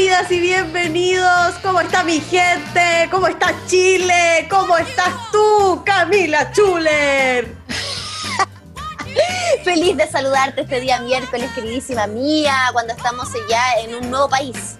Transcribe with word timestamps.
bienvenidas 0.00 0.32
y 0.32 0.40
bienvenidos. 0.40 1.54
¿Cómo 1.62 1.82
está 1.82 2.02
mi 2.02 2.20
gente? 2.20 3.06
¿Cómo 3.10 3.26
está 3.26 3.54
Chile? 3.66 4.48
¿Cómo 4.48 4.78
estás 4.78 5.12
tú, 5.30 5.82
Camila 5.84 6.50
Chuler? 6.52 7.54
Feliz 9.64 9.98
de 9.98 10.08
saludarte 10.08 10.62
este 10.62 10.80
día 10.80 11.00
miércoles, 11.00 11.50
queridísima 11.54 12.06
mía, 12.06 12.70
cuando 12.72 12.94
estamos 12.94 13.28
ya 13.50 13.74
en 13.84 13.94
un 13.94 14.10
nuevo 14.10 14.30
país. 14.30 14.78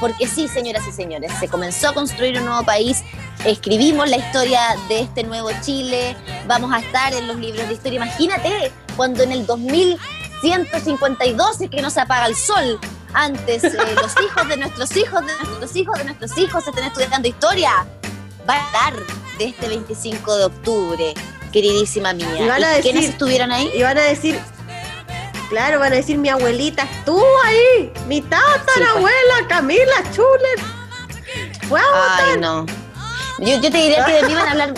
Porque 0.00 0.26
sí, 0.26 0.48
señoras 0.48 0.88
y 0.88 0.92
señores, 0.92 1.30
se 1.38 1.46
comenzó 1.46 1.90
a 1.90 1.92
construir 1.92 2.38
un 2.38 2.46
nuevo 2.46 2.64
país, 2.64 3.04
escribimos 3.44 4.08
la 4.08 4.16
historia 4.16 4.62
de 4.88 5.00
este 5.00 5.24
nuevo 5.24 5.50
Chile, 5.60 6.16
vamos 6.46 6.72
a 6.72 6.78
estar 6.78 7.12
en 7.12 7.26
los 7.26 7.36
libros 7.36 7.68
de 7.68 7.74
historia. 7.74 7.96
Imagínate 7.96 8.72
cuando 8.96 9.24
en 9.24 9.32
el 9.32 9.44
2152 9.44 11.60
es 11.60 11.68
que 11.68 11.82
no 11.82 11.90
se 11.90 12.00
apaga 12.00 12.28
el 12.28 12.34
sol, 12.34 12.80
antes 13.14 13.64
eh, 13.64 13.76
los 13.94 14.12
hijos 14.22 14.48
de 14.48 14.56
nuestros 14.56 14.96
hijos, 14.96 15.26
de 15.26 15.32
nuestros 15.36 15.76
hijos, 15.76 15.98
de 15.98 16.04
nuestros 16.04 16.38
hijos 16.38 16.66
estén 16.66 16.84
estudiando 16.84 17.28
historia. 17.28 17.86
Va 18.48 18.54
a 18.54 18.66
estar 18.66 18.94
de 19.38 19.44
este 19.46 19.68
25 19.68 20.36
de 20.36 20.44
octubre, 20.44 21.14
queridísima 21.52 22.12
mía. 22.12 22.58
¿Y, 22.78 22.82
quiénes 22.82 23.06
estuvieron 23.06 23.50
ahí? 23.52 23.70
Y 23.74 23.82
van 23.82 23.96
a 23.96 24.02
decir, 24.02 24.38
claro, 25.48 25.78
van 25.78 25.92
a 25.92 25.96
decir 25.96 26.18
mi 26.18 26.28
abuelita 26.28 26.82
estuvo 26.82 27.24
ahí, 27.44 27.92
mi 28.06 28.20
tatarabuela 28.20 29.34
pues. 29.38 29.48
Camila 29.48 30.12
Chuler. 30.12 30.58
Fue 31.68 31.80
Ay, 31.80 32.38
no. 32.38 32.66
Yo, 33.38 33.60
te 33.60 33.70
diría 33.70 34.04
que 34.04 34.12
de 34.12 34.22
mí 34.24 34.34
van 34.34 34.46
a 34.46 34.50
hablar 34.50 34.74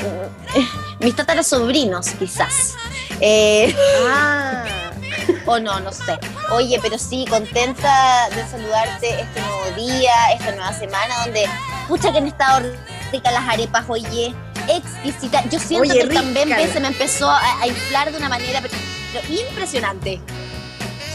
mis 1.01 1.47
sobrinos, 1.47 2.09
quizás. 2.11 2.75
Eh, 3.21 3.75
ah. 4.09 4.86
o 5.47 5.59
no, 5.59 5.81
no 5.81 5.93
sé. 5.93 6.19
Oye, 6.53 6.79
pero 6.83 6.99
sí, 6.99 7.25
contenta 7.29 8.29
de 8.31 8.47
saludarte 8.49 9.21
este 9.21 9.41
nuevo 9.41 9.71
día, 9.77 10.13
esta 10.33 10.53
nueva 10.53 10.73
semana, 10.73 11.25
donde, 11.25 11.47
pucha 11.89 12.13
que 12.13 12.19
han 12.19 12.27
estado 12.27 12.69
ricas 13.13 13.33
las 13.33 13.49
arepas, 13.49 13.85
oye, 13.89 14.35
exquisita. 14.69 15.43
Yo 15.49 15.59
siento 15.59 15.93
que 15.93 16.15
también 16.15 16.73
se 16.73 16.81
me 16.81 16.89
empezó 16.89 17.31
a, 17.31 17.67
inflar 17.67 18.11
de 18.11 18.19
una 18.19 18.29
manera 18.29 18.63
impresionante. 19.29 20.21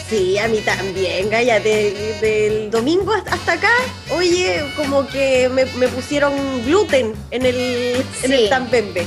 Sí, 0.09 0.37
a 0.37 0.47
mí 0.49 0.57
también, 0.59 1.29
Gaya, 1.29 1.61
del 1.61 2.69
domingo 2.69 3.13
hasta 3.13 3.53
acá, 3.53 3.71
oye, 4.09 4.65
como 4.75 5.07
que 5.07 5.47
me, 5.47 5.65
pusieron 5.87 6.33
gluten 6.65 7.13
en 7.31 7.45
el, 7.45 8.05
en 8.23 8.33
el 8.33 8.49
tambembe. 8.49 9.05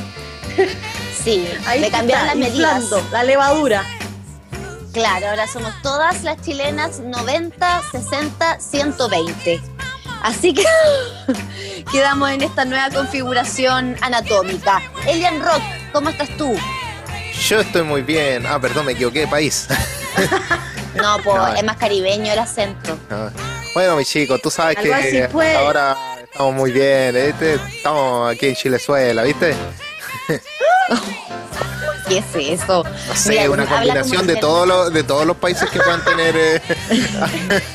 Sí, 1.23 1.47
Ahí 1.67 1.81
me 1.81 1.91
cambiaron 1.91 2.27
las 2.27 2.37
medidas. 2.37 2.85
La 3.11 3.23
levadura. 3.23 3.85
Claro, 4.95 5.31
ahora 5.31 5.49
somos 5.49 5.75
todas 5.83 6.23
las 6.23 6.41
chilenas 6.41 7.01
90, 7.01 7.83
60, 7.91 8.61
120. 8.61 9.61
Así 10.23 10.55
que 10.55 10.65
quedamos 11.93 12.31
en 12.31 12.43
esta 12.43 12.65
nueva 12.65 12.91
configuración 12.91 13.97
anatómica. 14.03 14.81
Elian 15.09 15.43
Rock, 15.43 15.61
¿cómo 15.93 16.11
estás 16.11 16.29
tú? 16.39 16.57
Yo 17.49 17.61
estoy 17.61 17.83
muy 17.83 18.03
bien. 18.03 18.47
Ah, 18.47 18.61
perdón, 18.61 18.87
me 18.87 18.93
equivoqué 18.93 19.21
de 19.21 19.27
país. 19.27 19.67
no, 20.95 21.19
pues 21.25 21.37
es 21.57 21.65
más 21.65 21.77
caribeño 21.77 22.33
el 22.33 22.39
acento. 22.39 22.97
Bueno, 23.75 23.97
mi 23.97 24.05
chico, 24.05 24.39
tú 24.39 24.49
sabes 24.49 24.77
que 24.77 25.29
ahora 25.57 25.97
estamos 26.23 26.55
muy 26.55 26.71
bien. 26.71 27.17
¿viste? 27.17 27.55
Estamos 27.55 28.33
aquí 28.33 28.47
en 28.47 28.55
Chilezuela, 28.55 29.25
¿viste? 29.25 29.57
¿Qué 32.09 32.19
es 32.19 32.61
eso? 32.61 32.85
No 32.85 33.15
sé, 33.15 33.49
una 33.49 33.67
combinación 33.67 34.27
de, 34.27 34.37
todos 34.37 34.69
los, 34.69 34.93
de 34.93 35.03
todos 35.03 35.27
los 35.27 35.37
países 35.37 35.69
que 35.71 35.79
puedan 35.79 36.05
tener 36.05 36.35
eh, 36.37 36.63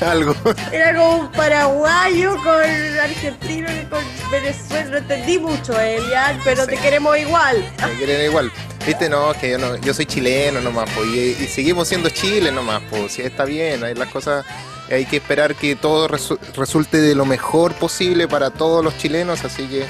algo. 0.00 0.34
Era 0.72 0.94
como 0.94 1.16
un 1.16 1.32
paraguayo 1.32 2.36
con 2.36 2.62
argentino 3.02 3.68
y 3.72 3.84
con 3.86 4.02
Venezuela. 4.30 4.90
No 4.90 4.96
entendí 4.98 5.38
mucho, 5.38 5.78
Elian, 5.78 6.40
pero 6.44 6.66
te 6.66 6.76
queremos 6.76 7.18
igual. 7.18 7.64
Te 7.76 7.96
quieren 7.96 8.24
igual. 8.24 8.52
Viste, 8.86 9.08
no, 9.08 9.32
que 9.34 9.50
yo, 9.50 9.58
no, 9.58 9.76
yo 9.76 9.92
soy 9.92 10.06
chileno 10.06 10.60
nomás, 10.60 10.88
pues, 10.94 11.06
y, 11.08 11.46
seguimos 11.46 11.88
siendo 11.88 12.08
Chile 12.08 12.50
nomás, 12.50 12.82
pues, 12.88 13.12
si 13.12 13.22
está 13.22 13.44
bien, 13.44 13.84
hay 13.84 13.94
las 13.94 14.08
cosas, 14.08 14.46
hay 14.90 15.04
que 15.04 15.18
esperar 15.18 15.54
que 15.54 15.76
todo 15.76 16.08
resulte 16.08 16.98
de 16.98 17.14
lo 17.14 17.26
mejor 17.26 17.74
posible 17.74 18.26
para 18.26 18.50
todos 18.50 18.82
los 18.82 18.96
chilenos, 18.96 19.44
así 19.44 19.66
que 19.66 19.84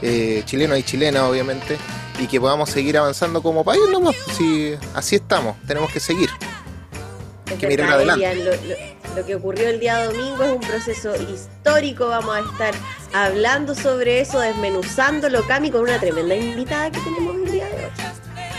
eh, 0.00 0.42
chilenos 0.44 0.78
y 0.78 0.84
chilenas, 0.84 1.22
obviamente 1.22 1.76
y 2.18 2.26
que 2.26 2.40
podamos 2.40 2.70
seguir 2.70 2.96
avanzando 2.98 3.42
como 3.42 3.64
país 3.64 3.82
nomás. 3.90 4.16
Si 4.36 4.74
así 4.94 5.16
estamos, 5.16 5.56
tenemos 5.66 5.92
que 5.92 6.00
seguir. 6.00 6.30
Hay 7.46 7.56
que 7.56 7.66
mirar 7.68 7.92
adelante. 7.92 8.96
Lo, 9.14 9.24
que 9.24 9.34
ocurrió 9.34 9.68
el 9.68 9.80
día 9.80 10.04
domingo 10.04 10.42
es 10.42 10.52
un 10.52 10.60
proceso 10.60 11.14
histórico. 11.16 12.08
Vamos 12.08 12.36
a 12.36 12.40
estar 12.40 12.74
hablando 13.14 13.74
sobre 13.74 14.20
eso, 14.20 14.40
desmenuzándolo, 14.40 15.46
Cami, 15.46 15.70
con 15.70 15.82
una 15.82 15.98
tremenda 15.98 16.34
invitada 16.34 16.90
que 16.90 17.00
tenemos 17.00 17.36
el 17.36 17.52
día 17.52 17.66
de 17.66 17.76
hoy. 17.76 17.90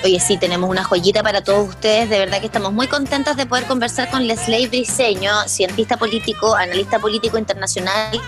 Oye, 0.04 0.20
sí, 0.20 0.38
tenemos 0.38 0.70
una 0.70 0.84
joyita 0.84 1.24
para 1.24 1.44
todos 1.44 1.70
ustedes. 1.70 2.10
De 2.10 2.20
verdad 2.20 2.40
que 2.40 2.46
estamos 2.46 2.72
muy 2.72 2.88
contentos 2.88 3.36
de 3.36 3.46
poder 3.46 3.66
conversar 3.66 4.10
con 4.10 4.28
Leslie 4.28 4.68
Briseño, 4.68 5.48
cientista 5.48 5.98
político, 5.98 6.56
analista 6.56 7.00
político 7.00 7.38
internacional, 7.38 8.20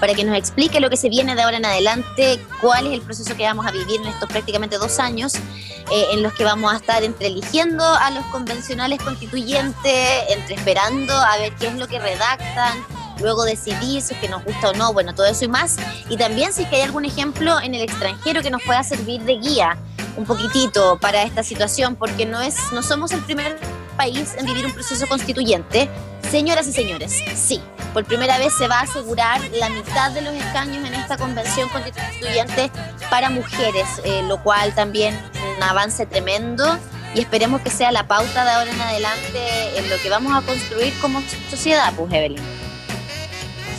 para 0.00 0.14
que 0.14 0.24
nos 0.24 0.36
explique 0.36 0.80
lo 0.80 0.90
que 0.90 0.96
se 0.96 1.08
viene 1.08 1.34
de 1.34 1.42
ahora 1.42 1.56
en 1.56 1.64
adelante, 1.64 2.40
cuál 2.60 2.86
es 2.86 2.92
el 2.92 3.00
proceso 3.02 3.36
que 3.36 3.44
vamos 3.44 3.66
a 3.66 3.70
vivir 3.70 4.00
en 4.00 4.06
estos 4.06 4.28
prácticamente 4.28 4.78
dos 4.78 4.98
años, 4.98 5.34
eh, 5.34 6.06
en 6.12 6.22
los 6.22 6.32
que 6.34 6.44
vamos 6.44 6.72
a 6.72 6.76
estar 6.76 7.02
entre 7.02 7.28
eligiendo 7.28 7.84
a 7.84 8.10
los 8.10 8.24
convencionales 8.26 9.00
constituyentes, 9.02 10.24
entre 10.28 10.54
esperando 10.54 11.12
a 11.12 11.36
ver 11.38 11.52
qué 11.54 11.68
es 11.68 11.74
lo 11.74 11.88
que 11.88 11.98
redactan, 11.98 12.84
luego 13.20 13.44
decidir 13.44 14.02
si 14.02 14.14
es 14.14 14.20
que 14.20 14.28
nos 14.28 14.44
gusta 14.44 14.70
o 14.70 14.72
no, 14.74 14.92
bueno, 14.92 15.14
todo 15.14 15.26
eso 15.26 15.44
y 15.44 15.48
más. 15.48 15.76
Y 16.08 16.16
también 16.16 16.52
si 16.52 16.62
es 16.62 16.68
que 16.68 16.76
hay 16.76 16.82
algún 16.82 17.04
ejemplo 17.04 17.60
en 17.60 17.74
el 17.74 17.82
extranjero 17.82 18.42
que 18.42 18.50
nos 18.50 18.62
pueda 18.62 18.82
servir 18.84 19.22
de 19.22 19.34
guía 19.38 19.76
un 20.16 20.24
poquitito 20.24 20.98
para 20.98 21.22
esta 21.22 21.42
situación, 21.42 21.96
porque 21.96 22.26
no, 22.26 22.40
es, 22.40 22.56
no 22.72 22.82
somos 22.82 23.12
el 23.12 23.20
primer 23.20 23.58
país 23.98 24.34
en 24.38 24.46
vivir 24.46 24.64
un 24.64 24.72
proceso 24.72 25.06
constituyente. 25.06 25.90
Señoras 26.30 26.66
y 26.68 26.72
señores, 26.72 27.12
sí, 27.34 27.60
por 27.92 28.04
primera 28.04 28.38
vez 28.38 28.54
se 28.56 28.68
va 28.68 28.80
a 28.80 28.82
asegurar 28.82 29.40
la 29.52 29.68
mitad 29.68 30.12
de 30.12 30.22
los 30.22 30.32
escaños 30.34 30.86
en 30.86 30.94
esta 30.94 31.18
convención 31.18 31.68
constituyente 31.68 32.70
para 33.10 33.28
mujeres, 33.28 33.86
eh, 34.04 34.22
lo 34.22 34.42
cual 34.42 34.74
también 34.74 35.18
un 35.56 35.62
avance 35.62 36.06
tremendo 36.06 36.78
y 37.14 37.20
esperemos 37.20 37.60
que 37.62 37.70
sea 37.70 37.90
la 37.90 38.06
pauta 38.06 38.44
de 38.44 38.50
ahora 38.50 38.70
en 38.70 38.80
adelante 38.80 39.78
en 39.78 39.90
lo 39.90 39.96
que 40.00 40.10
vamos 40.10 40.32
a 40.36 40.46
construir 40.46 40.92
como 41.00 41.20
sociedad, 41.50 41.92
pues 41.96 42.12
Evelyn. 42.12 42.42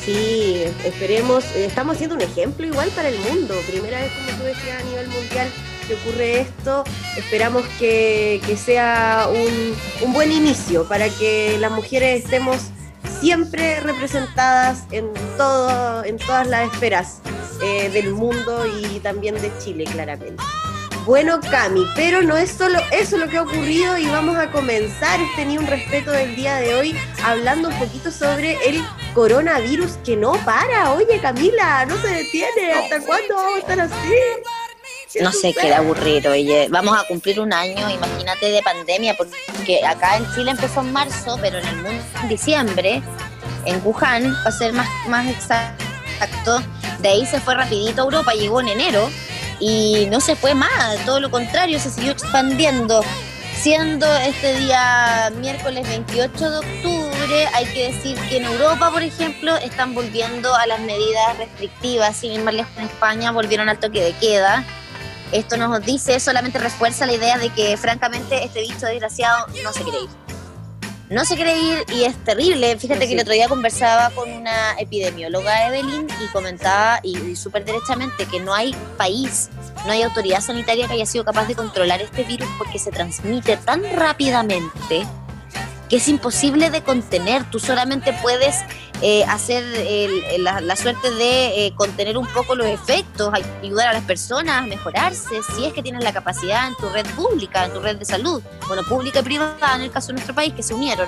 Sí, 0.03 0.63
esperemos, 0.83 1.45
estamos 1.55 1.97
siendo 1.97 2.15
un 2.15 2.21
ejemplo 2.21 2.65
igual 2.65 2.89
para 2.89 3.09
el 3.09 3.19
mundo, 3.19 3.53
primera 3.67 3.99
vez 3.99 4.11
como 4.13 4.37
tú 4.37 4.43
decías 4.43 4.81
a 4.81 4.83
nivel 4.83 5.07
mundial 5.07 5.49
que 5.89 5.95
ocurre 5.95 6.41
esto. 6.41 6.83
Esperamos 7.17 7.63
que, 7.79 8.39
sea 8.63 9.27
un, 9.29 10.13
buen 10.13 10.31
inicio 10.31 10.87
para 10.87 11.09
que 11.09 11.57
las 11.59 11.71
mujeres 11.71 12.23
estemos 12.23 12.57
siempre 13.19 13.79
representadas 13.79 14.83
en, 14.91 15.11
todo, 15.35 16.03
en 16.05 16.17
todas 16.17 16.47
las 16.47 16.71
esferas 16.71 17.19
eh, 17.61 17.89
del 17.89 18.13
mundo 18.13 18.65
y 18.65 18.99
también 18.99 19.35
de 19.35 19.51
Chile, 19.63 19.85
claramente. 19.85 20.41
Bueno, 21.05 21.39
Cami, 21.39 21.87
pero 21.95 22.21
no 22.21 22.37
es 22.37 22.51
solo 22.51 22.79
eso 22.91 23.17
lo 23.17 23.27
que 23.27 23.37
ha 23.37 23.41
ocurrido 23.41 23.97
y 23.97 24.05
vamos 24.07 24.37
a 24.37 24.51
comenzar 24.51 25.19
este 25.19 25.45
Ni 25.45 25.57
un 25.57 25.65
Respeto 25.65 26.11
del 26.11 26.35
día 26.35 26.57
de 26.57 26.75
hoy 26.75 26.95
hablando 27.23 27.69
un 27.69 27.79
poquito 27.79 28.11
sobre 28.11 28.57
el 28.67 28.79
coronavirus 29.15 29.93
que 30.05 30.15
no 30.15 30.33
para. 30.45 30.91
Oye, 30.91 31.19
Camila, 31.19 31.85
no 31.87 31.97
se 31.97 32.09
detiene. 32.09 32.73
¿Hasta 32.73 32.99
cuándo 32.99 33.35
vamos 33.35 33.55
a 33.55 33.59
estar 33.59 33.79
así? 33.79 34.13
no 35.21 35.31
sé, 35.31 35.53
qué 35.53 35.73
aburrido. 35.73 36.31
Oye, 36.31 36.67
vamos 36.69 36.97
a 36.97 37.03
cumplir 37.05 37.39
un 37.39 37.53
año, 37.53 37.89
imagínate, 37.89 38.51
de 38.51 38.61
pandemia, 38.61 39.15
porque 39.15 39.83
acá 39.85 40.17
en 40.17 40.31
Chile 40.33 40.51
empezó 40.51 40.81
en 40.81 40.93
marzo, 40.93 41.37
pero 41.41 41.59
en 41.59 41.67
el 41.67 41.75
mundo 41.77 42.03
en 42.21 42.29
diciembre, 42.29 43.01
en 43.65 43.81
Wuhan, 43.83 44.35
para 44.43 44.51
ser 44.55 44.73
más, 44.73 44.87
más 45.07 45.27
exacto, 45.27 46.61
de 46.99 47.09
ahí 47.09 47.25
se 47.25 47.39
fue 47.39 47.55
rapidito 47.55 48.01
a 48.01 48.05
Europa, 48.05 48.33
llegó 48.33 48.61
en 48.61 48.69
enero 48.69 49.09
y 49.59 50.07
no 50.09 50.19
se 50.19 50.35
fue 50.35 50.53
más, 50.53 50.97
todo 51.05 51.19
lo 51.19 51.31
contrario, 51.31 51.79
se 51.79 51.89
siguió 51.89 52.11
expandiendo. 52.11 53.03
Siendo 53.55 54.07
este 54.15 54.57
día 54.57 55.33
miércoles 55.35 55.85
28 55.85 56.49
de 56.49 56.57
octubre, 56.59 57.47
hay 57.53 57.65
que 57.65 57.91
decir 57.91 58.17
que 58.29 58.37
en 58.37 58.45
Europa, 58.45 58.89
por 58.89 59.03
ejemplo, 59.03 59.57
están 59.57 59.93
volviendo 59.93 60.55
a 60.55 60.65
las 60.65 60.79
medidas 60.79 61.37
restrictivas. 61.37 62.15
Sin 62.15 62.31
embargo, 62.31 62.65
en 62.77 62.85
España 62.85 63.31
volvieron 63.31 63.67
al 63.67 63.77
toque 63.77 64.01
de 64.01 64.13
queda. 64.13 64.63
Esto 65.31 65.57
nos 65.57 65.85
dice, 65.85 66.19
solamente 66.19 66.57
refuerza 66.57 67.05
la 67.05 67.13
idea 67.13 67.37
de 67.37 67.49
que 67.49 67.77
francamente 67.77 68.43
este 68.43 68.61
bicho 68.61 68.87
desgraciado 68.87 69.45
no 69.63 69.71
se 69.71 69.83
quiere 69.83 69.99
ir. 70.01 70.09
No 71.09 71.25
se 71.25 71.35
quiere 71.35 71.59
ir 71.59 71.85
y 71.93 72.03
es 72.03 72.15
terrible. 72.23 72.77
Fíjate 72.77 73.07
que 73.07 73.13
el 73.13 73.19
otro 73.19 73.33
día 73.33 73.47
conversaba 73.47 74.11
con 74.11 74.31
una 74.31 74.73
epidemióloga, 74.79 75.67
Evelyn, 75.67 76.07
y 76.23 76.27
comentaba, 76.27 76.99
y, 77.01 77.35
súper 77.35 77.65
derechamente, 77.65 78.25
que 78.27 78.39
no 78.39 78.53
hay 78.53 78.75
país, 78.97 79.49
no 79.85 79.91
hay 79.91 80.03
autoridad 80.03 80.41
sanitaria 80.41 80.87
que 80.87 80.93
haya 80.93 81.07
sido 81.07 81.25
capaz 81.25 81.45
de 81.45 81.55
controlar 81.55 82.01
este 82.01 82.23
virus 82.23 82.47
porque 82.59 82.77
se 82.77 82.91
transmite 82.91 83.57
tan 83.57 83.83
rápidamente 83.95 85.07
que 85.89 85.97
es 85.97 86.07
imposible 86.07 86.69
de 86.69 86.83
contener. 86.83 87.43
Tú 87.49 87.59
solamente 87.59 88.13
puedes 88.21 88.55
eh, 89.01 89.23
hacer 89.23 89.63
la, 90.39 90.75
suerte 90.75 91.09
de 91.11 91.67
eh, 91.67 91.73
contener 91.75 92.17
un 92.17 92.27
poco 92.27 92.53
los 92.53 92.67
efectos, 92.67 93.33
ayudar 93.63 93.87
a 93.87 93.93
las 93.93 94.03
personas 94.03 94.57
a 94.57 94.61
mejorarse, 94.63 95.39
si 95.55 95.65
es 95.65 95.71
que 95.71 95.81
tienes 95.81 96.03
la 96.03 96.11
capacidad 96.11 96.67
en 96.67 96.75
tu 96.75 96.89
red 96.89 97.05
pública, 97.15 97.63
en 97.63 97.71
tu 97.71 97.79
red 97.79 97.95
de 97.95 98.03
salud, 98.03 98.43
bueno, 98.67 98.83
pública 98.83 99.21
y 99.21 99.23
privada 99.23 99.75
en 99.75 99.83
el 99.83 99.91
caso 99.91 100.07
de 100.07 100.13
nuestro 100.13 100.35
país, 100.35 100.53
que 100.53 100.63
se 100.63 100.73
unieron. 100.73 101.07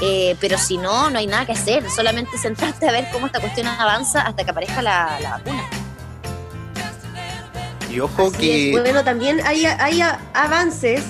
Eh, 0.00 0.36
pero 0.40 0.58
si 0.58 0.78
no, 0.78 1.10
no 1.10 1.18
hay 1.20 1.28
nada 1.28 1.46
que 1.46 1.52
hacer, 1.52 1.88
solamente 1.88 2.36
sentarte 2.38 2.88
a 2.88 2.92
ver 2.92 3.06
cómo 3.12 3.26
esta 3.26 3.38
cuestión 3.38 3.68
avanza 3.68 4.22
hasta 4.22 4.42
que 4.42 4.50
aparezca 4.50 4.82
la, 4.82 5.16
vacuna. 5.22 5.64
Y 7.88 8.00
ojo 8.00 8.32
que... 8.32 8.72
Bueno, 8.72 9.04
también 9.04 9.40
hay, 9.46 9.64
hay 9.64 10.02
avances, 10.34 11.04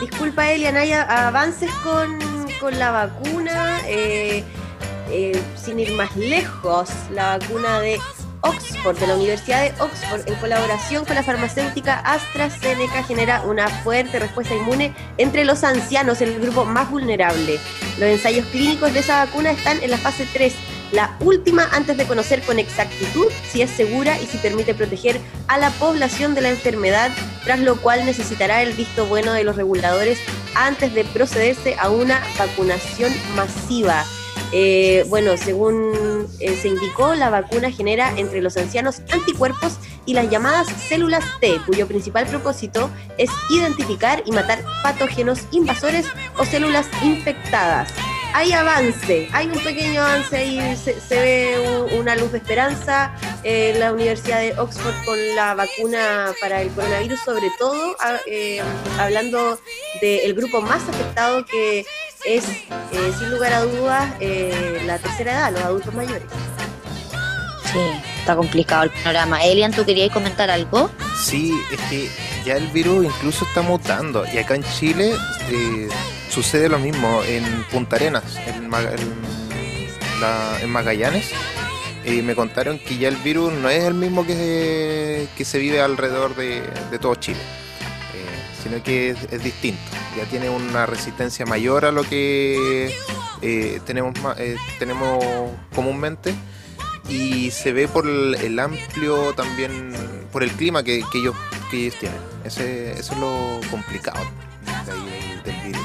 disculpa 0.00 0.48
Elian, 0.48 0.76
hay 0.76 0.92
avances 0.92 1.72
con, 1.82 2.20
con 2.60 2.78
la 2.78 2.92
vacuna. 2.92 3.80
Eh, 3.88 4.44
eh, 5.10 5.40
sin 5.56 5.80
ir 5.80 5.92
más 5.92 6.14
lejos, 6.16 6.90
la 7.10 7.38
vacuna 7.38 7.80
de 7.80 7.98
Oxford, 8.44 8.98
de 8.98 9.06
la 9.06 9.14
Universidad 9.14 9.62
de 9.62 9.82
Oxford, 9.82 10.22
en 10.26 10.34
colaboración 10.34 11.04
con 11.04 11.14
la 11.14 11.22
farmacéutica 11.22 11.98
AstraZeneca, 12.00 13.02
genera 13.02 13.42
una 13.42 13.68
fuerte 13.68 14.18
respuesta 14.18 14.54
inmune 14.54 14.94
entre 15.16 15.44
los 15.44 15.64
ancianos, 15.64 16.20
el 16.20 16.38
grupo 16.40 16.64
más 16.64 16.90
vulnerable. 16.90 17.58
Los 17.98 18.08
ensayos 18.08 18.46
clínicos 18.46 18.92
de 18.92 19.00
esa 19.00 19.24
vacuna 19.24 19.50
están 19.50 19.82
en 19.82 19.90
la 19.90 19.98
fase 19.98 20.28
3, 20.32 20.54
la 20.92 21.16
última 21.20 21.68
antes 21.72 21.96
de 21.96 22.06
conocer 22.06 22.42
con 22.42 22.58
exactitud 22.58 23.26
si 23.50 23.62
es 23.62 23.70
segura 23.70 24.20
y 24.20 24.26
si 24.26 24.36
permite 24.38 24.74
proteger 24.74 25.20
a 25.48 25.58
la 25.58 25.70
población 25.70 26.34
de 26.34 26.42
la 26.42 26.50
enfermedad, 26.50 27.10
tras 27.44 27.60
lo 27.60 27.76
cual 27.76 28.04
necesitará 28.04 28.62
el 28.62 28.74
visto 28.74 29.06
bueno 29.06 29.32
de 29.32 29.44
los 29.44 29.56
reguladores 29.56 30.18
antes 30.54 30.94
de 30.94 31.04
procederse 31.04 31.76
a 31.80 31.88
una 31.88 32.22
vacunación 32.38 33.12
masiva. 33.34 34.04
Eh, 34.56 35.04
bueno, 35.08 35.36
según 35.36 36.28
eh, 36.38 36.54
se 36.54 36.68
indicó, 36.68 37.16
la 37.16 37.28
vacuna 37.28 37.72
genera 37.72 38.16
entre 38.16 38.40
los 38.40 38.56
ancianos 38.56 39.02
anticuerpos 39.10 39.78
y 40.06 40.14
las 40.14 40.30
llamadas 40.30 40.68
células 40.68 41.24
T, 41.40 41.56
cuyo 41.66 41.88
principal 41.88 42.24
propósito 42.26 42.88
es 43.18 43.30
identificar 43.50 44.22
y 44.24 44.30
matar 44.30 44.60
patógenos 44.84 45.40
invasores 45.50 46.06
o 46.38 46.44
células 46.44 46.86
infectadas 47.02 47.92
hay 48.34 48.52
avance, 48.52 49.28
hay 49.32 49.46
un 49.46 49.62
pequeño 49.62 50.02
avance 50.02 50.44
y 50.44 50.76
se, 50.76 50.96
ve 51.08 51.88
una 51.96 52.16
luz 52.16 52.32
de 52.32 52.38
esperanza 52.38 53.14
en 53.44 53.78
la 53.78 53.92
Universidad 53.92 54.40
de 54.40 54.58
Oxford 54.58 54.92
con 55.04 55.16
la 55.36 55.54
vacuna 55.54 56.32
para 56.40 56.60
el 56.60 56.68
coronavirus, 56.70 57.20
sobre 57.20 57.46
todo 57.60 57.96
eh, 58.26 58.60
hablando 58.98 59.60
del 60.00 60.34
grupo 60.34 60.60
más 60.60 60.82
afectado 60.88 61.46
que 61.46 61.86
es, 62.24 62.44
eh, 62.48 63.12
sin 63.16 63.30
lugar 63.30 63.52
a 63.52 63.62
dudas, 63.62 64.12
eh, 64.18 64.82
la 64.84 64.98
tercera 64.98 65.32
edad, 65.32 65.52
los 65.52 65.62
adultos 65.62 65.94
mayores. 65.94 66.26
Sí, 67.72 67.78
está 68.18 68.34
complicado 68.34 68.82
el 68.82 68.90
panorama. 68.90 69.44
Elian, 69.44 69.70
¿tú 69.70 69.84
querías 69.84 70.10
comentar 70.10 70.50
algo? 70.50 70.90
Sí, 71.16 71.54
es 71.72 71.80
que 71.88 72.10
ya 72.44 72.56
el 72.56 72.66
virus 72.68 73.04
incluso 73.04 73.44
está 73.44 73.62
mutando 73.62 74.24
y 74.26 74.38
acá 74.38 74.56
en 74.56 74.64
Chile 74.64 75.14
sucede 76.34 76.68
lo 76.68 76.80
mismo 76.80 77.22
en 77.22 77.44
Punta 77.70 77.94
Arenas, 77.94 78.24
en, 78.46 78.68
Magallanes. 80.68 81.30
Y 82.04 82.22
me 82.22 82.34
contaron 82.34 82.78
que 82.80 82.98
ya 82.98 83.08
el 83.08 83.16
virus 83.16 83.52
no 83.52 83.70
es 83.70 83.84
el 83.84 83.94
mismo 83.94 84.26
que, 84.26 85.28
que 85.36 85.44
se 85.44 85.58
vive 85.58 85.80
alrededor 85.80 86.34
de, 86.34 86.62
todo 87.00 87.14
Chile, 87.14 87.38
eh, 87.38 88.62
sino 88.62 88.82
que 88.82 89.10
es, 89.10 89.44
distinto. 89.44 89.80
Ya 90.16 90.24
tiene 90.24 90.50
una 90.50 90.86
resistencia 90.86 91.46
mayor 91.46 91.84
a 91.84 91.92
lo 91.92 92.02
que 92.02 92.92
eh, 93.40 93.80
tenemos, 93.86 94.12
eh, 94.36 94.56
tenemos 94.78 95.24
comúnmente 95.74 96.34
y 97.08 97.50
se 97.52 97.72
ve 97.72 97.86
por 97.86 98.08
el, 98.08 98.58
amplio 98.58 99.34
también, 99.34 99.94
por 100.32 100.42
el 100.42 100.50
clima 100.50 100.82
que, 100.82 100.96
ellos, 101.14 101.36
que 101.70 101.86
ellos 101.86 101.94
tienen. 102.00 102.20
Ese, 102.44 102.92
eso 102.92 103.12
es 103.14 103.18
lo 103.18 103.60
complicado 103.70 104.20
del 105.44 105.56
virus. 105.64 105.83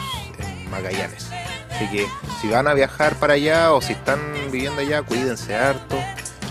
Magallanes. 0.70 1.30
Así 1.72 1.88
que 1.90 2.08
si 2.42 2.48
van 2.50 2.68
a 2.68 2.74
viajar 2.74 3.16
para 3.16 3.34
allá 3.34 3.74
o 3.74 3.82
si 3.82 3.94
están 3.94 4.20
viviendo 4.52 4.82
allá, 4.82 5.02
cuídense 5.02 5.56
harto. 5.56 5.96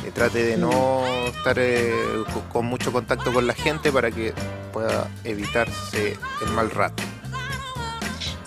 Eh, 0.05 0.13
trate 0.15 0.43
de 0.43 0.57
no 0.57 1.05
estar 1.27 1.57
eh, 1.59 1.93
con 2.51 2.67
mucho 2.67 2.93
contacto 2.93 3.33
con 3.33 3.47
la 3.47 3.55
gente 3.55 3.93
para 3.93 4.11
que 4.11 4.33
pueda 4.73 5.09
evitarse 5.25 6.17
el 6.43 6.51
mal 6.53 6.71
rato. 6.71 7.03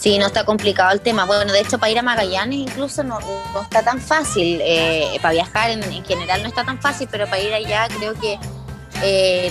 Sí, 0.02 0.18
no 0.18 0.26
está 0.26 0.44
complicado 0.44 0.92
el 0.92 1.02
tema. 1.02 1.26
Bueno, 1.26 1.54
de 1.54 1.60
hecho, 1.60 1.78
para 1.78 1.92
ir 1.92 2.00
a 2.00 2.02
Magallanes 2.02 2.58
incluso 2.58 3.04
no, 3.04 3.20
está 3.62 3.84
tan 3.84 4.02
fácil. 4.02 4.60
Eh, 4.64 5.20
para 5.22 5.34
viajar 5.34 5.70
en, 5.70 6.04
general 6.04 6.42
no 6.42 6.50
está 6.50 6.64
tan 6.64 6.82
fácil, 6.82 7.08
pero 7.12 7.26
para 7.28 7.40
ir 7.40 7.54
allá 7.54 7.88
creo 7.96 8.16
que, 8.16 8.40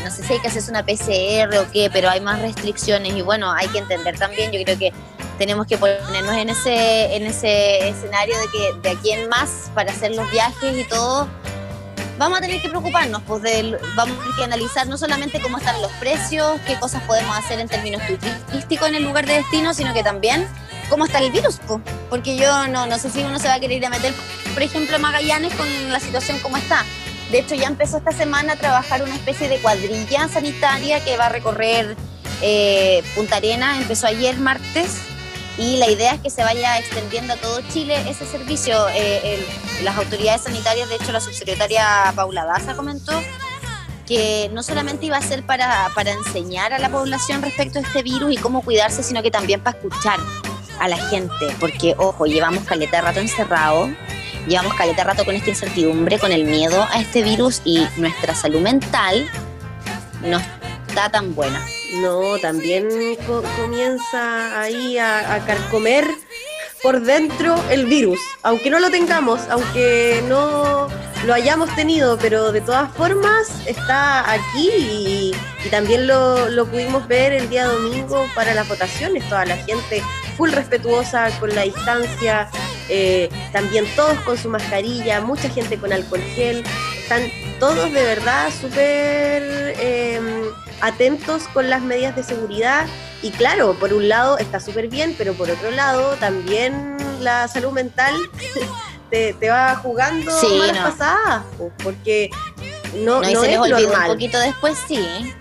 no 0.03 0.11
sé 0.11 0.25
si 0.25 0.33
hay 0.33 0.41
que 0.41 0.49
hacerse 0.49 0.73
una 0.73 0.85
PCR 0.85 1.57
o 1.59 1.71
qué, 1.71 1.89
pero 1.93 2.11
hay 2.11 2.21
más 2.21 2.41
restricciones 2.41 3.15
y 3.15 3.23
bueno, 3.23 3.53
hay 3.53 3.69
que 3.69 3.79
entender 3.79 4.19
también, 4.19 4.51
yo 4.51 4.61
creo 4.65 4.77
que 4.77 4.93
tenemos 5.41 5.67
que 5.67 5.79
ponernos 5.79 6.37
en 6.37 6.51
ese, 6.51 7.17
en 7.17 7.25
ese 7.25 7.89
escenario 7.89 8.39
de 8.39 8.47
que 8.49 8.81
de 8.83 8.91
aquí 8.91 9.13
en 9.13 9.27
más, 9.31 9.71
para 9.75 9.91
hacer 9.91 10.15
los 10.15 10.31
viajes 10.31 10.77
y 10.77 10.85
todo, 10.85 11.27
vamos 12.19 12.37
a 12.37 12.41
tener 12.43 12.61
que 12.61 12.69
preocuparnos, 12.69 13.23
pues 13.27 13.41
vamos 13.97 14.19
a 14.19 14.21
tener 14.21 14.37
que 14.37 14.45
analizar 14.45 14.87
no 14.87 14.99
solamente 14.99 15.41
cómo 15.41 15.57
están 15.57 15.81
los 15.81 15.91
precios, 15.93 16.61
qué 16.67 16.79
cosas 16.79 17.03
podemos 17.05 17.35
hacer 17.39 17.59
en 17.59 17.69
términos 17.69 18.03
turísticos 18.51 18.89
en 18.89 18.97
el 18.97 19.03
lugar 19.03 19.25
de 19.25 19.37
destino, 19.37 19.73
sino 19.73 19.95
que 19.95 20.03
también 20.03 20.47
cómo 20.91 21.07
está 21.07 21.21
el 21.21 21.33
virus, 21.33 21.59
porque 22.11 22.37
yo 22.37 22.69
no, 22.69 22.85
no 22.85 22.99
sé 22.99 23.09
si 23.09 23.25
uno 23.25 23.39
se 23.39 23.49
va 23.49 23.55
a 23.55 23.61
querer 23.61 23.79
ir 23.79 23.87
a 23.87 23.89
meter, 23.89 24.13
por 24.53 24.63
ejemplo, 24.63 24.97
a 24.97 24.99
Magallanes 24.99 25.55
con 25.55 25.67
la 25.91 26.01
situación 26.01 26.39
como 26.41 26.59
está. 26.59 26.85
De 27.31 27.39
hecho, 27.39 27.55
ya 27.55 27.69
empezó 27.69 27.97
esta 27.97 28.13
semana 28.13 28.53
a 28.53 28.57
trabajar 28.57 29.03
una 29.03 29.15
especie 29.15 29.49
de 29.49 29.57
cuadrilla 29.57 30.29
sanitaria 30.29 31.03
que 31.03 31.17
va 31.17 31.27
a 31.27 31.29
recorrer 31.31 31.97
eh, 32.43 33.03
Punta 33.15 33.37
Arena, 33.37 33.79
empezó 33.79 34.07
ayer 34.07 34.39
martes 34.39 34.99
y 35.59 35.77
la 35.77 35.91
idea 35.91 36.15
es 36.15 36.21
que 36.21 36.31
se 36.31 36.43
vaya 36.43 36.79
extendiendo 36.79 37.35
a 37.35 37.37
todo 37.37 37.61
Chile 37.73 37.97
ese 38.09 38.27
servicio. 38.27 38.89
Eh, 38.95 39.45
las 39.83 39.97
autoridades 39.97 40.43
sanitarias, 40.43 40.89
de 40.89 40.97
hecho 40.97 41.13
la 41.13 41.21
subsecretaria 41.21 42.13
Paula 42.15 42.45
Daza 42.45 42.75
comentó 42.75 43.13
que 44.07 44.51
no 44.53 44.63
solamente 44.63 45.07
iba 45.07 45.17
a 45.17 45.23
ser 45.23 45.45
para, 45.47 45.89
para 45.95 46.11
enseñar 46.11 46.73
a 46.73 46.79
la 46.79 46.89
población 46.89 47.43
respecto 47.43 47.79
a 47.79 47.83
este 47.83 48.03
virus 48.03 48.33
y 48.33 48.37
cómo 48.37 48.63
cuidarse, 48.63 49.05
sino 49.05 49.23
que 49.23 49.31
también 49.31 49.61
para 49.61 49.79
escuchar 49.79 50.19
a 50.81 50.89
la 50.89 50.97
gente, 50.97 51.55
porque 51.61 51.95
ojo, 51.97 52.27
llevamos 52.27 52.65
caleta 52.65 52.97
de 52.97 53.03
rato 53.03 53.21
encerrado, 53.21 53.89
llevamos 54.49 54.75
caleta 54.75 55.03
de 55.03 55.05
rato 55.05 55.25
con 55.25 55.37
esta 55.37 55.51
incertidumbre, 55.51 56.19
con 56.19 56.33
el 56.33 56.45
miedo 56.45 56.89
a 56.91 57.01
este 57.01 57.23
virus 57.23 57.61
y 57.65 57.87
nuestra 57.99 58.35
salud 58.35 58.61
mental 58.61 59.31
no 60.23 60.41
está 60.89 61.11
tan 61.11 61.35
buena. 61.35 61.65
No, 61.95 62.39
también 62.39 62.89
comienza 63.57 64.61
ahí 64.61 64.97
a, 64.97 65.35
a, 65.35 65.45
carcomer 65.45 66.07
por 66.83 67.01
dentro 67.03 67.63
el 67.71 67.87
virus, 67.87 68.21
aunque 68.43 68.71
no 68.71 68.79
lo 68.79 68.91
tengamos, 68.91 69.41
aunque 69.51 70.23
no 70.29 70.89
lo 71.27 71.35
hayamos 71.35 71.75
tenido, 71.75 72.17
pero 72.19 72.53
de 72.53 72.61
todas 72.61 72.91
formas 72.93 73.51
está 73.67 74.31
aquí 74.31 74.71
y, 74.71 75.35
también 75.71 76.07
lo, 76.07 76.49
lo, 76.49 76.65
pudimos 76.67 77.07
ver 77.07 77.33
el 77.33 77.51
día 77.51 77.67
domingo 77.67 78.25
para 78.35 78.55
las 78.55 78.67
votaciones, 78.69 79.29
toda 79.29 79.45
la 79.45 79.57
gente 79.57 80.03
full 80.37 80.51
respetuosa 80.51 81.29
con 81.39 81.55
la 81.55 81.63
distancia, 81.63 82.49
eh, 82.89 83.29
también 83.53 83.85
todos 83.95 84.19
con 84.21 84.39
su 84.39 84.49
mascarilla, 84.49 85.21
mucha 85.21 85.51
gente 85.51 85.77
con 85.77 85.93
alcohol 85.93 86.23
gel, 86.35 86.65
están 87.03 87.23
todos 87.59 87.93
de 87.93 88.03
verdad 88.03 88.51
súper... 88.59 89.43
Eh, 89.79 90.21
atentos 90.81 91.45
con 91.49 91.71
las 91.71 91.83
medidas 91.83 92.17
de 92.17 92.23
seguridad. 92.23 92.87
Y 93.23 93.31
claro, 93.31 93.75
por 93.75 93.93
un 93.93 94.09
lado 94.09 94.39
está 94.39 94.61
súper 94.61 94.89
bien, 94.89 95.15
pero 95.17 95.35
por 95.35 95.51
otro 95.51 95.71
lado 95.71 96.17
también 96.17 96.97
la 97.21 97.49
salud 97.49 97.73
mental 97.73 98.15
te, 99.11 99.35
va 99.49 99.77
jugando 99.77 100.31
malas 100.59 100.93
pasadas, 100.93 101.45
porque 101.83 102.31
no, 102.97 103.21
no, 103.21 103.43
se 103.43 103.49
les 103.49 103.59
olvidó 103.59 103.93
un 103.93 104.07
poquito 104.07 104.39
después, 104.39 104.79
sí. 104.89 105.35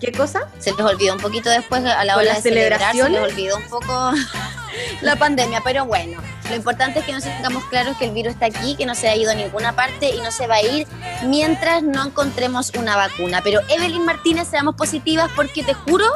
¿Qué 0.00 0.12
cosa? 0.12 0.48
Se 0.58 0.72
les 0.72 0.80
olvidó 0.80 1.14
un 1.14 1.20
poquito 1.20 1.48
después 1.48 1.84
a 1.84 2.04
la 2.04 2.16
hora 2.16 2.34
de 2.34 2.42
celebrar, 2.42 2.94
se 2.94 3.08
les 3.08 3.20
olvidó 3.20 3.56
un 3.56 3.68
poco 3.68 4.12
la 5.02 5.16
pandemia, 5.16 5.60
pero 5.64 5.84
bueno, 5.86 6.20
lo 6.48 6.56
importante 6.56 6.98
es 6.98 7.06
que 7.06 7.12
nos 7.12 7.24
tengamos 7.24 7.64
claros 7.64 7.96
que 7.96 8.06
el 8.06 8.10
virus 8.10 8.34
está 8.34 8.46
aquí, 8.46 8.76
que 8.76 8.86
no 8.86 8.94
se 8.94 9.08
ha 9.08 9.16
ido 9.16 9.30
a 9.30 9.34
ninguna 9.34 9.74
parte 9.74 10.10
y 10.10 10.20
no 10.20 10.30
se 10.30 10.46
va 10.46 10.56
a 10.56 10.62
ir 10.62 10.86
mientras 11.24 11.82
no 11.82 12.04
encontremos 12.04 12.72
una 12.78 12.96
vacuna. 12.96 13.40
Pero 13.42 13.60
Evelyn 13.68 14.04
Martínez, 14.04 14.48
seamos 14.48 14.74
positivas 14.74 15.30
porque 15.34 15.62
te 15.62 15.74
juro 15.74 16.06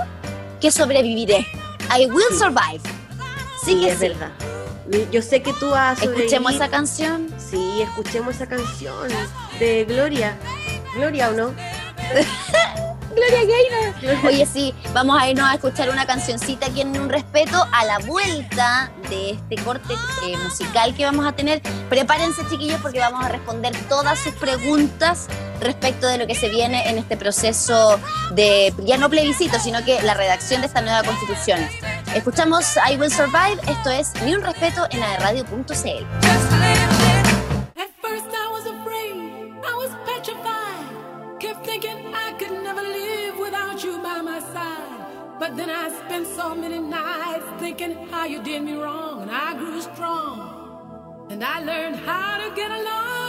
que 0.60 0.70
sobreviviré. 0.70 1.46
I 1.96 2.06
will 2.06 2.36
survive. 2.36 2.80
Sí, 3.64 3.88
es 3.88 3.98
verdad. 3.98 4.30
Yo 5.10 5.22
sé 5.22 5.42
que 5.42 5.52
tú 5.54 5.74
has 5.74 6.02
Escuchemos 6.02 6.54
esa 6.54 6.68
canción. 6.68 7.28
Sí, 7.38 7.82
escuchemos 7.82 8.34
esa 8.34 8.46
canción 8.46 9.08
de 9.58 9.84
Gloria. 9.84 10.36
Gloria 10.94 11.28
o 11.28 11.32
no? 11.32 11.54
Gloria 13.18 13.94
Gaynor. 14.02 14.24
Oye, 14.26 14.46
sí, 14.46 14.74
vamos 14.92 15.20
a 15.20 15.28
irnos 15.28 15.48
a 15.48 15.54
escuchar 15.54 15.90
una 15.90 16.06
cancioncita 16.06 16.66
aquí 16.66 16.80
en 16.82 16.98
Un 16.98 17.08
Respeto 17.08 17.66
a 17.72 17.84
la 17.84 17.98
vuelta 17.98 18.90
de 19.08 19.30
este 19.30 19.56
corte 19.56 19.94
eh, 20.24 20.36
musical 20.44 20.94
que 20.94 21.04
vamos 21.04 21.26
a 21.26 21.32
tener. 21.32 21.60
Prepárense, 21.88 22.42
chiquillos, 22.48 22.80
porque 22.80 23.00
vamos 23.00 23.24
a 23.24 23.28
responder 23.28 23.74
todas 23.88 24.18
sus 24.18 24.34
preguntas 24.34 25.26
respecto 25.60 26.06
de 26.06 26.18
lo 26.18 26.26
que 26.26 26.34
se 26.34 26.48
viene 26.48 26.88
en 26.88 26.98
este 26.98 27.16
proceso 27.16 27.98
de, 28.32 28.72
ya 28.84 28.96
no 28.96 29.10
plebiscito, 29.10 29.58
sino 29.58 29.84
que 29.84 30.00
la 30.02 30.14
redacción 30.14 30.60
de 30.60 30.68
esta 30.68 30.80
nueva 30.80 31.02
constitución. 31.02 31.60
Escuchamos 32.14 32.76
I 32.90 32.96
Will 32.96 33.12
Survive, 33.12 33.58
esto 33.68 33.90
es 33.90 34.12
Ni 34.24 34.34
un 34.34 34.42
respeto 34.42 34.86
en 34.90 35.02
aerradio.cl. 35.02 36.67
But 45.48 45.56
then 45.56 45.70
I 45.70 45.88
spent 45.88 46.26
so 46.26 46.54
many 46.54 46.78
nights 46.78 47.46
thinking 47.58 47.94
how 48.10 48.26
you 48.26 48.42
did 48.42 48.62
me 48.64 48.74
wrong, 48.74 49.22
and 49.22 49.30
I 49.30 49.56
grew 49.56 49.80
strong, 49.80 51.26
and 51.30 51.42
I 51.42 51.60
learned 51.60 51.96
how 51.96 52.36
to 52.36 52.54
get 52.54 52.70
along. 52.70 53.27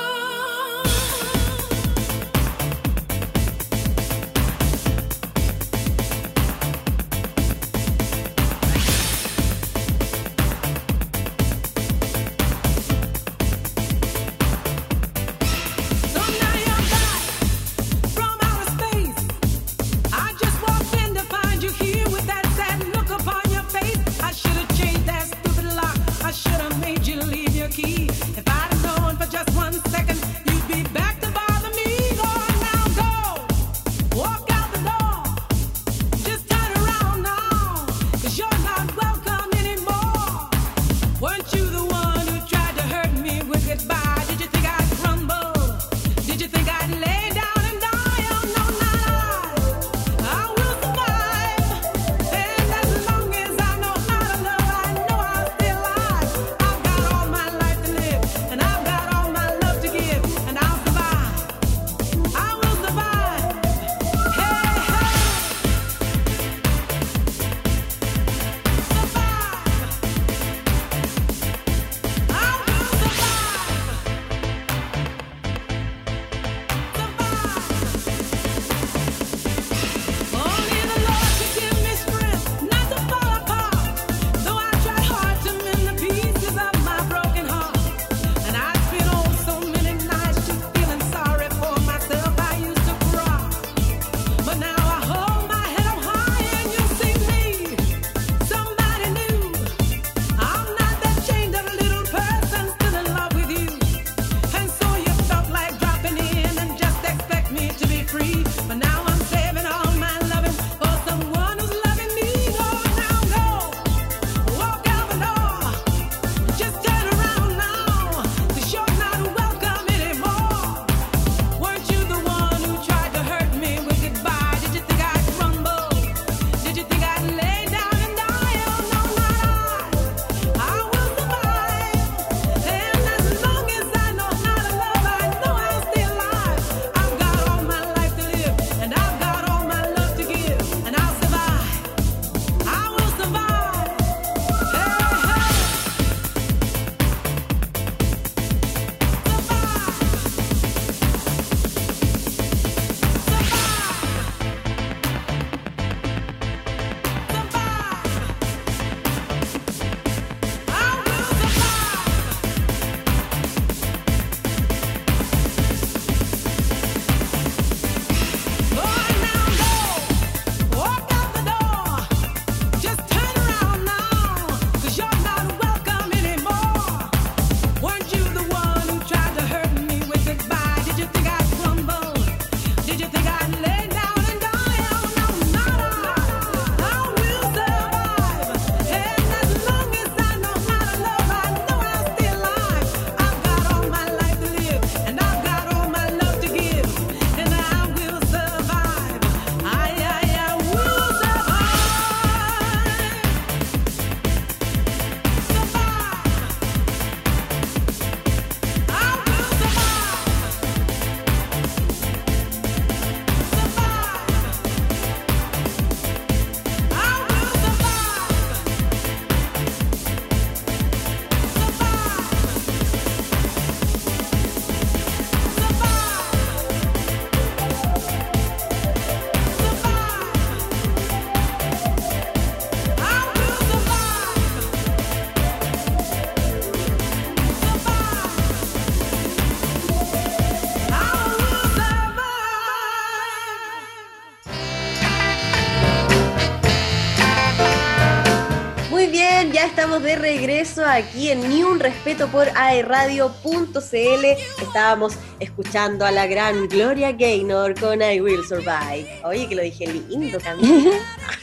Aquí 251.00 251.30
en 251.30 251.48
Ni 251.50 251.64
Un 251.64 251.80
Respeto 251.80 252.28
por 252.28 252.50
aerradio.cl. 252.56 254.26
Estábamos 254.62 255.14
escuchando 255.40 256.06
a 256.06 256.12
la 256.12 256.28
gran 256.28 256.68
Gloria 256.68 257.12
Gaynor 257.12 257.80
con 257.80 258.02
I 258.02 258.22
Will 258.22 258.46
Survive. 258.46 259.22
Oye, 259.24 259.48
que 259.48 259.56
lo 259.56 259.62
dije 259.62 259.88
lindo 259.88 260.38
también. 260.40 260.90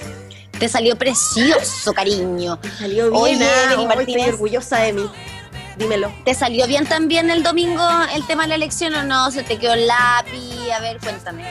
Te 0.59 0.69
salió 0.69 0.97
precioso, 0.97 1.93
cariño. 1.93 2.59
Te 2.59 2.71
salió 2.71 3.11
bien, 3.11 3.43
Evelyn 3.43 3.89
Martínez. 3.89 4.17
estoy 4.17 4.35
orgullosa 4.35 4.79
de 4.79 4.93
mí. 4.95 5.11
Dímelo. 5.77 6.13
¿Te 6.25 6.33
salió 6.33 6.67
bien 6.67 6.87
también 6.87 7.29
el 7.29 7.43
domingo 7.43 7.83
el 8.15 8.27
tema 8.27 8.45
de 8.45 8.49
la 8.51 8.55
elección 8.55 8.95
o 8.95 9.05
no? 9.05 9.31
¿Se 9.31 9.43
te 9.43 9.59
quedó 9.59 9.75
el 9.75 9.87
lápiz? 9.87 10.71
A 10.75 10.81
ver, 10.81 10.99
cuéntame. 10.99 11.45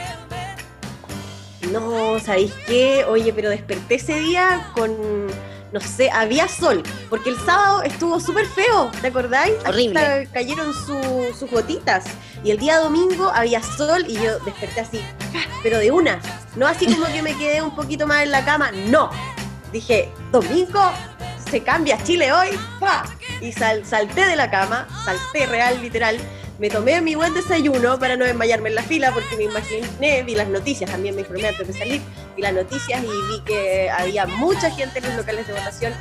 No, 1.72 2.20
¿sabéis 2.20 2.54
qué? 2.68 3.06
Oye, 3.08 3.32
pero 3.34 3.50
desperté 3.50 3.96
ese 3.96 4.20
día 4.20 4.72
con, 4.74 5.28
no 5.72 5.80
sé, 5.82 6.10
había 6.12 6.48
sol, 6.48 6.84
porque 7.10 7.30
el 7.30 7.38
sábado 7.40 7.84
estuvo 7.84 8.20
súper 8.20 8.46
feo, 8.46 8.90
¿te 9.02 9.08
acordáis? 9.08 9.54
Horrible. 9.68 10.00
Hasta 10.00 10.32
cayeron 10.32 10.74
su- 10.74 11.36
sus 11.38 11.50
gotitas. 11.52 12.06
Y 12.44 12.52
el 12.52 12.58
día 12.60 12.78
domingo 12.80 13.30
había 13.34 13.62
sol 13.62 14.06
y 14.08 14.14
yo 14.14 14.40
desperté 14.40 14.82
así, 14.82 15.02
pero 15.64 15.80
de 15.80 15.92
una. 15.92 16.20
No 16.56 16.68
así 16.68 16.86
como 16.86 17.06
que 17.08 17.22
me 17.22 17.36
quedé 17.38 17.62
un 17.62 17.76
poquito 17.76 18.08
más 18.08 18.24
en 18.24 18.32
la 18.32 18.46
cama, 18.46 18.72
no. 18.72 19.10
Dije, 19.72 20.12
domingo, 20.32 20.80
se 21.50 21.62
cambia 21.64 22.02
Chile 22.04 22.32
hoy, 22.32 22.50
¡pa! 22.80 23.04
Y 23.42 23.52
sal- 23.52 23.86
salté 23.86 24.26
de 24.26 24.36
la 24.36 24.50
cama, 24.50 24.88
salté 25.04 25.46
real, 25.48 25.82
literal. 25.82 26.18
Me 26.58 26.70
tomé 26.70 27.02
mi 27.02 27.16
buen 27.16 27.34
desayuno 27.34 28.00
para 28.00 28.16
no 28.16 28.24
desmayarme 28.24 28.70
en 28.70 28.76
la 28.76 28.84
fila 28.84 29.12
porque 29.12 29.36
me 29.36 29.44
imaginé, 29.44 30.24
vi 30.24 30.36
las 30.36 30.48
noticias, 30.48 30.90
también 30.90 31.14
me 31.14 31.22
informé 31.22 31.50
antes 31.50 31.68
de 31.68 31.74
salir, 31.74 32.02
vi 32.36 32.42
las 32.42 32.54
noticias 32.54 33.04
y 33.04 33.08
vi 33.08 33.42
que 33.46 33.90
había 33.90 34.26
mucha 34.26 34.72
gente 34.72 35.00
en 35.00 35.08
los 35.08 35.16
locales 35.16 35.48
de 35.48 35.54
votación. 35.54 35.94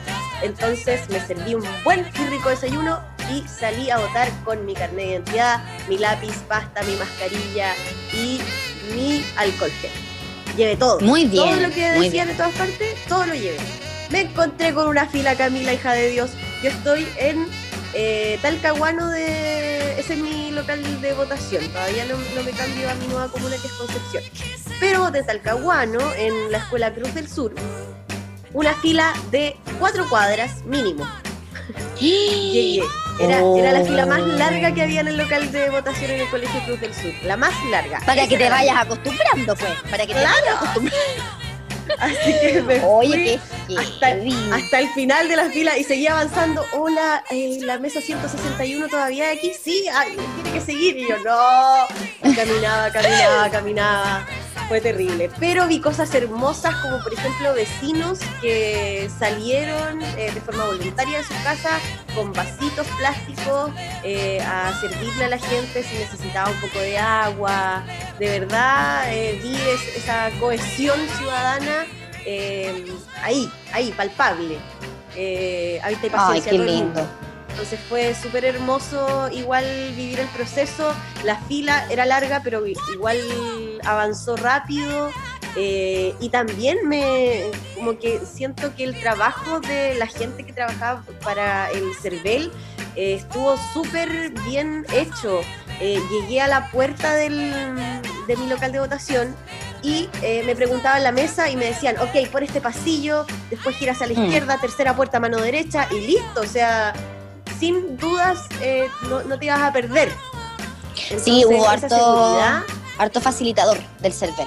Entonces 0.43 1.09
me 1.11 1.19
serví 1.19 1.57
un 1.57 1.65
buen 1.83 2.01
y 2.01 2.27
rico 2.31 2.51
desayuno 2.51 3.01
y 3.33 3.43
salí 3.49 3.91
a 3.91 3.99
votar 3.99 4.29
con 4.45 4.65
mi 4.65 4.75
carnet 4.75 5.07
de 5.07 5.13
identidad, 5.15 5.65
mi 5.89 5.99
lápiz, 5.99 6.37
pasta, 6.47 6.85
mi 6.85 6.95
mascarilla 6.95 7.75
y 8.13 8.41
mi 8.95 9.25
alcohol 9.37 9.73
gel. 9.81 9.91
Llevé 10.57 10.77
todo. 10.77 11.01
Muy 11.01 11.25
bien, 11.25 11.49
Todo 11.49 11.61
lo 11.61 11.71
que 11.71 11.91
decían 11.91 12.29
de 12.29 12.35
todas 12.35 12.53
partes, 12.55 12.95
todo 13.09 13.27
lo 13.27 13.35
llevé. 13.35 13.57
Me 14.11 14.21
encontré 14.21 14.73
con 14.73 14.87
una 14.87 15.09
fila, 15.09 15.35
Camila, 15.35 15.73
hija 15.73 15.95
de 15.95 16.11
Dios. 16.11 16.31
Yo 16.63 16.71
estoy 16.71 17.09
en 17.17 17.49
eh, 17.95 18.39
Talcahuano 18.43 19.09
de... 19.11 19.99
Ese 20.01 20.15
es 20.15 20.19
mi 20.19 20.51
local 20.51 21.01
de 21.01 21.13
votación. 21.15 21.67
Todavía 21.69 22.05
no, 22.07 22.17
no 22.17 22.43
me 22.43 22.51
cambio 22.53 22.91
a 22.91 22.95
mi 22.95 23.07
nueva 23.07 23.29
comuna 23.29 23.57
que 23.61 23.67
es 23.69 23.73
Concepción. 23.75 24.25
Pero 24.81 25.11
de 25.11 25.23
Talcahuano, 25.23 26.13
en 26.15 26.51
la 26.53 26.59
Escuela 26.59 26.93
Cruz 26.93 27.15
del 27.15 27.29
Sur, 27.29 27.55
una 28.53 28.75
fila 28.75 29.13
de 29.31 29.57
cuatro 29.79 30.09
cuadras 30.09 30.65
mínimo. 30.65 31.07
Llegué. 31.99 32.83
Era, 33.21 33.39
era 33.57 33.73
la 33.73 33.85
fila 33.85 34.07
más 34.07 34.21
larga 34.21 34.75
que 34.75 34.83
había 34.83 35.01
en 35.01 35.09
el 35.09 35.17
local 35.17 35.51
de 35.53 35.71
votación 35.71 36.11
en 36.11 36.21
el 36.23 36.29
Colegio 36.31 36.61
Cruz 36.67 36.81
del 36.81 36.93
Sur. 36.93 37.13
La 37.25 37.37
más 37.37 37.53
larga. 37.71 38.01
Para 38.05 38.23
Esa 38.23 38.29
que 38.31 38.37
te 38.39 38.51
vayas 38.51 38.77
acostumbrando, 38.77 39.55
pues. 39.57 39.71
Para 39.89 40.05
que 40.07 40.15
te 40.15 40.21
Claro. 40.21 40.35
vayas 40.45 40.57
acostumbrando. 40.57 41.23
Así 41.99 42.33
que 42.41 42.63
me 42.63 42.81
fui 42.81 43.41
hasta, 43.77 44.81
el 44.81 44.89
final 44.95 45.29
de 45.29 45.37
la 45.37 45.51
fila 45.51 45.79
y 45.79 45.85
seguía 45.85 46.13
avanzando. 46.13 46.65
Hola, 46.73 47.25
eh, 47.31 47.59
la 47.63 47.79
mesa 47.79 48.01
161 48.01 48.89
todavía 48.89 49.31
aquí. 49.31 49.53
Sí, 49.53 49.87
ay, 49.93 50.17
tiene 50.43 50.59
que 50.59 50.65
seguir. 50.65 50.97
Y 50.97 51.09
yo, 51.09 51.19
no. 51.19 52.35
Caminaba, 52.35 52.91
caminaba, 52.91 53.51
caminaba. 53.51 54.27
Fue 54.69 54.81
terrible. 54.81 55.31
Pero 55.39 55.67
vi 55.67 55.79
cosas 55.81 56.15
hermosas, 56.15 56.75
como 56.77 56.99
por 57.03 57.13
ejemplo 57.13 57.53
vecinos 57.53 58.19
que 58.41 59.11
salieron 59.19 60.01
eh, 60.17 60.31
de 60.33 60.41
forma 60.41 60.65
voluntaria 60.65 61.19
de 61.19 61.25
su 61.25 61.35
casa 61.45 61.79
con 62.15 62.33
vasitos 62.33 62.87
plásticos 62.99 63.71
eh, 64.03 64.41
a 64.41 64.73
servirle 64.81 65.25
a 65.27 65.29
la 65.29 65.39
gente 65.39 65.83
si 65.83 65.97
necesitaba 65.97 66.51
un 66.51 66.61
poco 66.61 66.79
de 66.79 66.97
agua. 66.99 67.85
De 68.19 68.39
verdad, 68.41 69.05
eh, 69.13 69.39
vi 69.43 69.55
es- 69.55 69.97
esa 70.03 70.31
cohesión 70.41 70.99
ciudadana 71.19 71.85
eh, 72.25 72.87
ahí, 73.23 73.51
ahí, 73.73 73.93
palpable. 73.93 74.57
Eh, 75.15 75.79
habita 75.85 76.07
y 76.07 76.09
Ay, 76.09 76.11
paciencia 76.11 76.53
qué 76.53 76.59
lindo. 76.59 77.07
Entonces 77.51 77.79
fue 77.89 78.15
súper 78.15 78.45
hermoso 78.47 79.29
igual 79.31 79.65
vivir 79.95 80.19
el 80.21 80.27
proceso. 80.29 80.93
La 81.23 81.37
fila 81.37 81.87
era 81.91 82.05
larga, 82.07 82.41
pero 82.43 82.65
igual 82.67 83.19
avanzó 83.85 84.37
rápido. 84.37 85.11
eh, 85.57 86.15
y 86.21 86.31
también 86.31 86.79
me 86.89 87.45
como 87.77 87.97
que 87.97 88.21
siento 88.27 88.75
que 88.75 88.83
el 88.83 88.99
trabajo 88.99 89.61
de 89.61 89.95
la 89.95 90.09
gente 90.09 90.45
que 90.45 90.53
trabajaba 90.53 91.05
para 91.23 91.71
el 91.71 91.95
CERVEL 91.95 92.51
eh, 92.97 93.15
estuvo 93.15 93.57
súper 93.73 94.31
bien 94.49 94.85
hecho. 94.93 95.43
Eh, 95.81 96.01
llegué 96.11 96.41
a 96.41 96.49
la 96.49 96.71
puerta 96.73 97.15
del, 97.15 97.53
de 98.27 98.37
mi 98.37 98.49
local 98.49 98.73
de 98.73 98.81
votación 98.81 99.37
y 99.81 100.09
eh, 100.23 100.43
me 100.45 100.57
preguntaban 100.57 101.05
la 101.05 101.13
mesa 101.13 101.49
y 101.51 101.57
me 101.57 101.67
decían, 101.67 101.99
ok, 101.99 102.29
por 102.33 102.43
este 102.43 102.61
pasillo, 102.61 103.25
después 103.51 103.77
giras 103.77 104.03
a 104.03 104.07
la 104.07 104.15
Mm. 104.19 104.25
izquierda, 104.25 104.59
tercera 104.61 104.97
puerta, 104.97 105.21
mano 105.21 105.37
derecha 105.39 105.87
y 105.93 106.01
listo. 106.01 106.41
O 106.41 106.47
sea, 106.47 106.95
sin 107.61 107.97
dudas 107.97 108.39
eh, 108.61 108.89
no, 109.09 109.23
no 109.23 109.39
te 109.39 109.45
ibas 109.47 109.61
a 109.63 109.73
perder. 109.73 110.11
Sí, 111.23 111.45
hubo 111.45 111.69
harto, 111.69 111.89
seguridad, 111.89 112.63
harto 112.99 113.21
facilitador 113.21 113.79
del 114.01 114.13
CERVEL. 114.13 114.47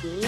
sí, 0.00 0.20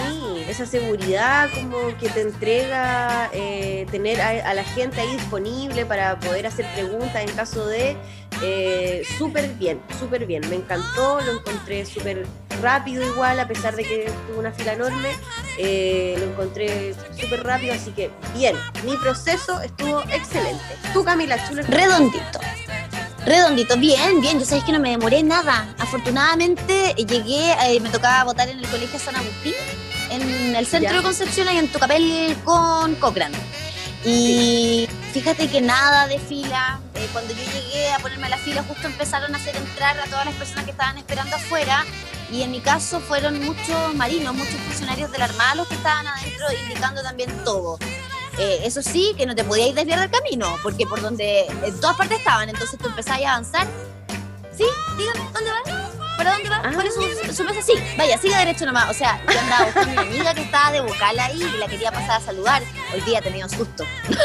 esa 0.47 0.65
seguridad 0.65 1.49
como 1.53 1.97
que 1.99 2.09
te 2.09 2.21
entrega 2.21 3.29
eh, 3.33 3.85
tener 3.91 4.19
a, 4.21 4.29
a 4.49 4.53
la 4.53 4.63
gente 4.63 4.99
ahí 5.01 5.11
disponible 5.13 5.85
para 5.85 6.19
poder 6.19 6.47
hacer 6.47 6.65
preguntas 6.73 7.21
en 7.21 7.31
caso 7.35 7.65
de 7.67 7.95
eh, 8.41 9.03
súper 9.17 9.49
bien, 9.55 9.81
súper 9.99 10.25
bien. 10.25 10.47
Me 10.49 10.55
encantó, 10.55 11.19
lo 11.21 11.33
encontré 11.33 11.85
súper 11.85 12.25
rápido 12.61 13.05
igual, 13.05 13.39
a 13.39 13.47
pesar 13.47 13.75
de 13.75 13.83
que 13.83 14.11
tuvo 14.27 14.39
una 14.39 14.51
fila 14.51 14.73
enorme, 14.73 15.09
eh, 15.57 16.15
lo 16.19 16.25
encontré 16.25 16.93
súper 17.19 17.43
rápido, 17.43 17.73
así 17.73 17.91
que 17.91 18.11
bien, 18.33 18.55
mi 18.85 18.95
proceso 18.97 19.61
estuvo 19.61 20.01
excelente. 20.03 20.63
Tú, 20.93 21.03
Camila 21.03 21.37
Chulo, 21.47 21.63
Redondito. 21.63 22.39
Redondito, 23.25 23.77
bien, 23.77 24.21
bien. 24.21 24.39
Yo 24.39 24.45
sabéis 24.45 24.63
que 24.63 24.71
no 24.71 24.79
me 24.79 24.91
demoré 24.91 25.21
nada. 25.23 25.73
Afortunadamente 25.77 26.93
llegué, 26.97 27.51
eh, 27.67 27.79
me 27.79 27.89
tocaba 27.89 28.23
votar 28.23 28.49
en 28.49 28.59
el 28.59 28.67
colegio 28.67 28.99
San 28.99 29.15
Agustín, 29.15 29.53
en 30.09 30.55
el 30.55 30.65
centro 30.65 30.91
Ya. 30.91 30.97
de 30.97 31.03
Concepción 31.03 31.47
y 31.53 31.57
en 31.57 31.67
Tucapel 31.71 32.35
con 32.43 32.95
Cochrane. 32.95 33.37
Y 34.05 34.87
fíjate 35.13 35.49
que 35.49 35.61
nada 35.61 36.07
de 36.07 36.19
fila. 36.19 36.79
eh, 36.95 37.07
cuando 37.13 37.33
yo 37.33 37.43
llegué 37.53 37.91
a 37.91 37.99
ponerme 37.99 38.27
a 38.27 38.29
la 38.31 38.37
fila, 38.37 38.63
justo 38.67 38.87
empezaron 38.87 39.33
a 39.33 39.37
hacer 39.37 39.55
entrar 39.55 39.97
a 39.99 40.03
todas 40.05 40.25
las 40.25 40.35
personas 40.35 40.65
que 40.65 40.71
estaban 40.71 40.97
esperando 40.97 41.35
afuera. 41.35 41.85
Y 42.31 42.41
en 42.43 42.51
mi 42.51 42.59
caso 42.61 42.99
fueron 42.99 43.43
muchos 43.43 43.93
marinos, 43.95 44.33
muchos 44.35 44.55
funcionarios 44.67 45.11
de 45.11 45.17
la 45.17 45.25
Armada 45.25 45.55
los 45.55 45.67
que 45.67 45.75
estaban 45.75 46.05
adentro 46.07 46.45
indicando 46.63 47.01
también 47.01 47.29
todo. 47.43 47.77
Eh, 48.39 48.61
eso 48.63 48.81
sí, 48.81 49.13
que 49.17 49.25
no 49.25 49.35
te 49.35 49.43
podías 49.43 49.75
desviar 49.75 49.99
del 49.99 50.09
camino, 50.09 50.55
porque 50.63 50.85
por 50.85 51.01
donde 51.01 51.45
en 51.47 51.79
todas 51.81 51.97
partes 51.97 52.19
estaban, 52.19 52.47
entonces 52.49 52.79
tú 52.79 52.87
empezabas 52.87 53.21
a 53.23 53.29
avanzar. 53.31 53.67
¿Sí? 54.57 54.63
Dígame, 54.97 55.19
¿dónde 55.33 55.51
vas? 55.51 55.89
¿Para 56.17 56.33
dónde 56.33 56.49
vas? 56.49 56.61
Ah. 56.65 56.71
¿Cuál 56.73 56.87
es 56.87 56.93
su, 56.93 57.33
su 57.33 57.43
mesa? 57.45 57.61
Sí, 57.61 57.73
vaya, 57.97 58.17
siga 58.17 58.39
derecho 58.39 58.65
nomás. 58.65 58.89
O 58.89 58.93
sea, 58.93 59.21
yo 59.31 59.39
andaba 59.39 59.65
buscando 59.65 60.01
a 60.01 60.03
mi 60.03 60.09
amiga 60.11 60.33
que 60.33 60.41
estaba 60.41 60.71
de 60.71 60.81
vocal 60.81 61.17
ahí 61.19 61.41
y 61.41 61.57
la 61.57 61.67
quería 61.67 61.91
pasar 61.91 62.21
a 62.21 62.25
saludar. 62.25 62.61
Hoy 62.93 63.01
día 63.01 63.21
tenía 63.21 63.45
un 63.45 63.49
susto. 63.51 63.85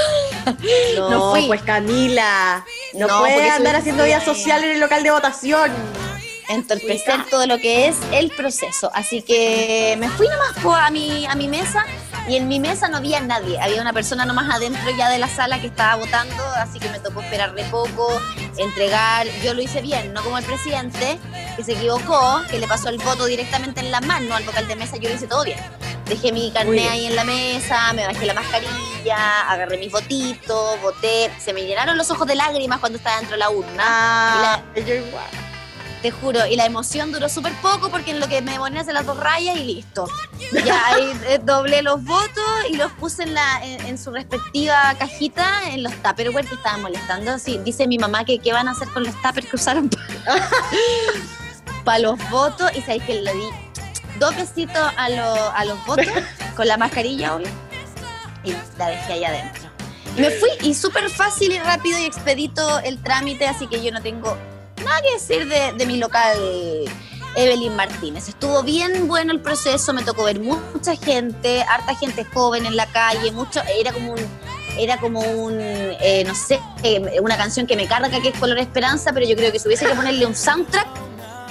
No, 0.96 1.08
No 1.10 1.30
fui. 1.30 1.46
pues 1.46 1.62
Camila, 1.62 2.64
no, 2.92 3.06
No, 3.06 3.18
puedes 3.20 3.50
andar 3.50 3.76
haciendo 3.76 4.04
vida 4.04 4.20
social 4.20 4.62
en 4.62 4.72
el 4.72 4.80
local 4.80 5.02
de 5.02 5.10
votación. 5.10 5.72
Entorpecer 6.48 7.24
todo 7.30 7.46
lo 7.46 7.58
que 7.58 7.88
es 7.88 7.96
el 8.12 8.30
proceso. 8.30 8.90
Así 8.94 9.22
que 9.22 9.96
me 9.98 10.08
fui 10.10 10.28
nomás 10.28 10.52
po, 10.62 10.74
a 10.74 10.90
mi, 10.90 11.26
a 11.26 11.34
mi 11.34 11.48
mesa 11.48 11.84
y 12.28 12.36
en 12.36 12.48
mi 12.48 12.58
mesa 12.58 12.88
no 12.88 12.98
había 12.98 13.20
nadie. 13.20 13.60
Había 13.60 13.80
una 13.80 13.92
persona 13.92 14.24
nomás 14.24 14.54
adentro 14.54 14.90
ya 14.96 15.10
de 15.10 15.18
la 15.18 15.28
sala 15.28 15.60
que 15.60 15.66
estaba 15.66 15.96
votando, 15.96 16.42
así 16.56 16.78
que 16.78 16.88
me 16.88 16.98
tocó 16.98 17.20
esperar 17.20 17.54
de 17.54 17.64
poco, 17.64 18.08
entregar. 18.56 19.26
Yo 19.42 19.54
lo 19.54 19.62
hice 19.62 19.82
bien, 19.82 20.12
no 20.12 20.22
como 20.22 20.38
el 20.38 20.44
presidente 20.44 21.18
que 21.56 21.64
se 21.64 21.72
equivocó, 21.72 22.42
que 22.50 22.58
le 22.58 22.66
pasó 22.66 22.88
el 22.88 22.98
voto 22.98 23.26
directamente 23.26 23.80
en 23.80 23.90
la 23.90 24.00
mano 24.00 24.34
al 24.34 24.44
vocal 24.44 24.66
de 24.66 24.76
mesa. 24.76 24.96
Yo 24.96 25.08
lo 25.08 25.14
hice 25.16 25.26
todo 25.26 25.44
bien. 25.44 25.58
Dejé 26.06 26.32
mi 26.32 26.50
bien. 26.50 26.88
ahí 26.90 27.06
en 27.06 27.16
la 27.16 27.24
mesa, 27.24 27.92
me 27.94 28.06
bajé 28.06 28.26
la 28.26 28.34
mascarilla, 28.34 29.50
agarré 29.50 29.78
mis 29.78 29.90
votitos, 29.90 30.80
voté. 30.82 31.30
Se 31.38 31.52
me 31.52 31.62
llenaron 31.62 31.96
los 31.96 32.10
ojos 32.10 32.26
de 32.26 32.34
lágrimas 32.34 32.78
cuando 32.78 32.98
estaba 32.98 33.16
dentro 33.16 33.34
de 33.34 33.38
la 33.38 33.50
urna. 33.50 33.82
Ah, 33.82 34.62
yo 34.74 34.94
igual. 34.94 35.43
Te 36.04 36.10
juro, 36.10 36.44
y 36.46 36.54
la 36.56 36.66
emoción 36.66 37.12
duró 37.12 37.30
súper 37.30 37.54
poco 37.62 37.88
porque 37.90 38.10
en 38.10 38.20
lo 38.20 38.28
que 38.28 38.42
me 38.42 38.52
demoré 38.52 38.78
hacer 38.78 38.92
las 38.92 39.06
dos 39.06 39.16
rayas 39.16 39.56
y 39.56 39.64
listo. 39.64 40.06
Ya 40.62 40.86
ahí 40.88 41.18
eh, 41.28 41.40
doblé 41.42 41.80
los 41.80 42.04
votos 42.04 42.44
y 42.68 42.76
los 42.76 42.92
puse 42.92 43.22
en, 43.22 43.32
la, 43.32 43.64
en, 43.64 43.86
en 43.86 43.96
su 43.96 44.10
respectiva 44.10 44.94
cajita 44.98 45.70
en 45.70 45.82
los 45.82 45.94
tupperware 46.02 46.46
que 46.46 46.56
estaban 46.56 46.82
molestando. 46.82 47.30
Así, 47.32 47.56
dice 47.64 47.86
mi 47.86 47.96
mamá 47.96 48.26
que 48.26 48.38
qué 48.38 48.52
van 48.52 48.68
a 48.68 48.72
hacer 48.72 48.86
con 48.88 49.02
los 49.04 49.14
tuppers 49.22 49.46
que 49.48 49.56
usaron 49.56 49.88
para 51.84 51.98
los 52.00 52.18
votos 52.28 52.70
y 52.76 52.82
sabéis 52.82 53.04
que 53.04 53.22
le 53.22 53.32
di 53.32 53.48
dos 54.18 54.36
besitos 54.36 54.76
a, 54.98 55.08
lo- 55.08 55.50
a 55.52 55.64
los 55.64 55.82
votos 55.86 56.04
con 56.54 56.68
la 56.68 56.76
mascarilla, 56.76 57.34
obvio, 57.36 57.48
y 58.44 58.52
la 58.76 58.88
dejé 58.88 59.14
ahí 59.14 59.24
adentro. 59.24 59.70
Me 60.18 60.30
fui 60.30 60.50
y 60.60 60.74
súper 60.74 61.08
fácil 61.08 61.50
y 61.52 61.58
rápido 61.60 61.98
y 61.98 62.04
expedito 62.04 62.78
el 62.80 63.02
trámite, 63.02 63.48
así 63.48 63.66
que 63.68 63.82
yo 63.82 63.90
no 63.90 64.02
tengo 64.02 64.36
nada 64.84 65.00
que 65.02 65.12
decir 65.12 65.48
de, 65.48 65.72
de 65.72 65.86
mi 65.86 65.98
local 65.98 66.38
Evelyn 67.36 67.74
Martínez. 67.74 68.28
Estuvo 68.28 68.62
bien 68.62 69.08
bueno 69.08 69.32
el 69.32 69.40
proceso, 69.40 69.92
me 69.92 70.02
tocó 70.02 70.24
ver 70.24 70.40
mucha 70.40 70.96
gente, 70.96 71.62
harta 71.62 71.94
gente 71.94 72.24
joven 72.24 72.66
en 72.66 72.76
la 72.76 72.86
calle, 72.86 73.32
mucho, 73.32 73.60
era 73.68 73.92
como 73.92 74.12
un, 74.12 74.20
era 74.78 74.98
como 74.98 75.20
un, 75.20 75.56
eh, 75.60 76.24
no 76.26 76.34
sé, 76.34 76.60
eh, 76.82 77.20
una 77.20 77.36
canción 77.36 77.66
que 77.66 77.76
me 77.76 77.86
carga 77.86 78.20
que 78.20 78.28
es 78.28 78.38
Color 78.38 78.58
Esperanza, 78.58 79.12
pero 79.12 79.26
yo 79.26 79.36
creo 79.36 79.52
que 79.52 79.58
si 79.58 79.68
hubiese 79.68 79.86
que 79.86 79.94
ponerle 79.94 80.26
un 80.26 80.34
soundtrack 80.34 80.86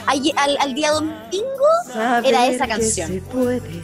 al, 0.06 0.58
al, 0.60 0.74
día 0.74 0.92
domingo, 0.92 1.68
era 2.24 2.48
esa 2.48 2.68
canción. 2.68 3.08
se 3.10 3.22
puede. 3.22 3.82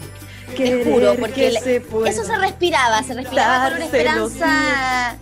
Te 0.56 0.84
juro, 0.84 1.16
porque 1.20 1.52
que 1.52 1.60
se 1.60 1.82
puede. 1.82 2.10
eso 2.10 2.24
se 2.24 2.38
respiraba, 2.38 3.02
se 3.04 3.14
respiraba 3.14 3.70
Color 3.70 3.80
Dárselo 3.80 3.86
Esperanza 3.86 5.18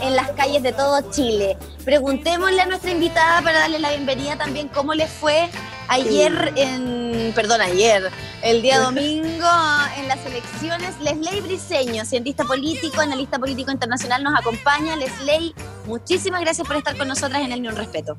en 0.00 0.16
las 0.16 0.30
calles 0.32 0.62
de 0.62 0.72
todo 0.72 1.10
Chile. 1.10 1.56
Preguntémosle 1.84 2.60
a 2.60 2.66
nuestra 2.66 2.90
invitada 2.90 3.42
para 3.42 3.60
darle 3.60 3.78
la 3.78 3.90
bienvenida 3.90 4.36
también 4.36 4.68
cómo 4.68 4.94
le 4.94 5.06
fue 5.06 5.48
ayer 5.88 6.52
en, 6.56 7.32
perdón, 7.34 7.60
ayer, 7.60 8.10
el 8.42 8.62
día 8.62 8.80
domingo 8.80 9.48
en 9.96 10.08
las 10.08 10.24
elecciones. 10.26 10.98
Lesley 11.00 11.40
Briseño, 11.40 12.04
cientista 12.04 12.44
político, 12.44 13.00
analista 13.00 13.38
político 13.38 13.70
internacional, 13.70 14.22
nos 14.22 14.38
acompaña. 14.38 14.96
Lesley, 14.96 15.54
muchísimas 15.86 16.40
gracias 16.40 16.66
por 16.66 16.76
estar 16.76 16.96
con 16.96 17.08
nosotras 17.08 17.42
en 17.42 17.52
el 17.52 17.62
Ni 17.62 17.68
Un 17.68 17.76
Respeto. 17.76 18.16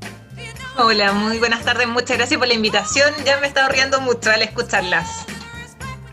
Hola, 0.78 1.13
muy 1.13 1.39
buenas 1.39 1.63
tardes, 1.63 1.88
muchas 1.88 2.18
gracias 2.18 2.38
por 2.38 2.48
la 2.48 2.54
invitación. 2.54 3.13
Ya 3.26 3.38
me 3.38 3.46
he 3.46 3.48
estado 3.48 3.70
riendo 3.70 4.02
mucho 4.02 4.30
al 4.30 4.41
escucharlas. 4.41 5.26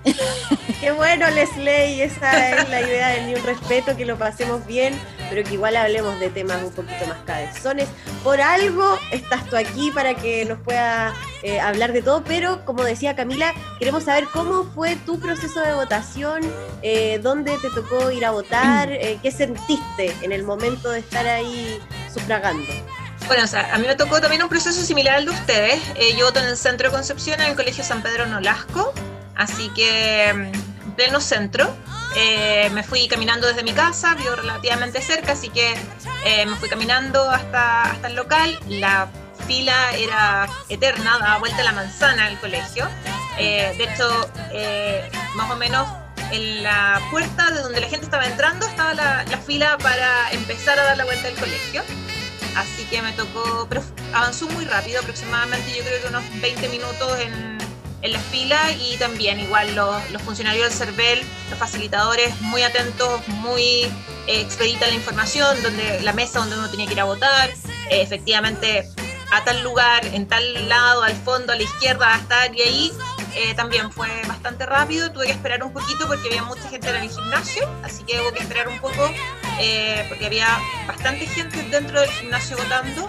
Qué 0.81 0.91
bueno, 0.91 1.31
Leslie, 1.31 2.03
esa 2.03 2.57
es 2.57 2.69
la 2.69 2.81
idea 2.81 3.09
del 3.09 3.27
Ni 3.27 3.35
Un 3.35 3.45
Respeto, 3.45 3.97
que 3.97 4.05
lo 4.05 4.19
pasemos 4.19 4.67
bien, 4.67 4.99
pero 5.31 5.45
que 5.45 5.55
igual 5.55 5.77
hablemos 5.77 6.19
de 6.19 6.29
temas 6.31 6.63
un 6.63 6.73
poquito 6.73 7.07
más 7.07 7.19
cabezones. 7.25 7.89
Por 8.25 8.41
algo 8.41 8.99
estás 9.13 9.49
tú 9.49 9.57
aquí 9.57 9.91
para 9.93 10.15
que 10.15 10.45
nos 10.45 10.59
pueda 10.59 11.15
eh, 11.43 11.61
hablar 11.61 11.93
de 11.93 12.03
todo, 12.03 12.25
pero 12.25 12.65
como 12.65 12.83
decía 12.83 13.15
Camila, 13.15 13.55
queremos 13.79 14.05
saber 14.05 14.27
cómo 14.33 14.65
fue 14.75 14.97
tu 14.97 15.21
proceso 15.21 15.61
de 15.61 15.75
votación, 15.75 16.43
eh, 16.83 17.21
dónde 17.23 17.57
te 17.59 17.71
tocó 17.71 18.11
ir 18.11 18.25
a 18.25 18.31
votar, 18.33 18.91
eh, 18.91 19.19
qué 19.23 19.31
sentiste 19.31 20.13
en 20.23 20.33
el 20.33 20.43
momento 20.43 20.91
de 20.91 21.01
estar 21.01 21.27
ahí 21.27 21.81
sufragando. 22.13 22.73
Bueno, 23.27 23.45
o 23.45 23.47
sea, 23.47 23.75
a 23.75 23.79
mí 23.79 23.87
me 23.87 23.95
tocó 23.95 24.21
también 24.21 24.43
un 24.43 24.49
proceso 24.49 24.83
similar 24.83 25.17
al 25.17 25.25
de 25.25 25.31
ustedes. 25.31 25.81
Eh, 25.95 26.15
yo 26.19 26.27
voto 26.27 26.41
en 26.41 26.47
el 26.47 26.57
centro 26.57 26.89
de 26.89 26.95
Concepción, 26.95 27.41
en 27.41 27.51
el 27.51 27.57
Colegio 27.57 27.85
San 27.85 28.03
Pedro 28.03 28.27
Nolasco, 28.27 28.93
así 29.37 29.69
que 29.71 30.33
mm, 30.35 30.73
en 30.85 30.93
pleno 30.93 31.21
centro. 31.21 31.75
Eh, 32.15 32.69
me 32.75 32.83
fui 32.83 33.09
caminando 33.09 33.47
desde 33.47 33.63
mi 33.63 33.73
casa, 33.73 34.15
vivo 34.15 34.35
relativamente 34.37 35.01
cerca, 35.01 35.33
así 35.33 35.49
que 35.49 35.75
eh, 36.27 36.45
me 36.45 36.57
fui 36.57 36.69
caminando 36.69 37.31
hasta, 37.31 37.83
hasta 37.83 38.09
el 38.09 38.17
local. 38.17 38.59
La 38.69 39.09
fila 39.47 39.93
era 39.97 40.47
eterna, 40.69 41.19
daba 41.19 41.39
vuelta 41.39 41.63
la 41.63 41.73
manzana 41.73 42.27
al 42.27 42.39
colegio. 42.39 42.87
Eh, 43.39 43.75
de 43.79 43.85
hecho, 43.85 44.31
más 45.35 45.51
o 45.51 45.57
menos 45.57 45.89
en 46.33 46.63
la 46.63 47.01
puerta 47.11 47.51
de 47.51 47.61
donde 47.61 47.81
la 47.81 47.89
gente 47.89 48.05
estaba 48.05 48.27
entrando 48.27 48.67
estaba 48.67 48.95
la, 48.95 49.25
la 49.25 49.39
fila 49.39 49.77
para 49.79 50.31
empezar 50.33 50.79
a 50.79 50.85
dar 50.85 50.97
la 50.97 51.05
vuelta 51.05 51.29
al 51.29 51.35
colegio. 51.35 51.83
Así 52.57 52.85
que 52.85 53.01
me 53.01 53.13
tocó, 53.13 53.67
pero 53.69 53.83
avanzó 54.13 54.47
muy 54.51 54.67
rápido, 54.67 55.01
aproximadamente 55.01 55.75
yo 55.75 55.83
creo 55.83 56.03
que 56.03 56.09
unos 56.09 56.41
20 56.43 56.69
minutos 56.69 57.19
en, 57.21 57.62
en 58.03 58.13
la 58.13 58.19
fila 58.19 58.73
y 58.73 58.97
también 58.99 59.41
igual 59.41 59.75
los, 59.75 60.11
los 60.11 60.21
funcionarios 60.23 60.69
del 60.69 60.89
CERVEL, 60.89 61.23
los 61.51 61.59
facilitadores 61.59 62.41
muy 62.43 62.63
atentos, 62.63 63.27
muy 63.29 63.85
eh, 64.27 64.41
expedita 64.41 64.87
la 64.89 64.95
información, 64.95 65.63
donde 65.63 66.01
la 66.03 66.13
mesa 66.13 66.41
donde 66.41 66.57
uno 66.57 66.69
tenía 66.69 66.87
que 66.87 66.93
ir 66.93 67.01
a 67.01 67.05
votar, 67.05 67.51
eh, 67.91 68.03
efectivamente 68.03 68.89
a 69.33 69.45
tal 69.45 69.63
lugar, 69.63 70.05
en 70.07 70.27
tal 70.27 70.69
lado, 70.69 71.03
al 71.03 71.15
fondo, 71.15 71.53
a 71.53 71.57
la 71.57 71.63
izquierda, 71.63 72.15
a 72.15 72.19
estar 72.19 72.55
y 72.55 72.63
ahí 72.63 72.93
eh, 73.35 73.55
también 73.55 73.91
fue 73.91 74.09
bastante 74.27 74.67
rápido, 74.67 75.11
tuve 75.11 75.27
que 75.27 75.33
esperar 75.33 75.63
un 75.63 75.73
poquito 75.73 76.07
porque 76.07 76.29
había 76.29 76.43
mucha 76.43 76.69
gente 76.69 76.91
en 76.91 76.97
el 76.97 77.09
gimnasio, 77.09 77.69
así 77.83 78.05
que 78.05 78.21
hubo 78.21 78.33
que 78.33 78.41
esperar 78.41 78.69
un 78.69 78.79
poco 78.81 79.11
porque 80.09 80.27
había 80.27 80.59
bastante 80.89 81.25
gente 81.27 81.63
dentro 81.71 82.01
del 82.01 82.11
gimnasio 82.11 82.57
votando 82.57 83.09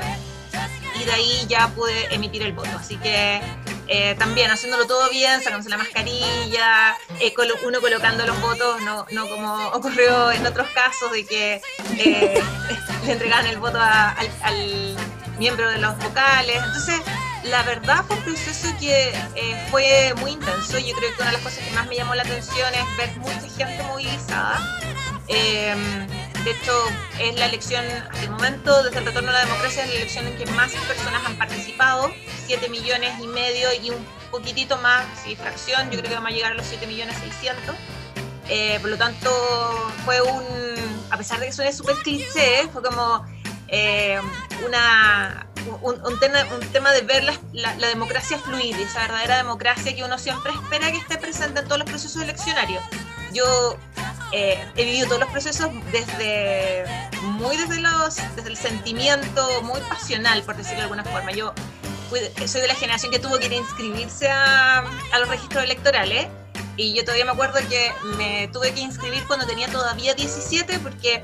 y 1.01 1.03
de 1.03 1.11
ahí 1.11 1.45
ya 1.49 1.67
pude 1.69 2.13
emitir 2.13 2.43
el 2.43 2.53
voto, 2.53 2.69
así 2.77 2.95
que 2.97 3.41
eh, 3.87 4.15
también 4.17 4.49
haciéndolo 4.49 4.87
todo 4.87 5.09
bien, 5.09 5.41
sacándose 5.41 5.69
la 5.69 5.77
mascarilla, 5.77 6.95
eh, 7.19 7.33
uno 7.65 7.81
colocando 7.81 8.25
los 8.25 8.39
votos, 8.41 8.81
no, 8.81 9.05
no 9.11 9.27
como 9.27 9.67
ocurrió 9.69 10.31
en 10.31 10.45
otros 10.45 10.67
casos 10.69 11.11
de 11.11 11.25
que 11.25 11.61
eh, 11.97 12.43
le 13.05 13.11
entregaban 13.11 13.45
el 13.47 13.57
voto 13.57 13.79
al, 13.79 14.29
al 14.41 14.95
miembro 15.37 15.69
de 15.69 15.77
los 15.79 15.97
vocales. 15.97 16.55
Entonces, 16.55 17.01
la 17.43 17.63
verdad 17.63 18.05
fue 18.07 18.15
un 18.17 18.23
proceso 18.23 18.69
que 18.79 19.13
fue 19.69 20.13
muy 20.21 20.31
intenso. 20.31 20.79
Yo 20.79 20.95
creo 20.95 21.09
que 21.15 21.21
una 21.21 21.31
de 21.31 21.33
las 21.33 21.41
cosas 21.41 21.59
que 21.59 21.71
más 21.71 21.87
me 21.87 21.95
llamó 21.95 22.15
la 22.15 22.23
atención 22.23 22.73
es 22.73 22.97
ver 22.97 23.17
mucha 23.17 23.65
gente 23.65 23.83
movilizada. 23.83 24.79
De 26.43 26.51
hecho, 26.51 26.73
es 27.19 27.35
la 27.39 27.45
elección, 27.45 27.85
hasta 27.85 28.21
el 28.21 28.29
momento, 28.31 28.83
desde 28.83 28.99
el 28.99 29.05
retorno 29.05 29.29
a 29.29 29.33
la 29.33 29.39
democracia, 29.45 29.83
es 29.83 29.89
la 29.89 29.95
elección 29.95 30.27
en 30.27 30.35
que 30.37 30.45
más 30.47 30.71
personas 30.73 31.25
han 31.25 31.37
participado, 31.37 32.11
7 32.47 32.67
millones 32.69 33.13
y 33.21 33.27
medio 33.27 33.69
y 33.81 33.91
un 33.91 34.05
poquitito 34.29 34.77
más, 34.77 35.05
si 35.23 35.35
fracción, 35.37 35.89
yo 35.89 35.99
creo 35.99 36.09
que 36.09 36.15
vamos 36.15 36.31
a 36.31 36.33
llegar 36.33 36.51
a 36.51 36.55
los 36.55 36.65
7 36.65 36.85
millones 36.87 37.15
600. 37.19 37.75
Eh, 38.49 38.77
por 38.81 38.89
lo 38.89 38.97
tanto, 38.97 39.29
fue 40.03 40.21
un, 40.21 40.43
a 41.11 41.17
pesar 41.17 41.39
de 41.39 41.45
que 41.45 41.53
suene 41.53 41.71
súper 41.71 41.95
cliché, 42.03 42.67
fue 42.73 42.81
como 42.83 43.25
eh, 43.69 44.19
una, 44.65 45.47
un, 45.81 46.05
un 46.05 46.19
tema, 46.19 46.39
un 46.53 46.59
tema 46.73 46.91
de 46.91 47.01
ver 47.03 47.23
la, 47.23 47.39
la- 47.53 47.75
la 47.75 47.87
democracia 47.87 48.37
fluir, 48.37 48.75
esa 48.81 48.99
verdadera 48.99 49.37
democracia 49.37 49.95
que 49.95 50.03
uno 50.03 50.17
siempre 50.17 50.51
espera 50.51 50.91
que 50.91 50.97
esté 50.97 51.17
presente 51.17 51.61
en 51.61 51.65
todos 51.67 51.79
los 51.79 51.89
procesos 51.89 52.21
eleccionarios. 52.21 52.83
Yo 53.31 53.77
eh, 54.33 54.57
he 54.75 54.85
vivido 54.85 55.07
todos 55.07 55.21
los 55.21 55.29
procesos 55.29 55.69
desde 55.91 56.85
muy 57.21 57.55
desde 57.55 57.79
los 57.79 58.15
desde 58.35 58.49
el 58.49 58.57
sentimiento 58.57 59.61
muy 59.63 59.79
pasional 59.81 60.41
por 60.43 60.55
decirlo 60.55 60.77
de 60.77 60.83
alguna 60.83 61.03
forma. 61.03 61.31
Yo 61.31 61.53
soy 62.45 62.61
de 62.61 62.67
la 62.67 62.75
generación 62.75 63.11
que 63.11 63.19
tuvo 63.19 63.39
que 63.39 63.45
ir 63.47 63.53
a 63.53 63.55
inscribirse 63.55 64.29
a, 64.29 64.83
los 65.19 65.29
registros 65.29 65.63
electorales 65.63 66.27
y 66.77 66.93
yo 66.93 67.03
todavía 67.03 67.25
me 67.25 67.31
acuerdo 67.31 67.59
que 67.69 67.91
me 68.17 68.47
tuve 68.49 68.73
que 68.73 68.81
inscribir 68.81 69.23
cuando 69.27 69.45
tenía 69.45 69.67
todavía 69.67 70.13
17 70.13 70.79
porque 70.79 71.21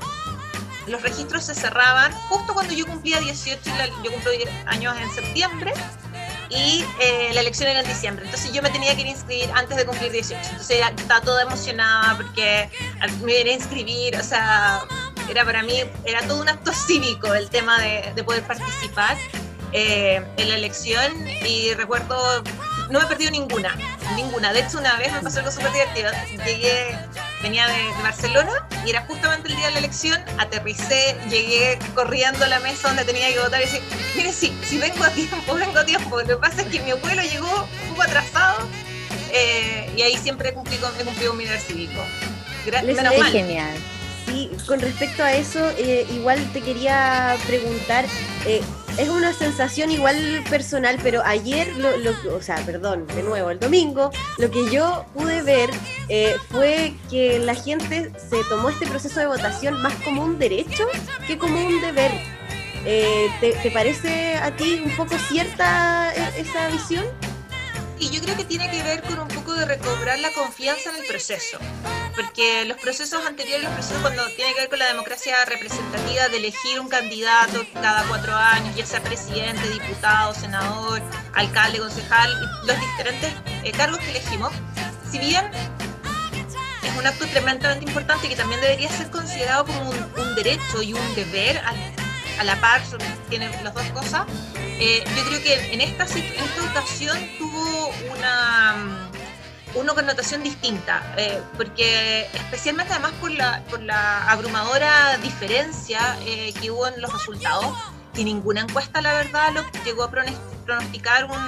los 0.86 1.02
registros 1.02 1.44
se 1.44 1.54
cerraban 1.54 2.12
justo 2.28 2.54
cuando 2.54 2.72
yo 2.72 2.86
cumplía 2.86 3.20
18 3.20 3.60
y 3.64 3.78
la- 3.78 3.86
yo 4.02 4.10
cumplo 4.12 4.30
10 4.32 4.48
años 4.66 4.96
en 5.00 5.10
septiembre 5.14 5.72
y 6.50 6.84
eh, 7.00 7.30
la 7.32 7.40
elección 7.40 7.70
era 7.70 7.80
en 7.80 7.86
diciembre. 7.86 8.24
Entonces 8.24 8.52
yo 8.52 8.62
me 8.62 8.70
tenía 8.70 8.94
que 8.94 9.02
ir 9.02 9.06
a 9.06 9.10
inscribir 9.10 9.50
antes 9.54 9.76
de 9.76 9.86
cumplir 9.86 10.12
18. 10.12 10.40
Entonces 10.50 10.82
estaba 10.96 11.20
toda 11.20 11.42
emocionada 11.42 12.16
porque 12.16 12.68
me 13.22 13.40
iba 13.40 13.50
a 13.50 13.54
inscribir, 13.54 14.16
o 14.16 14.22
sea, 14.22 14.82
era 15.28 15.44
para 15.44 15.62
mí, 15.62 15.82
era 16.04 16.22
todo 16.22 16.40
un 16.40 16.48
acto 16.48 16.72
cívico 16.72 17.32
el 17.34 17.48
tema 17.50 17.80
de, 17.80 18.12
de 18.14 18.24
poder 18.24 18.42
participar 18.42 19.16
eh, 19.72 20.20
en 20.36 20.48
la 20.48 20.56
elección 20.56 21.28
y 21.46 21.72
recuerdo, 21.74 22.42
no 22.90 22.98
me 22.98 23.04
he 23.04 23.08
perdido 23.08 23.30
ninguna, 23.30 23.76
ninguna. 24.16 24.52
De 24.52 24.60
hecho, 24.60 24.78
una 24.78 24.96
vez 24.96 25.12
me 25.12 25.20
pasó 25.20 25.38
algo 25.38 25.52
súper 25.52 25.72
divertido. 25.72 26.10
Llegué, 26.44 26.98
venía 27.42 27.66
de, 27.68 27.74
de 27.96 28.02
Barcelona 28.02 28.66
y 28.84 28.90
era 28.90 29.02
justamente 29.06 29.48
el 29.48 29.56
día 29.56 29.66
de 29.66 29.72
la 29.72 29.78
elección, 29.78 30.22
aterricé, 30.38 31.16
llegué 31.28 31.78
corriendo 31.94 32.44
a 32.44 32.48
la 32.48 32.60
mesa 32.60 32.88
donde 32.88 33.04
tenía 33.04 33.28
que 33.32 33.38
votar 33.38 33.60
y 33.60 33.64
decía, 33.64 33.80
mire, 34.16 34.32
sí, 34.32 34.56
si 34.66 34.78
vengo 34.78 35.02
a 35.04 35.10
tiempo, 35.10 35.54
vengo 35.54 35.78
a 35.78 35.84
tiempo. 35.86 36.20
Lo 36.20 36.26
que 36.26 36.36
pasa 36.36 36.62
es 36.62 36.68
que 36.68 36.80
mi 36.80 36.90
abuelo 36.90 37.22
llegó 37.22 37.68
un 37.84 37.88
poco 37.90 38.02
atrasado 38.02 38.66
eh, 39.32 39.90
y 39.96 40.02
ahí 40.02 40.16
siempre 40.16 40.52
cumplí 40.54 40.76
con, 40.78 40.90
he 40.98 41.04
cumplido 41.04 41.32
mi 41.34 41.44
deber 41.44 41.60
cívico. 41.60 42.00
Gra- 42.66 42.82
Les 42.82 42.96
menos 42.96 43.10
dejo. 43.12 43.22
mal. 43.22 43.32
Genial. 43.32 43.76
Sí, 44.26 44.50
con 44.66 44.78
respecto 44.80 45.24
a 45.24 45.32
eso, 45.32 45.70
eh, 45.76 46.06
igual 46.12 46.38
te 46.52 46.60
quería 46.60 47.36
preguntar, 47.46 48.04
eh, 48.46 48.62
es 49.00 49.08
una 49.08 49.32
sensación 49.32 49.90
igual 49.90 50.44
personal, 50.50 50.98
pero 51.02 51.22
ayer, 51.24 51.68
lo, 51.76 51.96
lo- 51.96 52.36
o 52.36 52.42
sea, 52.42 52.56
perdón, 52.66 53.06
de 53.08 53.22
nuevo, 53.22 53.50
el 53.50 53.58
domingo, 53.58 54.10
lo 54.38 54.50
que 54.50 54.70
yo 54.70 55.06
pude 55.14 55.42
ver 55.42 55.70
eh, 56.08 56.36
fue 56.50 56.94
que 57.08 57.38
la 57.38 57.54
gente 57.54 58.12
se 58.18 58.42
tomó 58.48 58.68
este 58.68 58.86
proceso 58.86 59.20
de 59.20 59.26
votación 59.26 59.80
más 59.82 59.94
como 60.04 60.22
un 60.22 60.38
derecho 60.38 60.86
que 61.26 61.38
como 61.38 61.64
un 61.66 61.80
deber. 61.80 62.10
Eh, 62.84 63.28
¿te, 63.40 63.52
te 63.52 63.70
parece 63.70 64.36
a 64.36 64.56
ti 64.56 64.82
un 64.84 64.90
poco 64.96 65.14
cierta 65.28 66.12
eh, 66.14 66.32
esa 66.38 66.68
visión? 66.68 67.04
Y 67.98 68.08
yo 68.10 68.22
creo 68.22 68.34
que 68.36 68.44
tiene 68.44 68.70
que 68.70 68.82
ver 68.82 69.02
con 69.02 69.18
un 69.18 69.28
poco 69.28 69.52
de 69.54 69.66
recobrar 69.66 70.18
la 70.18 70.30
confianza 70.32 70.88
en 70.90 70.96
el 70.96 71.06
proceso. 71.06 71.58
Porque 72.20 72.66
los 72.66 72.76
procesos 72.76 73.24
anteriores, 73.24 73.64
los 73.64 73.72
procesos 73.72 74.02
cuando 74.02 74.26
tiene 74.36 74.52
que 74.52 74.60
ver 74.60 74.68
con 74.68 74.78
la 74.78 74.88
democracia 74.88 75.42
representativa, 75.46 76.28
de 76.28 76.36
elegir 76.36 76.78
un 76.78 76.88
candidato 76.88 77.64
cada 77.72 78.02
cuatro 78.08 78.34
años, 78.34 78.76
ya 78.76 78.84
sea 78.84 79.02
presidente, 79.02 79.66
diputado, 79.70 80.34
senador, 80.34 81.00
alcalde, 81.34 81.78
concejal, 81.78 82.30
los 82.66 82.78
diferentes 82.78 83.32
eh, 83.64 83.72
cargos 83.72 84.00
que 84.00 84.10
elegimos, 84.10 84.52
si 85.10 85.18
bien 85.18 85.50
es 86.82 86.98
un 86.98 87.06
acto 87.06 87.26
tremendamente 87.28 87.86
importante 87.86 88.28
que 88.28 88.36
también 88.36 88.60
debería 88.60 88.90
ser 88.90 89.10
considerado 89.10 89.64
como 89.64 89.88
un, 89.88 90.34
derecho 90.34 90.82
y 90.82 90.92
un 90.92 91.14
deber 91.14 91.56
a, 91.58 91.72
a 92.38 92.44
la 92.44 92.60
par, 92.60 92.82
tiene 93.30 93.48
las 93.62 93.72
dos 93.72 93.84
cosas. 93.92 94.26
Eh, 94.56 95.02
yo 95.16 95.24
creo 95.24 95.42
que 95.42 95.72
en 95.72 95.80
esta, 95.80 96.04
en 96.04 96.44
esta 96.44 96.64
ocasión 96.70 97.18
tuvo 97.38 97.88
una 98.14 99.09
una 99.74 99.94
connotación 99.94 100.42
distinta, 100.42 101.02
eh, 101.16 101.40
porque 101.56 102.26
especialmente 102.34 102.92
además 102.92 103.12
por 103.20 103.30
la, 103.30 103.62
por 103.70 103.80
la 103.82 104.30
abrumadora 104.30 105.16
diferencia 105.18 106.16
eh, 106.24 106.52
que 106.60 106.70
hubo 106.70 106.86
en 106.88 107.00
los 107.00 107.12
resultados, 107.12 107.66
que 108.14 108.24
ninguna 108.24 108.62
encuesta, 108.62 109.00
la 109.00 109.12
verdad, 109.14 109.52
lo, 109.52 109.62
llegó 109.84 110.04
a 110.04 110.10
pronosticar 110.10 111.24
un, 111.26 111.38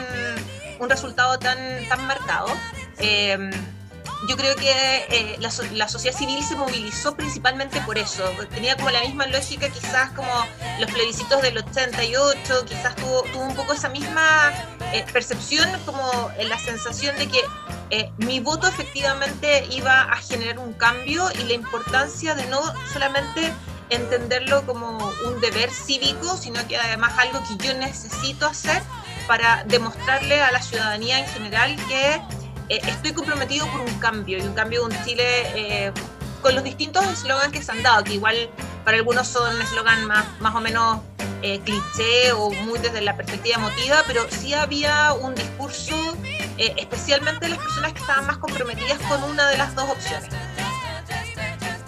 un 0.80 0.90
resultado 0.90 1.38
tan, 1.38 1.58
tan 1.88 2.06
marcado. 2.06 2.48
Eh, 2.98 3.50
yo 4.28 4.36
creo 4.36 4.54
que 4.56 5.36
la, 5.40 5.50
la, 5.72 5.88
sociedad 5.88 6.16
civil 6.16 6.42
se 6.44 6.54
movilizó 6.56 7.14
principalmente 7.14 7.80
por 7.82 7.98
eso. 7.98 8.24
Tenía 8.50 8.76
como 8.76 8.90
la 8.90 9.00
misma 9.00 9.26
lógica, 9.26 9.68
quizás 9.68 10.10
como 10.12 10.32
los 10.80 10.90
plebiscitos 10.90 11.42
del 11.42 11.58
88, 11.58 12.64
quizás 12.66 12.94
tuvo, 12.96 13.22
un 13.34 13.54
poco 13.54 13.72
esa 13.72 13.88
misma 13.88 14.52
percepción, 15.12 15.68
como 15.84 16.30
la 16.38 16.58
sensación 16.58 17.16
de 17.16 17.28
que 17.28 17.40
eh, 17.90 18.10
mi 18.18 18.40
voto 18.40 18.66
efectivamente 18.68 19.66
iba 19.70 20.02
a 20.02 20.16
generar 20.16 20.58
un 20.58 20.72
cambio 20.72 21.28
y 21.32 21.44
la 21.44 21.52
importancia 21.54 22.34
de 22.34 22.46
no 22.46 22.60
solamente 22.92 23.52
entenderlo 23.90 24.64
como 24.64 24.98
un 25.26 25.40
deber 25.40 25.70
cívico, 25.70 26.36
sino 26.36 26.66
que 26.66 26.78
además 26.78 27.12
algo 27.18 27.42
que 27.46 27.66
yo 27.66 27.74
necesito 27.74 28.46
hacer 28.46 28.82
para 29.26 29.64
demostrarle 29.64 30.40
a 30.40 30.50
la 30.52 30.62
ciudadanía 30.62 31.18
en 31.18 31.26
general 31.26 31.76
que 31.88 32.22
eh, 32.72 32.80
estoy 32.86 33.12
comprometido 33.12 33.66
por 33.66 33.82
un 33.82 33.94
cambio 33.98 34.38
y 34.38 34.40
un 34.40 34.54
cambio 34.54 34.80
de 34.80 34.94
un 34.94 35.04
Chile 35.04 35.24
eh, 35.54 35.92
con 36.40 36.54
los 36.54 36.64
distintos 36.64 37.04
eslogans 37.06 37.52
que 37.52 37.62
se 37.62 37.70
han 37.70 37.82
dado, 37.82 38.02
que 38.02 38.14
igual 38.14 38.48
para 38.82 38.96
algunos 38.96 39.28
son 39.28 39.60
eslogans 39.60 40.06
más, 40.06 40.24
más 40.40 40.54
o 40.54 40.60
menos 40.62 41.00
eh, 41.42 41.60
cliché 41.60 42.32
o 42.32 42.50
muy 42.50 42.78
desde 42.78 43.02
la 43.02 43.14
perspectiva 43.14 43.56
emotiva, 43.56 44.02
pero 44.06 44.26
sí 44.30 44.54
había 44.54 45.12
un 45.12 45.34
discurso, 45.34 46.16
especialmente 46.56 47.44
de 47.44 47.50
las 47.50 47.58
personas 47.58 47.92
que 47.92 48.00
estaban 48.00 48.26
más 48.26 48.38
comprometidas 48.38 48.98
con 49.06 49.22
una 49.24 49.48
de 49.50 49.58
las 49.58 49.74
dos 49.74 49.90
opciones. 49.90 50.30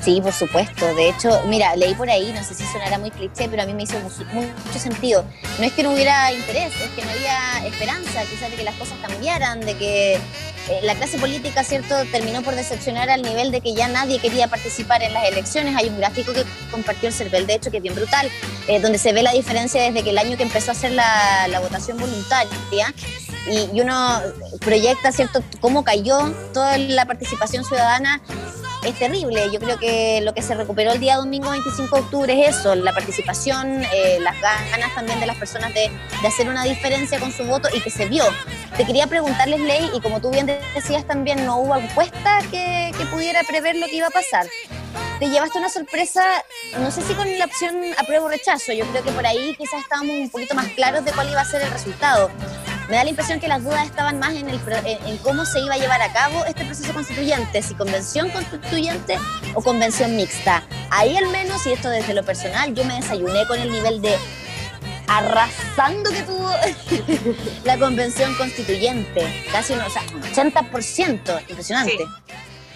Sí, 0.05 0.20
por 0.20 0.35
supuesto. 0.35 0.94
De 0.94 1.09
hecho, 1.09 1.40
mira, 1.47 1.75
leí 1.77 1.94
por 1.94 2.11
ahí, 2.11 2.31
no 2.35 2.44
sé 2.44 2.55
si 2.55 2.64
sonará 2.66 2.99
muy 2.99 3.11
cliché, 3.11 3.49
pero 3.49 3.62
a 3.62 3.66
mí 3.66 3.73
me 3.73 3.85
hizo 3.85 3.99
mucho 4.01 4.79
sentido. 4.79 5.25
No 5.59 5.64
es 5.64 5.73
que 5.73 5.83
no 5.83 5.92
hubiera 5.92 6.31
interés, 6.31 6.75
es 6.79 6.90
que 6.90 7.03
no 7.03 7.11
había 7.11 7.66
esperanza, 7.66 8.23
quizás 8.29 8.51
de 8.51 8.57
que 8.57 8.64
las 8.64 8.75
cosas 8.75 8.99
cambiaran, 9.01 9.61
de 9.61 9.75
que 9.79 10.20
eh, 10.70 10.81
la 10.83 10.94
clase 10.94 11.18
política, 11.18 11.62
¿cierto?, 11.62 11.94
terminó 12.11 12.42
por 12.42 12.55
decepcionar 12.55 13.11
al 13.11 13.22
nivel 13.22 13.50
de 13.50 13.61
que 13.61 13.74
ya 13.74 13.87
nadie 13.88 14.18
quería 14.18 14.48
participar 14.48 15.03
en 15.03 15.12
las 15.12 15.29
elecciones. 15.29 15.77
Hay 15.77 15.88
un 15.88 15.98
gráfico 15.98 16.33
que 16.33 16.44
compartió 16.70 17.09
el 17.09 17.14
CERVEL, 17.14 17.46
de 17.46 17.55
hecho, 17.55 17.70
que 17.70 17.79
es 17.79 17.83
bien 17.83 17.94
brutal, 17.94 18.31
eh, 18.68 18.81
donde 18.81 18.98
se 18.98 19.12
ve 19.12 19.22
la 19.22 19.33
diferencia 19.33 19.83
desde 19.83 20.03
que 20.03 20.11
el 20.11 20.18
año 20.18 20.37
que 20.37 20.42
empezó 20.42 20.70
a 20.70 20.72
hacer 20.72 20.92
la, 20.92 21.61
votación 21.61 21.98
voluntaria 21.98 22.94
y, 23.50 23.77
y, 23.77 23.81
uno 23.81 24.20
proyecta, 24.61 25.12
¿cierto?, 25.12 25.42
cómo 25.61 25.85
cayó 25.85 26.35
toda 26.53 26.79
la 26.79 27.05
participación 27.05 27.64
ciudadana 27.64 28.20
es 28.85 28.99
terrible. 28.99 29.51
Yo 29.53 29.61
creo 29.61 29.79
que 29.79 30.20
lo 30.23 30.35
que 30.35 30.42
se 30.42 30.55
recuperó 30.55 30.92
el 30.92 31.01
día 31.01 31.16
domingo 31.16 31.51
25 31.51 31.97
de 31.97 32.03
octubre 32.03 32.40
es 32.40 32.57
eso, 32.57 32.75
la 32.75 32.92
participación, 32.92 33.83
eh, 33.92 34.18
las 34.20 34.40
ganas 34.40 34.94
también 34.94 35.20
de 35.20 35.27
las 35.27 35.37
personas 35.37 35.73
de, 35.75 35.90
hacer 36.27 36.49
una 36.49 36.64
diferencia 36.64 37.20
con 37.20 37.33
su 37.33 37.44
voto 37.44 37.68
y 37.75 37.81
que 37.81 37.90
se 37.90 38.07
vio. 38.07 38.25
Te 38.77 38.85
quería 38.85 39.07
preguntarles, 39.07 39.61
Ley, 39.61 39.90
y 39.94 40.01
como 40.01 40.20
tú 40.20 40.31
bien 40.31 40.47
decías 40.75 41.05
también, 41.05 41.44
no 41.44 41.59
hubo 41.59 41.77
encuesta 41.77 42.40
que, 42.51 42.92
que 42.97 43.07
pudiera 43.07 43.42
prever 43.42 43.77
lo 43.77 43.87
que 43.87 43.97
iba 43.97 44.07
a 44.07 44.11
pasar. 44.11 44.47
Te 45.18 45.29
llevaste 45.29 45.59
una 45.59 45.68
sorpresa, 45.68 46.25
no 46.79 46.90
sé 46.90 47.03
si 47.03 47.14
con 47.14 47.38
la 47.38 47.44
opción 47.44 47.77
apruebo 47.99 48.27
o 48.27 48.29
rechazo, 48.29 48.73
yo 48.73 48.85
creo 48.87 49.05
que 49.05 49.12
por 49.12 49.27
ahí 49.27 49.55
quizás 49.57 49.81
estábamos 49.81 50.16
un 50.16 50.31
poquito 50.31 50.55
más 50.55 50.66
claros 50.68 51.05
de 51.05 51.12
cuál 51.12 51.31
iba 51.31 51.40
a 51.40 51.44
ser 51.44 51.62
el 51.62 51.70
resultado 51.70 52.31
me 52.88 52.97
da 52.97 53.05
la 53.05 53.11
impresión 53.11 53.40
que 53.40 53.49
las 53.49 53.62
dudas 53.62 53.85
estaban 53.87 54.18
más 54.18 54.35
en, 54.35 54.49
el, 54.49 54.61
en, 54.85 55.16
cómo 55.18 55.44
se 55.44 55.61
iba 55.61 55.75
a 55.75 55.79
llevar 55.79 56.03
a 56.03 56.12
cabo 56.12 56.44
este 56.44 56.64
proceso 56.64 56.92
constituyente, 56.92 57.62
si 57.62 57.75
convención 57.75 58.31
constituyente 58.31 59.18
o 59.55 59.62
convención 59.62 60.16
mixta. 60.16 60.62
Ahí 60.90 61.16
al 61.16 61.29
menos, 61.29 61.66
y 61.66 61.73
esto 61.73 61.88
desde 61.88 62.14
lo 62.14 62.25
personal, 62.25 62.75
yo 62.75 62.85
me 62.85 62.94
desayuné 62.94 63.47
con 63.47 63.59
el 63.59 63.70
nivel 63.70 64.03
de 64.03 64.16
arrasando 65.07 66.11
que 66.11 66.23
tuvo 66.23 66.51
la 67.64 67.79
convención 67.79 68.35
constituyente, 68.37 69.44
casi 69.53 69.75
un, 69.75 69.81
o 69.81 69.90
sea, 69.90 70.03
80%, 70.03 71.40
impresionante. 71.49 72.07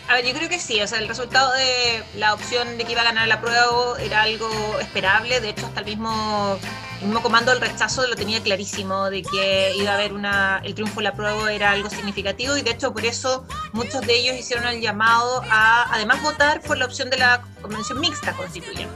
A 0.08 0.14
ver, 0.14 0.24
yo 0.24 0.32
creo 0.32 0.48
que 0.48 0.58
sí, 0.58 0.80
o 0.80 0.86
sea, 0.86 0.98
el 0.98 1.06
resultado 1.06 1.52
de 1.52 2.02
la 2.14 2.32
opción 2.32 2.78
de 2.78 2.84
que 2.84 2.92
iba 2.92 3.02
a 3.02 3.04
ganar 3.04 3.28
la 3.28 3.42
prueba 3.42 4.00
era 4.00 4.22
algo 4.22 4.48
esperable, 4.80 5.40
de 5.40 5.50
hecho 5.50 5.66
hasta 5.66 5.80
el 5.80 5.86
mismo 5.86 6.58
el 7.00 7.06
mismo 7.06 7.22
comando 7.22 7.52
del 7.52 7.60
rechazo 7.60 8.06
lo 8.06 8.16
tenía 8.16 8.42
clarísimo 8.42 9.10
de 9.10 9.22
que 9.22 9.74
iba 9.76 9.92
a 9.92 9.94
haber 9.94 10.14
una 10.14 10.62
el 10.64 10.74
triunfo 10.74 10.96
de 10.96 11.04
la 11.04 11.12
prueba 11.12 11.52
era 11.52 11.70
algo 11.72 11.90
significativo 11.90 12.56
y 12.56 12.62
de 12.62 12.70
hecho 12.70 12.92
por 12.92 13.04
eso 13.04 13.46
muchos 13.72 14.00
de 14.00 14.16
ellos 14.16 14.36
hicieron 14.36 14.66
el 14.66 14.80
llamado 14.80 15.42
a 15.50 15.94
además 15.94 16.22
votar 16.22 16.62
por 16.62 16.78
la 16.78 16.86
opción 16.86 17.10
de 17.10 17.18
la 17.18 17.42
convención 17.60 18.00
mixta 18.00 18.32
constituyente. 18.32 18.94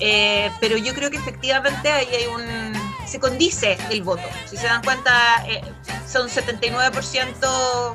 Eh, 0.00 0.52
pero 0.60 0.76
yo 0.76 0.94
creo 0.94 1.10
que 1.10 1.16
efectivamente 1.16 1.90
ahí 1.90 2.06
hay 2.14 2.26
un 2.26 2.72
se 3.06 3.18
condice 3.18 3.76
el 3.90 4.02
voto. 4.02 4.22
Si 4.46 4.56
se 4.56 4.66
dan 4.66 4.82
cuenta 4.84 5.44
eh, 5.48 5.62
son 6.06 6.28
79% 6.28 7.94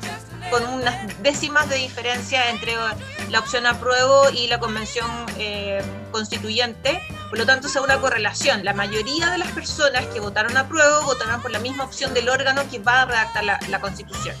con 0.50 0.64
unas 0.66 1.22
décimas 1.22 1.68
de 1.68 1.76
diferencia 1.76 2.50
entre 2.50 2.74
la 3.30 3.40
opción 3.40 3.66
apruebo 3.66 4.30
y 4.30 4.46
la 4.46 4.58
convención 4.58 5.06
eh, 5.38 5.82
constituyente. 6.10 7.00
Por 7.28 7.38
lo 7.38 7.46
tanto, 7.46 7.66
es 7.66 7.76
una 7.76 8.00
correlación. 8.00 8.64
La 8.64 8.74
mayoría 8.74 9.30
de 9.30 9.38
las 9.38 9.50
personas 9.52 10.06
que 10.06 10.20
votaron 10.20 10.56
apruebo 10.56 11.02
votarán 11.02 11.42
por 11.42 11.50
la 11.50 11.58
misma 11.58 11.84
opción 11.84 12.14
del 12.14 12.28
órgano 12.28 12.62
que 12.70 12.78
va 12.78 13.02
a 13.02 13.06
redactar 13.06 13.44
la, 13.44 13.80
constitución. 13.80 14.36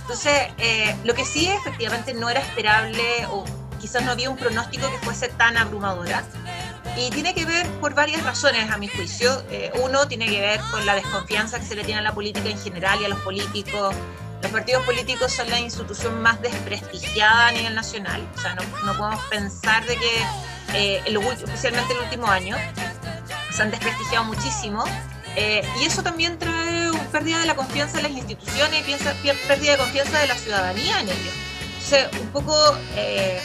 Entonces, 0.00 0.48
eh, 0.58 0.96
lo 1.04 1.14
que 1.14 1.24
sí 1.24 1.48
efectivamente 1.48 2.14
no 2.14 2.30
era 2.30 2.40
esperable 2.40 3.26
o 3.30 3.44
quizás 3.78 4.02
no 4.04 4.12
había 4.12 4.30
un 4.30 4.36
pronóstico 4.36 4.90
que 4.90 4.98
fuese 4.98 5.28
tan 5.28 5.56
abrumadora. 5.56 6.24
Y 6.96 7.10
tiene 7.10 7.34
que 7.34 7.44
ver 7.44 7.66
por 7.80 7.94
varias 7.94 8.22
razones, 8.24 8.70
a 8.70 8.78
mi 8.78 8.88
juicio. 8.88 9.42
Eh, 9.50 9.70
uno, 9.82 10.08
tiene 10.08 10.26
que 10.26 10.40
ver 10.40 10.60
con 10.70 10.84
la 10.84 10.94
desconfianza 10.94 11.60
que 11.60 11.66
se 11.66 11.76
le 11.76 11.84
tiene 11.84 12.00
a 12.00 12.02
la 12.02 12.12
política 12.12 12.48
en 12.48 12.58
general 12.58 13.00
y 13.00 13.04
a 13.04 13.08
los 13.08 13.20
políticos 13.20 13.94
los 14.42 14.52
partidos 14.52 14.84
políticos 14.84 15.32
son 15.32 15.50
la 15.50 15.58
institución 15.58 16.22
más 16.22 16.40
desprestigiada 16.40 17.48
a 17.48 17.52
nivel 17.52 17.74
nacional. 17.74 18.26
O 18.36 18.40
sea, 18.40 18.54
no, 18.54 18.62
no 18.84 18.96
podemos 18.96 19.24
pensar 19.26 19.84
de 19.86 19.96
que, 19.96 20.22
eh, 20.74 21.02
especialmente 21.06 21.92
el 21.94 22.00
último 22.00 22.26
año, 22.28 22.56
se 23.50 23.62
han 23.62 23.70
desprestigiado 23.70 24.24
muchísimo. 24.24 24.84
Eh, 25.36 25.62
y 25.80 25.84
eso 25.84 26.02
también 26.02 26.38
trae 26.38 26.90
una 26.90 27.04
pérdida 27.10 27.38
de 27.40 27.46
la 27.46 27.54
confianza 27.54 27.98
en 27.98 28.04
las 28.04 28.12
instituciones 28.12 28.84
y 28.88 29.28
pérdida 29.46 29.72
de 29.72 29.78
confianza 29.78 30.18
de 30.18 30.26
la 30.26 30.34
ciudadanía 30.34 31.00
en 31.00 31.08
ellos. 31.08 31.34
Entonces, 31.74 32.20
un 32.20 32.28
poco, 32.28 32.54
eh, 32.96 33.40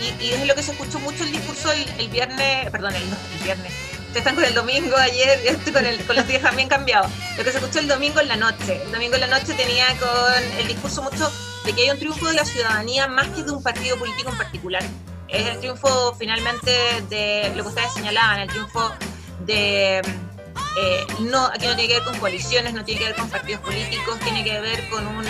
y, 0.00 0.24
y, 0.24 0.32
es 0.32 0.46
lo 0.46 0.54
que 0.54 0.62
se 0.62 0.72
escuchó 0.72 0.98
mucho 1.00 1.24
el 1.24 1.32
discurso 1.32 1.72
el, 1.72 1.88
el 1.98 2.08
viernes, 2.08 2.70
perdón, 2.70 2.94
el, 2.94 3.02
el 3.02 3.44
viernes, 3.44 3.72
ustedes 4.08 4.26
están 4.26 4.34
con 4.34 4.44
el 4.44 4.54
domingo 4.54 4.96
ayer, 4.96 5.40
yo 5.44 5.50
estoy 5.58 5.72
con, 5.72 5.86
el, 5.86 6.04
con 6.04 6.16
los 6.16 6.26
días 6.26 6.42
también 6.42 6.68
cambiados. 6.68 7.10
Lo 7.36 7.44
que 7.44 7.52
se 7.52 7.58
escuchó 7.58 7.78
el 7.78 7.88
domingo 7.88 8.20
en 8.20 8.28
la 8.28 8.36
noche. 8.36 8.82
El 8.82 8.92
domingo 8.92 9.14
en 9.14 9.20
la 9.20 9.26
noche 9.26 9.54
tenía 9.54 9.86
con 9.98 10.58
el 10.58 10.66
discurso 10.66 11.02
mucho 11.02 11.30
de 11.64 11.72
que 11.72 11.82
hay 11.82 11.90
un 11.90 11.98
triunfo 11.98 12.26
de 12.26 12.34
la 12.34 12.44
ciudadanía 12.44 13.06
más 13.06 13.28
que 13.28 13.42
de 13.42 13.52
un 13.52 13.62
partido 13.62 13.98
político 13.98 14.30
en 14.30 14.38
particular. 14.38 14.82
Es 15.28 15.46
el 15.46 15.58
triunfo 15.58 16.14
finalmente 16.18 16.70
de 17.10 17.52
lo 17.54 17.62
que 17.62 17.68
ustedes 17.68 17.92
señalaban, 17.92 18.40
el 18.40 18.48
triunfo 18.48 18.92
de 19.40 20.00
eh, 20.80 21.06
no, 21.20 21.46
aquí 21.46 21.66
no 21.66 21.74
tiene 21.74 21.88
que 21.88 21.94
ver 21.94 22.04
con 22.04 22.18
coaliciones, 22.18 22.72
no 22.72 22.84
tiene 22.84 23.00
que 23.00 23.06
ver 23.06 23.16
con 23.16 23.28
partidos 23.28 23.60
políticos, 23.62 24.18
tiene 24.20 24.44
que 24.44 24.60
ver 24.60 24.88
con 24.88 25.06
un 25.06 25.26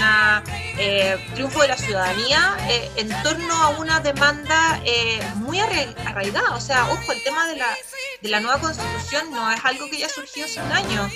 eh, 0.78 1.16
triunfo 1.34 1.62
de 1.62 1.68
la 1.68 1.76
ciudadanía 1.76 2.56
eh, 2.68 2.90
en 2.96 3.08
torno 3.22 3.54
a 3.54 3.70
una 3.70 4.00
demanda 4.00 4.80
eh, 4.84 5.20
muy 5.36 5.58
arraigada. 5.60 6.54
O 6.54 6.60
sea, 6.60 6.84
ojo, 6.90 7.12
el 7.12 7.22
tema 7.22 7.46
de 7.46 7.56
la, 7.56 7.66
de 8.22 8.28
la 8.28 8.40
nueva 8.40 8.60
constitución 8.60 9.30
no 9.30 9.50
es 9.50 9.64
algo 9.64 9.88
que 9.90 9.98
ya 9.98 10.08
surgió 10.08 10.44
hace 10.44 10.60
un 10.60 10.72
año. 10.72 11.10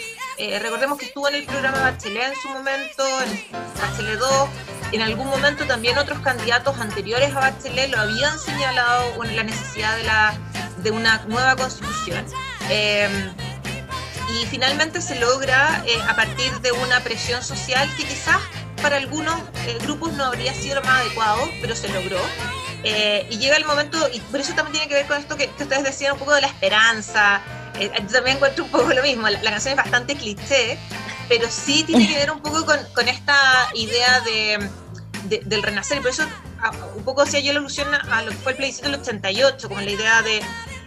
recordemos 0.60 0.98
que 0.98 1.06
estuvo 1.06 1.28
en 1.28 1.36
el 1.36 1.44
programa 1.44 1.80
Bachelet 1.80 2.32
en 2.32 2.40
su 2.40 2.48
momento, 2.48 3.04
en 3.22 3.44
Bachelet 3.80 4.18
2, 4.18 4.48
en 4.92 5.02
algún 5.02 5.28
momento 5.28 5.64
también 5.66 5.98
otros 5.98 6.20
candidatos 6.20 6.78
anteriores 6.78 7.34
a 7.34 7.40
Bachelet 7.40 7.90
lo 7.90 8.00
habían 8.00 8.38
señalado 8.38 9.22
la 9.24 9.42
necesidad 9.42 9.96
de, 9.96 10.04
la, 10.04 10.34
de 10.82 10.90
una 10.90 11.24
nueva 11.26 11.56
constitución 11.56 12.26
y 14.40 14.46
finalmente 14.46 15.00
se 15.00 15.18
logra 15.18 15.82
eh, 15.86 16.00
a 16.08 16.16
partir 16.16 16.52
de 16.60 16.72
una 16.72 17.00
presión 17.00 17.42
social 17.42 17.88
que 17.96 18.04
quizás 18.04 18.40
para 18.80 18.96
algunos 18.96 19.38
eh, 19.66 19.78
grupos 19.82 20.12
no 20.14 20.24
habría 20.24 20.54
sido 20.54 20.80
más 20.82 21.02
adecuado, 21.02 21.40
pero 21.60 21.76
se 21.76 21.88
logró. 21.88 22.18
Eh, 22.84 23.26
y 23.30 23.38
llega 23.38 23.56
el 23.56 23.64
momento, 23.64 23.98
y 24.12 24.20
por 24.20 24.40
eso 24.40 24.54
también 24.54 24.72
tiene 24.72 24.88
que 24.88 24.94
ver 24.94 25.06
con 25.06 25.18
esto 25.18 25.36
que, 25.36 25.50
ustedes 25.58 25.84
decían 25.84 26.12
un 26.14 26.18
poco 26.18 26.34
de 26.34 26.40
la 26.40 26.48
esperanza. 26.48 27.40
yo 27.78 28.08
también 28.08 28.36
encuentro 28.36 28.64
un 28.64 28.70
poco 28.70 28.92
lo 28.92 29.02
mismo, 29.02 29.28
la, 29.28 29.40
canción 29.40 29.72
es 29.72 29.76
bastante 29.76 30.16
cliché, 30.16 30.78
pero 31.28 31.48
sí 31.50 31.84
tiene 31.84 32.08
que 32.08 32.16
ver 32.16 32.30
un 32.30 32.40
poco 32.40 32.66
con, 32.66 32.78
con 32.94 33.08
esta 33.08 33.36
idea 33.74 34.20
de, 34.20 34.68
del 35.44 35.62
renacer. 35.62 35.98
Y 35.98 36.00
por 36.00 36.10
eso 36.10 36.24
un 36.96 37.04
poco 37.04 37.22
hacía 37.22 37.40
yo 37.40 37.52
la 37.52 37.58
alusión 37.58 37.88
a 37.94 38.22
lo 38.22 38.30
que 38.30 38.36
fue 38.36 38.52
el 38.52 38.58
plebiscito 38.58 38.90
del 38.90 39.00
88, 39.00 39.68
como 39.68 39.80
la 39.80 39.90
idea 39.90 40.22
de 40.22 40.42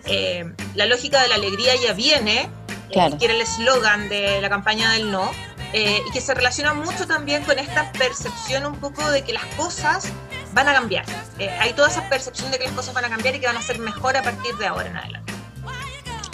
eh, 0.06 0.54
la 0.76 0.86
lógica 0.86 1.22
de 1.22 1.28
la 1.28 1.36
alegría 1.36 1.74
ya 1.76 1.94
viene, 1.94 2.50
Claro. 2.92 3.18
que 3.18 3.26
era 3.26 3.34
el 3.34 3.42
eslogan 3.42 4.08
de 4.10 4.40
la 4.42 4.48
campaña 4.48 4.92
del 4.92 5.12
no, 5.12 5.32
eh, 5.74 6.02
y 6.08 6.12
que 6.12 6.22
se 6.22 6.34
relaciona 6.34 6.74
mucho 6.74 7.08
también 7.08 7.44
con 7.44 7.58
esta 7.60 7.92
percepción 7.92 8.66
un 8.66 8.80
poco 8.80 9.10
de 9.10 9.24
que 9.24 9.34
las 9.34 9.44
cosas 9.58 10.10
van 10.56 10.68
a 10.70 10.74
cambiar. 10.74 11.06
Eh, 11.38 11.50
hay 11.60 11.74
toda 11.74 11.90
esa 11.90 12.08
percepción 12.10 12.50
de 12.50 12.58
que 12.58 12.64
las 12.64 12.74
cosas 12.74 12.94
van 12.96 13.06
a 13.06 13.10
cambiar 13.10 13.36
y 13.36 13.40
que 13.40 13.46
van 13.46 13.58
a 13.58 13.62
ser 13.62 13.78
mejor 13.78 14.18
a 14.18 14.24
partir 14.24 14.56
de 14.58 14.66
ahora 14.66 14.90
en 14.90 14.98
adelante. 14.98 15.34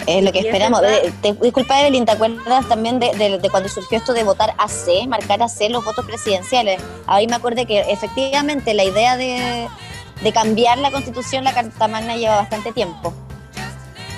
Es 0.06 0.24
lo 0.24 0.32
que 0.32 0.40
esperamos. 0.40 0.80
Eh, 0.84 1.12
te- 1.20 1.32
disculpa, 1.34 1.80
Evelyn, 1.80 2.04
¿te 2.06 2.12
acuerdas 2.12 2.68
también 2.68 2.98
de, 2.98 3.12
de- 3.14 3.38
de 3.38 3.50
cuando 3.50 3.68
surgió 3.68 3.98
esto 3.98 4.12
de 4.14 4.24
votar 4.24 4.54
AC, 4.58 5.06
marcar 5.08 5.42
AC 5.42 5.68
los 5.68 5.84
votos 5.84 6.04
presidenciales? 6.06 6.80
Ahí 7.06 7.26
me 7.26 7.36
acordé 7.36 7.66
que 7.66 7.80
efectivamente 7.80 8.74
la 8.74 8.82
idea 8.84 9.16
de, 9.16 9.68
de 10.22 10.32
cambiar 10.32 10.78
la 10.78 10.90
constitución, 10.90 11.44
la 11.44 11.52
Carta 11.52 11.86
Magna 11.88 12.16
lleva 12.16 12.36
bastante 12.36 12.72
tiempo. 12.72 13.12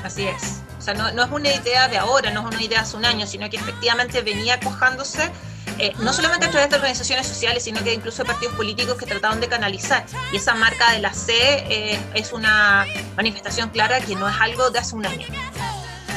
Así 0.04 0.26
es. 0.26 0.60
O 0.78 0.82
sea, 0.82 0.94
no, 0.94 1.10
no 1.12 1.22
es 1.24 1.30
una 1.30 1.48
idea 1.52 1.88
de 1.88 1.96
ahora, 1.98 2.30
no 2.30 2.40
es 2.40 2.46
una 2.54 2.62
idea 2.62 2.78
de 2.80 2.84
hace 2.84 2.96
un 2.96 3.04
año, 3.06 3.26
sino 3.26 3.48
que 3.50 3.56
efectivamente 3.56 4.20
venía 4.22 4.60
cojándose, 4.60 5.30
eh, 5.78 5.92
no 5.98 6.12
solamente 6.12 6.46
a 6.46 6.50
través 6.50 6.70
de 6.70 6.76
organizaciones 6.76 7.26
sociales, 7.26 7.64
sino 7.64 7.82
que 7.82 7.92
incluso 7.92 8.22
de 8.22 8.28
partidos 8.28 8.54
políticos 8.54 8.96
que 8.96 9.06
trataron 9.06 9.40
de 9.40 9.48
canalizar. 9.48 10.04
Y 10.32 10.36
esa 10.36 10.54
marca 10.54 10.92
de 10.92 11.00
la 11.00 11.12
C 11.12 11.32
eh, 11.34 11.98
es 12.14 12.32
una 12.32 12.86
manifestación 13.16 13.70
clara 13.70 14.00
que 14.00 14.14
no 14.14 14.28
es 14.28 14.34
algo 14.40 14.70
de 14.70 14.78
hace 14.78 14.94
un 14.94 15.06
año. 15.06 15.26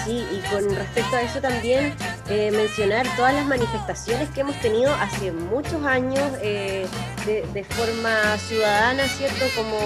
Sí, 0.05 0.25
y 0.31 0.39
con 0.49 0.73
respecto 0.73 1.17
a 1.17 1.21
eso 1.21 1.41
también 1.41 1.93
eh, 2.29 2.49
mencionar 2.51 3.05
todas 3.17 3.33
las 3.33 3.45
manifestaciones 3.45 4.29
que 4.29 4.39
hemos 4.39 4.57
tenido 4.61 4.93
hace 4.93 5.33
muchos 5.33 5.83
años 5.85 6.31
eh, 6.41 6.87
de, 7.25 7.45
de 7.53 7.63
forma 7.65 8.37
ciudadana, 8.37 9.05
¿cierto? 9.09 9.43
Como 9.53 9.77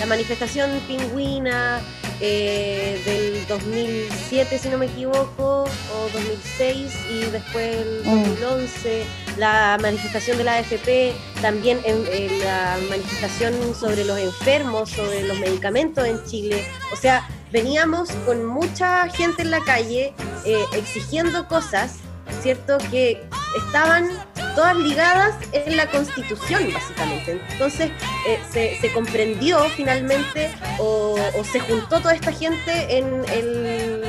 la 0.00 0.06
manifestación 0.06 0.70
pingüina 0.88 1.80
eh, 2.20 3.00
del 3.04 3.46
2007, 3.46 4.58
si 4.58 4.68
no 4.68 4.78
me 4.78 4.86
equivoco, 4.86 5.64
o 5.64 6.08
2006, 6.12 6.92
y 7.10 7.20
después 7.30 7.76
el 7.76 8.02
Mm. 8.04 8.24
2011, 8.40 9.04
la 9.36 9.78
manifestación 9.80 10.38
de 10.38 10.44
la 10.44 10.54
AFP, 10.56 11.12
también 11.40 11.80
en, 11.84 12.04
en 12.12 12.38
la 12.40 12.78
manifestación 12.88 13.54
sobre 13.74 14.04
los 14.04 14.18
enfermos, 14.18 14.90
sobre 14.90 15.22
los 15.22 15.38
medicamentos 15.38 16.04
en 16.06 16.22
Chile. 16.24 16.64
O 16.92 16.96
sea, 16.96 17.28
veníamos 17.52 18.10
con 18.26 18.44
mucha 18.44 19.08
gente 19.08 19.42
en 19.42 19.50
la 19.50 19.60
calle 19.64 20.14
eh, 20.44 20.64
exigiendo 20.74 21.48
cosas, 21.48 21.96
¿cierto? 22.42 22.78
Que 22.90 23.22
estaban 23.56 24.08
todas 24.54 24.76
ligadas 24.76 25.34
en 25.52 25.76
la 25.76 25.86
constitución, 25.90 26.72
básicamente. 26.72 27.40
Entonces, 27.52 27.90
eh, 28.26 28.38
se, 28.52 28.78
se 28.80 28.92
comprendió 28.92 29.62
finalmente 29.70 30.50
o, 30.78 31.18
o 31.36 31.44
se 31.44 31.60
juntó 31.60 32.00
toda 32.00 32.14
esta 32.14 32.32
gente 32.32 32.98
en 32.98 33.24
el, 33.32 34.04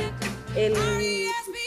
el, 0.56 0.74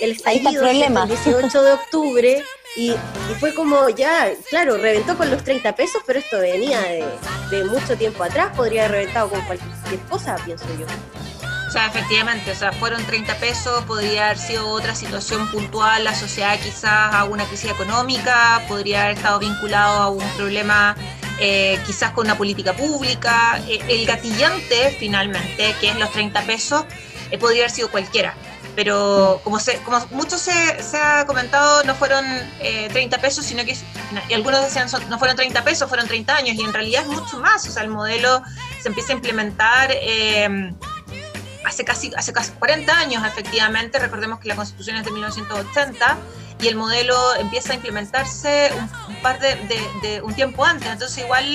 el 0.02 0.12
estallido, 0.12 0.66
el 0.68 1.08
18 1.08 1.64
de 1.64 1.72
octubre. 1.74 2.44
Y, 2.78 2.92
y 2.92 3.34
fue 3.40 3.54
como 3.56 3.88
ya, 3.88 4.28
claro, 4.50 4.76
reventó 4.76 5.16
con 5.18 5.32
los 5.32 5.42
30 5.46 5.74
pesos, 5.78 6.02
pero 6.06 6.20
esto 6.20 6.40
venía 6.40 6.82
de, 6.82 7.06
de 7.50 7.64
mucho 7.64 7.96
tiempo 7.96 8.22
atrás, 8.22 8.54
podría 8.54 8.84
haber 8.84 8.98
reventado 9.00 9.30
con 9.30 9.40
cualquier 9.46 10.00
cosa, 10.10 10.36
pienso 10.44 10.66
yo. 10.78 10.86
Sea, 11.76 11.88
efectivamente, 11.88 12.52
o 12.52 12.56
sea, 12.56 12.72
fueron 12.72 13.04
30 13.06 13.36
pesos, 13.36 13.84
podría 13.84 14.28
haber 14.28 14.38
sido 14.38 14.70
otra 14.70 14.96
situación 14.96 15.46
puntual, 15.52 16.08
asociada 16.08 16.58
quizás 16.58 17.14
a 17.14 17.26
una 17.26 17.44
crisis 17.44 17.70
económica, 17.70 18.62
podría 18.70 19.02
haber 19.04 19.18
estado 19.18 19.40
vinculado 19.40 20.02
a 20.04 20.08
un 20.10 20.24
problema 20.38 20.96
eh, 21.38 21.78
quizás 21.86 22.12
con 22.12 22.28
una 22.28 22.38
política 22.38 22.72
pública. 22.72 23.60
Eh, 23.68 23.84
el 23.90 24.06
gatillante, 24.06 24.96
finalmente, 24.98 25.76
que 25.82 25.90
es 25.90 25.98
los 25.98 26.10
30 26.14 26.44
pesos, 26.44 26.86
eh, 27.30 27.38
podría 27.38 27.64
haber 27.64 27.72
sido 27.72 27.92
cualquiera. 27.92 28.36
Pero 28.78 29.42
como, 29.44 29.60
se, 29.60 29.78
como 29.80 30.00
mucho 30.12 30.38
se, 30.38 30.82
se 30.82 30.98
ha 30.98 31.26
comentado, 31.26 31.84
no 31.84 31.94
fueron 31.96 32.24
eh, 32.62 32.88
30 32.94 33.18
pesos, 33.20 33.44
sino 33.46 33.66
que 33.66 33.76
y 34.30 34.34
algunos 34.34 34.62
decían 34.62 34.88
son- 34.88 35.10
no 35.10 35.20
fueron 35.20 35.36
30 35.36 35.62
pesos, 35.66 35.90
fueron 35.90 36.08
30 36.08 36.38
años, 36.38 36.56
y 36.56 36.62
en 36.62 36.72
realidad 36.72 37.02
es 37.02 37.08
mucho 37.10 37.38
más. 37.40 37.68
O 37.68 37.72
sea, 37.72 37.84
el 37.84 37.90
modelo 37.90 38.42
se 38.82 38.88
empieza 38.88 39.12
a 39.12 39.16
implementar. 39.18 39.92
Hace 41.66 41.84
casi, 41.84 42.12
hace 42.16 42.32
casi 42.34 42.52
40 42.52 42.98
años, 42.98 43.26
efectivamente. 43.26 44.00
Recordemos 44.00 44.40
que 44.40 44.48
la 44.48 44.56
Constitución 44.56 44.98
es 44.98 45.06
de 45.06 45.12
1980 45.12 46.18
y 46.62 46.68
el 46.68 46.76
modelo 46.76 47.36
empieza 47.36 47.74
a 47.74 47.76
implementarse 47.76 48.72
un, 48.78 49.16
un 49.16 49.22
par 49.22 49.40
de, 49.40 49.56
de- 49.56 49.90
de 50.02 50.22
un 50.22 50.34
tiempo 50.34 50.64
antes. 50.66 50.88
Entonces, 50.90 51.18
igual 51.24 51.46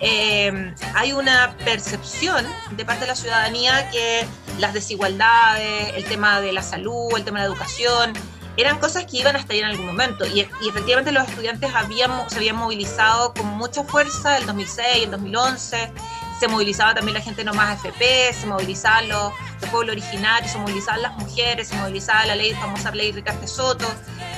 eh, 0.00 0.74
hay 0.94 1.12
una 1.12 1.56
percepción 1.64 2.46
de 2.72 2.84
parte 2.84 3.02
de 3.02 3.06
la 3.08 3.16
ciudadanía 3.16 3.90
que 3.90 4.26
las 4.58 4.72
desigualdades, 4.72 5.94
el 5.94 6.04
tema 6.04 6.40
de 6.40 6.52
la 6.52 6.62
salud, 6.62 7.08
el 7.16 7.24
tema 7.24 7.40
de 7.42 7.48
la 7.48 7.52
educación, 7.54 8.12
eran 8.58 8.78
cosas 8.78 9.04
que 9.04 9.18
iban 9.18 9.36
a 9.36 9.38
estallar 9.38 9.64
en 9.64 9.70
algún 9.72 9.86
momento. 9.86 10.24
Y, 10.26 10.40
y 10.62 10.68
efectivamente 10.68 11.12
los 11.12 11.28
estudiantes 11.28 11.74
habían, 11.74 12.28
se 12.30 12.36
habían 12.36 12.56
movilizado 12.56 13.34
con 13.34 13.46
mucha 13.46 13.84
fuerza 13.84 14.38
el 14.38 14.46
2006, 14.46 15.04
el 15.04 15.10
2011 15.10 15.92
se 16.38 16.48
movilizaba 16.48 16.94
también 16.94 17.14
la 17.14 17.20
gente 17.20 17.44
no 17.44 17.54
más 17.54 17.78
FP, 17.78 18.32
se 18.32 18.46
movilizaban 18.46 19.08
los, 19.08 19.32
los 19.60 19.70
pueblos 19.70 19.92
originarios, 19.92 20.52
se 20.52 20.58
movilizaban 20.58 21.02
las 21.02 21.16
mujeres, 21.16 21.68
se 21.68 21.76
movilizaba 21.76 22.26
la 22.26 22.36
ley, 22.36 22.52
famosa 22.54 22.90
ley 22.90 23.12
Ricardo 23.12 23.46
Soto. 23.46 23.86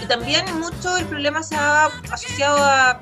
Y 0.03 0.07
también 0.07 0.45
mucho 0.59 0.97
el 0.97 1.07
problema 1.07 1.43
se 1.43 1.57
ha 1.57 1.87
asociado 2.11 2.59
a, 2.59 3.01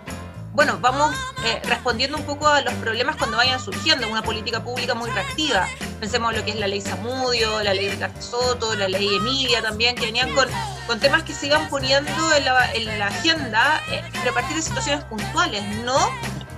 bueno, 0.52 0.78
vamos 0.80 1.14
eh, 1.44 1.60
respondiendo 1.64 2.16
un 2.16 2.24
poco 2.24 2.48
a 2.48 2.62
los 2.62 2.72
problemas 2.74 3.16
cuando 3.16 3.36
vayan 3.36 3.60
surgiendo, 3.60 4.08
una 4.08 4.22
política 4.22 4.64
pública 4.64 4.94
muy 4.94 5.10
reactiva. 5.10 5.66
Pensemos 6.00 6.32
en 6.32 6.38
lo 6.38 6.44
que 6.44 6.52
es 6.52 6.56
la 6.56 6.66
ley 6.66 6.80
Zamudio, 6.80 7.62
la 7.62 7.74
ley 7.74 7.90
Ricardo 7.90 8.22
Soto, 8.22 8.74
la 8.74 8.88
ley 8.88 9.16
Emilia 9.16 9.60
también, 9.60 9.94
que 9.94 10.06
venían 10.06 10.34
con, 10.34 10.48
con 10.86 10.98
temas 10.98 11.22
que 11.24 11.34
se 11.34 11.48
iban 11.48 11.68
poniendo 11.68 12.34
en 12.34 12.44
la, 12.46 12.72
en 12.72 12.98
la 12.98 13.08
agenda, 13.08 13.82
eh, 13.90 14.02
pero 14.12 14.30
a 14.30 14.34
partir 14.34 14.56
de 14.56 14.62
situaciones 14.62 15.04
puntuales, 15.04 15.62
no 15.84 15.98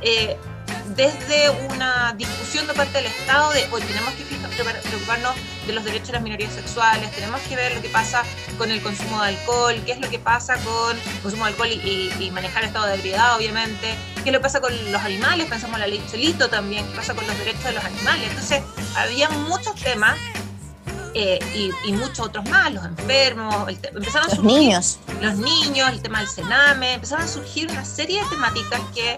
eh, 0.00 0.38
desde 0.96 1.50
una 1.70 2.14
discusión 2.16 2.66
de 2.66 2.74
parte 2.74 2.98
del 2.98 3.06
Estado 3.06 3.50
de 3.52 3.66
hoy 3.70 3.82
tenemos 3.82 4.12
que 4.14 4.24
preocuparnos 4.24 5.34
de 5.66 5.72
los 5.72 5.84
derechos 5.84 6.08
de 6.08 6.12
las 6.14 6.22
minorías 6.22 6.52
sexuales, 6.52 7.10
tenemos 7.12 7.40
que 7.42 7.56
ver 7.56 7.74
lo 7.74 7.82
que 7.82 7.88
pasa 7.88 8.22
con 8.56 8.70
el 8.70 8.80
consumo 8.82 9.22
de 9.22 9.28
alcohol, 9.28 9.74
qué 9.86 9.92
es 9.92 10.00
lo 10.00 10.08
que 10.10 10.18
pasa 10.18 10.56
con 10.56 10.96
el 10.96 11.20
consumo 11.22 11.44
de 11.44 11.50
alcohol 11.50 11.68
y, 11.68 11.74
y- 12.18 12.24
y 12.26 12.30
manejar 12.30 12.64
estado 12.64 12.86
de 12.86 12.94
ebriedad, 12.94 13.36
obviamente, 13.36 13.94
qué 14.16 14.30
es 14.30 14.32
lo 14.32 14.38
que 14.38 14.42
pasa 14.42 14.60
con 14.60 14.72
los 14.92 15.02
animales, 15.02 15.46
pensamos 15.46 15.74
en 15.76 15.80
la 15.80 15.86
ley 15.86 16.04
Cholito 16.10 16.48
también, 16.48 16.86
qué 16.88 16.96
pasa 16.96 17.14
con 17.14 17.26
los 17.26 17.38
derechos 17.38 17.64
de 17.64 17.72
los 17.72 17.84
animales. 17.84 18.28
Entonces, 18.30 18.62
había 18.96 19.28
muchos 19.30 19.74
temas 19.76 20.16
eh, 21.14 21.38
y, 21.54 21.70
y 21.88 21.92
muchos 21.92 22.20
otros 22.20 22.44
más, 22.50 22.72
los 22.72 22.84
enfermos, 22.84 23.68
el 23.68 23.78
empezaron 23.94 24.26
a 24.30 24.34
Los 24.34 24.36
surgir 24.36 24.58
niños. 24.58 24.98
los 25.20 25.34
niños, 25.36 25.90
el 25.90 26.02
tema 26.02 26.18
del 26.20 26.28
cename, 26.28 26.94
empezaron 26.94 27.24
a 27.24 27.28
surgir 27.28 27.70
una 27.70 27.84
serie 27.84 28.22
de 28.22 28.28
temáticas 28.28 28.80
que 28.94 29.12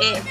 eh, 0.00 0.22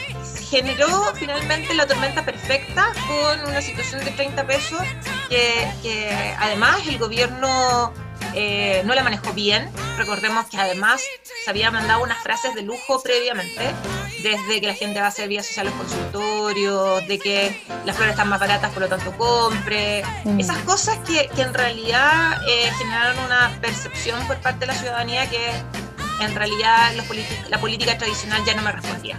generó 0.53 1.11
finalmente 1.15 1.73
la 1.73 1.87
tormenta 1.87 2.23
perfecta 2.23 2.93
con 3.07 3.49
una 3.49 3.59
situación 3.59 4.05
de 4.05 4.11
30 4.11 4.45
pesos 4.45 4.79
que, 5.27 5.67
que 5.81 6.35
además 6.37 6.77
el 6.87 6.99
gobierno 6.99 7.91
eh, 8.35 8.83
no 8.85 8.93
la 8.93 9.01
manejó 9.01 9.33
bien. 9.33 9.67
Recordemos 9.97 10.45
que 10.49 10.57
además 10.57 11.01
se 11.43 11.49
había 11.49 11.71
mandado 11.71 12.03
unas 12.03 12.21
frases 12.21 12.53
de 12.53 12.61
lujo 12.61 13.01
previamente, 13.01 13.73
desde 14.21 14.61
que 14.61 14.67
la 14.67 14.75
gente 14.75 14.99
va 14.99 15.07
a 15.07 15.09
hacer 15.09 15.27
vías 15.27 15.47
sociales 15.47 15.73
consultorios, 15.73 17.07
de 17.07 17.17
que 17.17 17.59
las 17.85 17.95
flores 17.95 18.13
están 18.13 18.29
más 18.29 18.39
baratas, 18.39 18.71
por 18.73 18.83
lo 18.83 18.89
tanto 18.89 19.11
compre, 19.17 20.03
Mm. 20.23 20.39
esas 20.39 20.57
cosas 20.59 20.99
que, 20.99 21.29
que 21.35 21.41
en 21.41 21.53
realidad 21.53 22.39
eh, 22.47 22.71
generaron 22.77 23.17
una 23.25 23.57
percepción 23.59 24.25
por 24.27 24.37
parte 24.37 24.61
de 24.61 24.65
la 24.67 24.75
ciudadanía 24.75 25.27
que 25.29 25.51
en 26.25 26.35
realidad 26.35 26.93
los 26.95 27.05
la 27.49 27.59
política 27.59 27.97
tradicional 27.97 28.43
ya 28.45 28.55
no 28.55 28.61
me 28.61 28.71
respondía. 28.71 29.17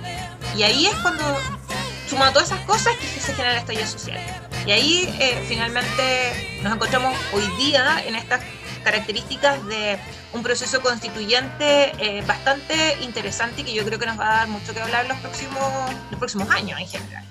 Y 0.57 0.63
ahí 0.63 0.87
es 0.87 0.95
cuando, 0.97 1.25
sumado 2.09 2.31
a 2.31 2.33
todas 2.33 2.51
esas 2.51 2.65
cosas, 2.65 2.97
que 2.97 3.21
se 3.21 3.35
genera 3.35 3.53
el 3.53 3.59
estallido 3.59 3.87
social. 3.87 4.21
Y 4.67 4.71
ahí 4.73 5.15
eh, 5.21 5.45
finalmente 5.47 6.61
nos 6.63 6.75
encontramos 6.75 7.15
hoy 7.33 7.47
día 7.59 8.03
en 8.07 8.15
estas 8.15 8.41
características 8.83 9.65
de 9.67 9.99
un 10.33 10.43
proceso 10.43 10.81
constituyente 10.81 11.93
eh, 11.99 12.23
bastante 12.27 12.99
interesante 13.01 13.65
que 13.65 13.73
yo 13.73 13.85
creo 13.85 13.99
que 13.99 14.07
nos 14.07 14.19
va 14.19 14.29
a 14.29 14.37
dar 14.39 14.49
mucho 14.49 14.75
que 14.75 14.81
hablar 14.81 15.07
los 15.07 15.19
próximos, 15.19 15.63
los 16.11 16.19
próximos 16.19 16.51
años 16.51 16.79
en 16.79 16.87
general. 16.87 17.25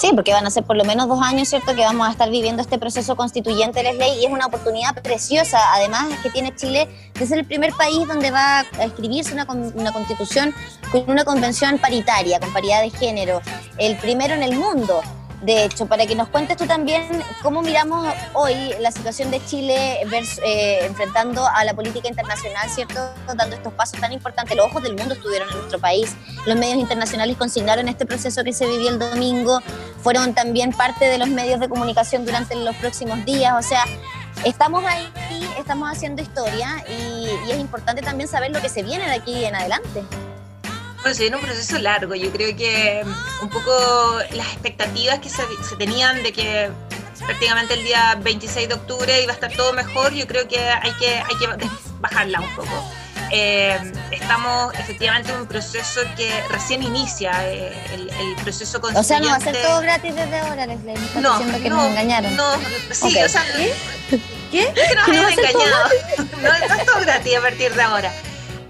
Sí, 0.00 0.12
porque 0.14 0.32
van 0.32 0.46
a 0.46 0.50
ser 0.50 0.64
por 0.64 0.76
lo 0.76 0.84
menos 0.84 1.08
dos 1.08 1.20
años, 1.22 1.46
¿cierto?, 1.46 1.74
que 1.74 1.82
vamos 1.82 2.08
a 2.08 2.10
estar 2.10 2.30
viviendo 2.30 2.62
este 2.62 2.78
proceso 2.78 3.16
constituyente 3.16 3.82
ley 3.82 4.20
y 4.22 4.24
es 4.24 4.32
una 4.32 4.46
oportunidad 4.46 4.94
preciosa, 5.02 5.58
además, 5.74 6.06
que 6.22 6.30
tiene 6.30 6.56
Chile 6.56 6.88
de 7.12 7.26
ser 7.26 7.38
el 7.38 7.44
primer 7.44 7.74
país 7.74 8.08
donde 8.08 8.30
va 8.30 8.60
a 8.60 8.84
escribirse 8.84 9.34
una, 9.34 9.44
una 9.44 9.92
constitución 9.92 10.54
con 10.90 11.04
una 11.06 11.26
convención 11.26 11.76
paritaria, 11.76 12.40
con 12.40 12.50
paridad 12.50 12.80
de 12.80 12.88
género, 12.88 13.42
el 13.76 13.98
primero 13.98 14.32
en 14.32 14.42
el 14.42 14.56
mundo. 14.56 15.02
De 15.42 15.64
hecho, 15.64 15.86
para 15.86 16.06
que 16.06 16.14
nos 16.14 16.28
cuentes 16.28 16.56
tú 16.58 16.66
también 16.66 17.08
cómo 17.42 17.62
miramos 17.62 18.06
hoy 18.34 18.54
la 18.78 18.92
situación 18.92 19.30
de 19.30 19.42
Chile 19.46 20.02
eh, 20.02 20.84
enfrentando 20.84 21.46
a 21.46 21.64
la 21.64 21.72
política 21.72 22.08
internacional, 22.08 22.68
¿cierto? 22.68 23.00
Dando 23.34 23.56
estos 23.56 23.72
pasos 23.72 23.98
tan 23.98 24.12
importantes. 24.12 24.54
Los 24.54 24.66
ojos 24.66 24.82
del 24.82 24.96
mundo 24.96 25.14
estuvieron 25.14 25.48
en 25.48 25.56
nuestro 25.56 25.78
país. 25.78 26.14
Los 26.46 26.58
medios 26.58 26.78
internacionales 26.78 27.38
consignaron 27.38 27.88
este 27.88 28.04
proceso 28.04 28.44
que 28.44 28.52
se 28.52 28.66
vivió 28.66 28.90
el 28.90 28.98
domingo. 28.98 29.60
Fueron 30.02 30.34
también 30.34 30.72
parte 30.72 31.06
de 31.06 31.16
los 31.16 31.28
medios 31.28 31.58
de 31.58 31.70
comunicación 31.70 32.26
durante 32.26 32.54
los 32.56 32.76
próximos 32.76 33.24
días. 33.24 33.54
O 33.58 33.66
sea, 33.66 33.84
estamos 34.44 34.84
ahí, 34.84 35.08
estamos 35.58 35.90
haciendo 35.90 36.20
historia 36.20 36.84
y 36.86 37.50
es 37.50 37.58
importante 37.58 38.02
también 38.02 38.28
saber 38.28 38.50
lo 38.50 38.60
que 38.60 38.68
se 38.68 38.82
viene 38.82 39.06
de 39.06 39.14
aquí 39.14 39.44
en 39.44 39.54
adelante. 39.54 40.04
Bueno, 41.02 41.14
se 41.14 41.22
viene 41.22 41.36
un 41.36 41.42
proceso 41.42 41.78
largo. 41.78 42.14
Yo 42.14 42.30
creo 42.30 42.54
que 42.56 43.02
mm, 43.04 43.44
un 43.44 43.50
poco 43.50 44.18
las 44.32 44.46
expectativas 44.48 45.18
que 45.20 45.30
se, 45.30 45.42
tenían 45.78 46.22
de 46.22 46.32
que 46.32 46.70
prácticamente 47.24 47.74
el 47.74 47.84
día 47.84 48.18
26 48.22 48.68
de 48.68 48.74
octubre 48.74 49.22
iba 49.22 49.32
a 49.32 49.34
estar 49.34 49.52
todo 49.52 49.72
mejor, 49.72 50.12
yo 50.12 50.26
creo 50.26 50.46
que 50.48 50.58
hay 50.58 50.92
que, 50.98 51.08
hay 51.08 51.36
que 51.38 51.68
bajarla 52.00 52.40
un 52.40 52.54
poco. 52.54 52.84
Eh, 53.32 53.78
estamos 54.10 54.74
efectivamente 54.74 55.30
en 55.30 55.38
un 55.38 55.46
proceso 55.46 56.00
que 56.16 56.32
recién 56.48 56.82
inicia 56.82 57.30
eh, 57.48 57.72
el, 57.92 58.34
proceso 58.42 58.80
constituyente. 58.80 58.98
O 58.98 59.04
sea, 59.04 59.20
no 59.20 59.28
va 59.28 59.36
a 59.36 59.40
ser 59.40 59.62
todo 59.62 59.80
gratis 59.80 60.14
desde 60.16 60.38
ahora. 60.38 60.66
Me 60.66 60.94
no, 61.20 61.38
diciendo 61.38 61.62
que 61.62 61.70
no, 61.70 61.76
nos 61.76 61.86
engañaron. 61.86 62.36
No, 62.36 62.54
sí, 62.90 63.16
o 63.22 63.28
sea, 63.28 63.44
¿qué? 63.56 63.72
¿Qué? 64.50 64.62
Es 64.64 64.88
que 64.88 64.94
nos 64.96 65.08
han 65.08 65.14
engañado. 65.14 65.88
No, 66.42 66.48
no 66.68 66.74
es 66.74 66.86
todo 66.86 67.00
gratis 67.02 67.36
a 67.36 67.40
partir 67.40 67.72
de 67.74 67.82
ahora. 67.82 68.12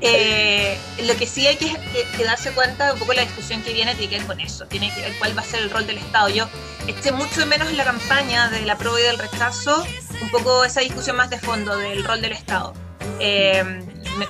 Eh, 0.03 0.79
lo 1.03 1.15
que 1.17 1.27
sí 1.27 1.47
hay 1.47 1.57
que, 1.57 1.77
darse 2.25 2.53
cuenta 2.53 2.87
de 2.87 2.93
un 2.93 2.99
poco 2.99 3.13
la 3.13 3.23
discusión 3.23 3.63
que 3.63 3.73
viene 3.73 3.95
tiene 3.95 4.11
que 4.11 4.19
ver 4.19 4.27
con 4.27 4.41
eso, 4.41 4.67
tiene 4.67 4.93
que 4.95 5.03
ver 5.03 5.13
cuál 5.19 5.37
va 5.37 5.43
a 5.43 5.45
ser 5.45 5.61
el 5.61 5.71
rol 5.71 5.87
del 5.87 5.99
Estado. 5.99 6.29
Yo 6.31 6.49
eché 6.87 7.13
mucho 7.13 7.45
menos 7.47 7.69
en 7.69 7.77
la 7.77 7.85
campaña 7.85 8.49
de 8.49 8.63
la 8.63 8.79
prueba 8.79 8.99
y 9.01 9.03
del 9.05 9.19
rechazo 9.19 9.85
un 10.23 10.31
poco 10.31 10.65
esa 10.65 10.81
discusión 10.81 11.17
más 11.17 11.29
de 11.31 11.39
fondo 11.39 11.77
del 11.77 12.05
rol 12.05 12.21
del 12.23 12.33
Estado. 12.33 12.73
Eh, 13.19 13.63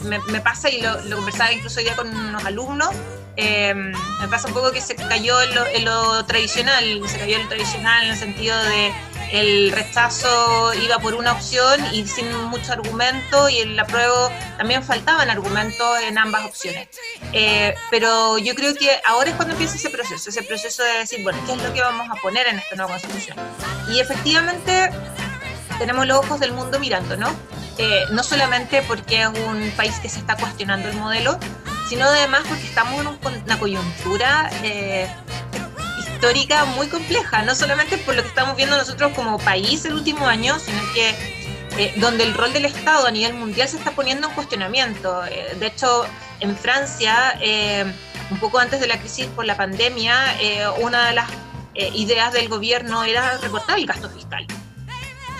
me, 0.06 0.40
pasa, 0.40 0.68
y 0.68 0.80
lo, 0.80 0.98
conversaba 1.16 1.52
incluso 1.52 1.78
hoy 1.78 1.84
día 1.84 1.96
con 1.96 2.08
unos 2.08 2.44
alumnos, 2.44 2.90
eh, 3.36 3.74
me 3.74 4.28
pasa 4.28 4.48
un 4.48 4.54
poco 4.54 4.72
que 4.72 4.80
se 4.80 4.94
cayó 4.96 5.40
en 5.42 5.54
lo, 5.54 5.66
en 5.66 5.84
lo 5.84 6.24
tradicional, 6.26 6.84
se 7.06 7.18
cayó 7.18 7.36
en 7.36 7.42
lo 7.44 7.48
tradicional 7.48 8.04
en 8.04 8.10
el 8.10 8.18
sentido 8.18 8.60
de 8.64 8.92
el 9.32 9.70
rechazo 9.72 10.74
iba 10.74 10.98
por 10.98 11.14
una 11.14 11.32
opción 11.32 11.80
y 11.92 12.06
sin 12.06 12.34
mucho 12.46 12.72
argumento 12.72 13.48
y 13.48 13.58
en 13.58 13.76
la 13.76 13.86
prueba 13.86 14.30
también 14.58 14.82
faltaban 14.82 15.30
argumentos 15.30 16.00
en 16.02 16.18
ambas 16.18 16.44
opciones. 16.44 16.88
Eh, 17.32 17.74
pero 17.90 18.38
yo 18.38 18.54
creo 18.54 18.74
que 18.74 18.90
ahora 19.06 19.30
es 19.30 19.36
cuando 19.36 19.54
empieza 19.54 19.76
ese 19.76 19.90
proceso, 19.90 20.30
ese 20.30 20.42
proceso 20.42 20.82
de 20.82 20.92
decir, 20.98 21.22
bueno, 21.22 21.38
¿qué 21.46 21.52
es 21.52 21.62
lo 21.62 21.72
que 21.72 21.80
vamos 21.80 22.08
a 22.10 22.20
poner 22.20 22.46
en 22.48 22.58
esta 22.58 22.76
nueva 22.76 22.92
constitución? 22.92 23.36
Y 23.88 24.00
efectivamente 24.00 24.90
tenemos 25.78 26.06
los 26.06 26.18
ojos 26.18 26.40
del 26.40 26.52
mundo 26.52 26.78
mirando, 26.78 27.16
¿no? 27.16 27.34
Eh, 27.78 28.04
no 28.10 28.22
solamente 28.22 28.82
porque 28.82 29.22
es 29.22 29.28
un 29.28 29.70
país 29.76 29.98
que 30.00 30.08
se 30.08 30.18
está 30.18 30.36
cuestionando 30.36 30.88
el 30.88 30.96
modelo, 30.96 31.38
sino 31.88 32.04
además 32.04 32.42
porque 32.48 32.66
estamos 32.66 33.00
en 33.00 33.42
una 33.44 33.58
coyuntura 33.58 34.50
eh, 34.62 35.08
histórica 36.20 36.66
muy 36.66 36.86
compleja, 36.88 37.40
no 37.44 37.54
solamente 37.54 37.96
por 37.96 38.14
lo 38.14 38.20
que 38.20 38.28
estamos 38.28 38.54
viendo 38.54 38.76
nosotros 38.76 39.10
como 39.14 39.38
país 39.38 39.86
el 39.86 39.94
último 39.94 40.26
año, 40.26 40.58
sino 40.58 40.78
que 40.92 41.14
eh, 41.78 41.94
donde 41.96 42.24
el 42.24 42.34
rol 42.34 42.52
del 42.52 42.66
Estado 42.66 43.06
a 43.06 43.10
nivel 43.10 43.32
mundial 43.32 43.66
se 43.66 43.78
está 43.78 43.92
poniendo 43.92 44.28
en 44.28 44.34
cuestionamiento. 44.34 45.24
Eh, 45.24 45.56
de 45.58 45.66
hecho, 45.66 46.04
en 46.40 46.54
Francia, 46.58 47.38
eh, 47.40 47.90
un 48.30 48.38
poco 48.38 48.58
antes 48.58 48.80
de 48.80 48.86
la 48.86 48.98
crisis 48.98 49.28
por 49.28 49.46
la 49.46 49.56
pandemia, 49.56 50.14
una 50.80 51.06
de 51.06 51.14
las 51.14 51.30
ideas 51.94 52.34
del 52.34 52.50
gobierno 52.50 53.02
era 53.02 53.38
recortar 53.38 53.78
el 53.78 53.86
gasto 53.86 54.10
fiscal. 54.10 54.46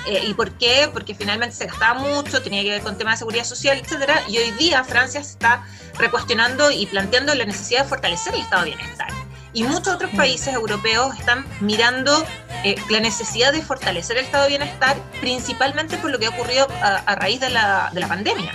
¿Y 0.07 0.33
por 0.33 0.51
qué? 0.53 0.89
Porque 0.91 1.15
finalmente 1.15 1.55
se 1.55 1.67
gastaba 1.67 2.01
mucho, 2.01 2.43
tenía 2.43 2.63
que 2.63 2.71
ver 2.71 2.81
con 2.81 2.97
temas 2.97 3.17
de 3.17 3.19
seguridad 3.19 3.45
social, 3.45 3.79
etcétera, 3.79 4.23
y 4.29 4.39
hoy 4.39 4.51
día 4.53 4.83
Francia 4.83 5.23
se 5.23 5.33
está 5.33 5.63
recuestionando 5.99 6.71
y 6.71 6.87
planteando 6.87 7.35
la 7.35 7.45
necesidad 7.45 7.83
de 7.83 7.89
fortalecer 7.91 8.35
el 8.35 8.41
estado 8.41 8.65
de 8.65 8.75
bienestar. 8.75 9.20
Y 9.53 9.65
muchos 9.65 9.95
otros 9.95 10.11
países 10.13 10.55
europeos 10.55 11.19
están 11.19 11.45
mirando 11.61 12.25
eh, 12.65 12.77
la 12.89 13.01
necesidad 13.01 13.53
de 13.53 13.63
fortalecer 13.63 14.17
el 14.17 14.25
estado 14.25 14.45
de 14.45 14.51
bienestar, 14.51 14.97
principalmente 15.21 15.97
por 15.99 16.11
lo 16.11 16.19
que 16.19 16.27
ha 16.27 16.31
ocurrido 16.31 16.69
a, 16.83 17.15
raíz 17.17 17.41
de 17.41 17.51
la, 17.51 17.91
de 17.93 18.01
la 18.01 18.09
pandemia. 18.09 18.53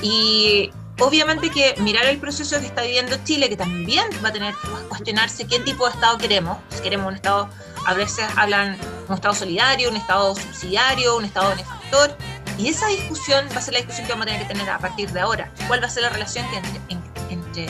Y 0.00 0.70
obviamente 1.00 1.50
que 1.50 1.74
mirar 1.80 2.06
el 2.06 2.18
proceso 2.18 2.58
que 2.60 2.66
está 2.66 2.82
viviendo 2.82 3.16
Chile, 3.24 3.48
que 3.48 3.56
también 3.56 4.06
va 4.24 4.28
a 4.28 4.32
tener 4.32 4.54
que 4.54 4.68
cuestionarse 4.88 5.46
qué 5.46 5.58
tipo 5.60 5.86
de 5.86 5.92
Estado 5.92 6.18
queremos. 6.18 6.58
Si 6.70 6.82
queremos 6.82 7.08
un 7.08 7.14
Estado, 7.14 7.48
a 7.86 7.94
veces 7.94 8.24
hablan 8.36 8.76
un 9.08 9.14
Estado 9.14 9.34
solidario, 9.34 9.90
un 9.90 9.96
Estado 9.96 10.34
subsidiario, 10.34 11.16
un 11.16 11.24
Estado 11.24 11.50
benefactor. 11.50 12.16
Y 12.58 12.68
esa 12.68 12.88
discusión 12.88 13.46
va 13.52 13.58
a 13.58 13.62
ser 13.62 13.74
la 13.74 13.80
discusión 13.80 14.06
que 14.06 14.12
vamos 14.12 14.26
a 14.26 14.30
tener 14.30 14.46
que 14.46 14.52
tener 14.52 14.68
a 14.68 14.78
partir 14.78 15.10
de 15.10 15.20
ahora. 15.20 15.50
¿Cuál 15.68 15.82
va 15.82 15.86
a 15.86 15.90
ser 15.90 16.02
la 16.02 16.10
relación 16.10 16.44
entre, 16.54 16.98
entre 17.30 17.66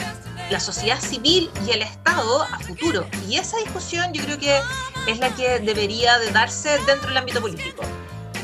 la 0.50 0.60
sociedad 0.60 1.00
civil 1.00 1.50
y 1.66 1.72
el 1.72 1.82
Estado 1.82 2.42
a 2.42 2.58
futuro. 2.60 3.06
Y 3.28 3.36
esa 3.36 3.56
discusión 3.58 4.12
yo 4.12 4.22
creo 4.24 4.38
que 4.38 4.60
es 5.06 5.18
la 5.18 5.30
que 5.34 5.58
debería 5.60 6.18
de 6.18 6.30
darse 6.30 6.78
dentro 6.86 7.08
del 7.08 7.16
ámbito 7.16 7.40
político 7.40 7.82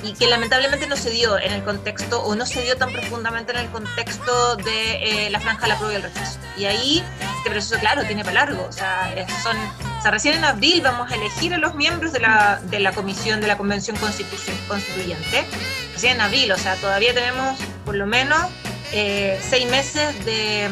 y 0.05 0.12
que 0.12 0.26
lamentablemente 0.26 0.86
no 0.86 0.96
se 0.96 1.11
dio 1.11 1.38
en 1.38 1.52
el 1.52 1.64
contexto 1.64 2.22
o 2.22 2.34
no 2.34 2.44
se 2.44 2.62
dio 2.62 2.76
tan 2.76 2.92
profundamente 2.92 3.52
en 3.52 3.59
el 3.59 3.70
contexto 3.70 4.57
de 4.57 5.26
eh, 5.26 5.30
la 5.30 5.40
franja 5.40 5.62
de 5.62 5.68
la 5.68 5.76
prueba 5.76 5.94
y 5.94 5.96
el 5.96 6.02
rechazo. 6.02 6.38
Y 6.59 6.66
ahí 6.66 7.05
este 7.38 7.50
proceso, 7.50 7.78
claro, 7.80 8.05
tiene 8.05 8.22
para 8.22 8.44
largo. 8.44 8.66
O 8.68 8.72
sea, 8.72 9.14
son, 9.42 9.57
o 9.57 10.02
sea, 10.02 10.11
recién 10.11 10.34
en 10.34 10.44
abril 10.44 10.82
vamos 10.82 11.11
a 11.11 11.14
elegir 11.14 11.55
a 11.55 11.59
los 11.59 11.74
miembros 11.74 12.12
de 12.12 12.20
la, 12.20 12.61
de 12.64 12.80
la 12.80 12.92
comisión 12.92 13.40
de 13.40 13.46
la 13.46 13.57
Convención 13.57 13.96
Constituyente. 13.96 15.44
Recién 15.94 16.16
en 16.16 16.20
abril, 16.20 16.52
o 16.52 16.59
sea, 16.59 16.76
todavía 16.76 17.14
tenemos 17.14 17.59
por 17.84 17.94
lo 17.94 18.07
menos 18.07 18.40
eh, 18.92 19.40
seis 19.42 19.68
meses 19.70 20.24
de 20.24 20.68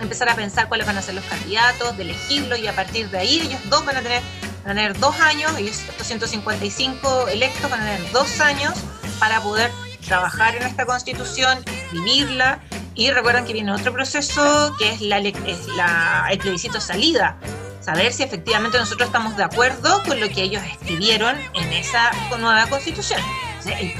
empezar 0.00 0.28
a 0.28 0.34
pensar 0.34 0.68
cuáles 0.68 0.86
van 0.86 0.96
a 0.96 1.02
ser 1.02 1.14
los 1.14 1.24
candidatos, 1.24 1.96
de 1.96 2.04
elegirlos 2.04 2.58
y 2.58 2.66
a 2.66 2.74
partir 2.74 3.10
de 3.10 3.18
ahí 3.18 3.40
ellos 3.40 3.60
dos 3.68 3.84
van 3.84 3.96
a 3.96 4.02
tener, 4.02 4.22
tener 4.64 4.98
dos 4.98 5.18
años, 5.20 5.52
ellos 5.58 5.82
255 5.98 7.28
electos 7.28 7.70
van 7.70 7.80
a 7.80 7.84
tener 7.84 8.12
dos 8.12 8.40
años 8.40 8.74
para 9.18 9.40
poder 9.40 9.70
trabajar 10.06 10.56
en 10.56 10.62
esta 10.62 10.86
constitución, 10.86 11.58
vivirla 11.92 12.60
y 12.94 13.10
recuerden 13.10 13.44
que 13.44 13.52
viene 13.52 13.72
otro 13.72 13.92
proceso 13.92 14.74
que 14.78 14.92
es, 14.92 15.00
la, 15.00 15.20
la, 15.20 16.26
el 16.30 16.38
plebiscito 16.38 16.80
salida, 16.80 17.36
saber 17.80 18.12
si 18.12 18.22
efectivamente 18.22 18.78
nosotros 18.78 19.06
estamos 19.06 19.36
de 19.36 19.44
acuerdo 19.44 20.02
con 20.04 20.20
lo 20.20 20.28
que 20.28 20.42
ellos 20.42 20.62
escribieron 20.64 21.36
en 21.54 21.72
esa 21.72 22.10
nueva 22.38 22.66
constitución. 22.66 23.20
el, 23.66 23.94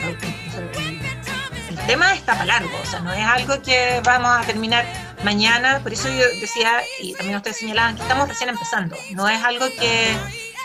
el 1.69 1.87
tema 1.87 2.13
está 2.15 2.33
para 2.33 2.47
largo, 2.47 2.77
o 2.83 2.87
sea, 2.87 3.01
no 3.01 3.13
es 3.13 3.25
algo 3.25 3.63
que 3.63 4.01
vamos 4.05 4.31
a 4.31 4.43
terminar 4.43 4.85
mañana, 5.25 5.81
por 5.83 5.93
eso 5.93 6.09
yo 6.09 6.25
decía, 6.41 6.83
y 7.01 7.15
también 7.15 7.37
ustedes 7.37 7.59
señalaban, 7.59 7.97
que 7.97 8.03
estamos 8.03 8.29
recién 8.29 8.51
empezando, 8.51 8.97
no 9.13 9.29
es 9.29 9.43
algo 9.43 9.67
que, 9.67 10.17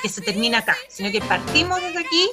que 0.02 0.10
se 0.10 0.22
termina 0.22 0.60
acá, 0.60 0.76
sino 0.88 1.12
que 1.12 1.22
partimos 1.22 1.82
desde 1.82 2.00
aquí 2.00 2.30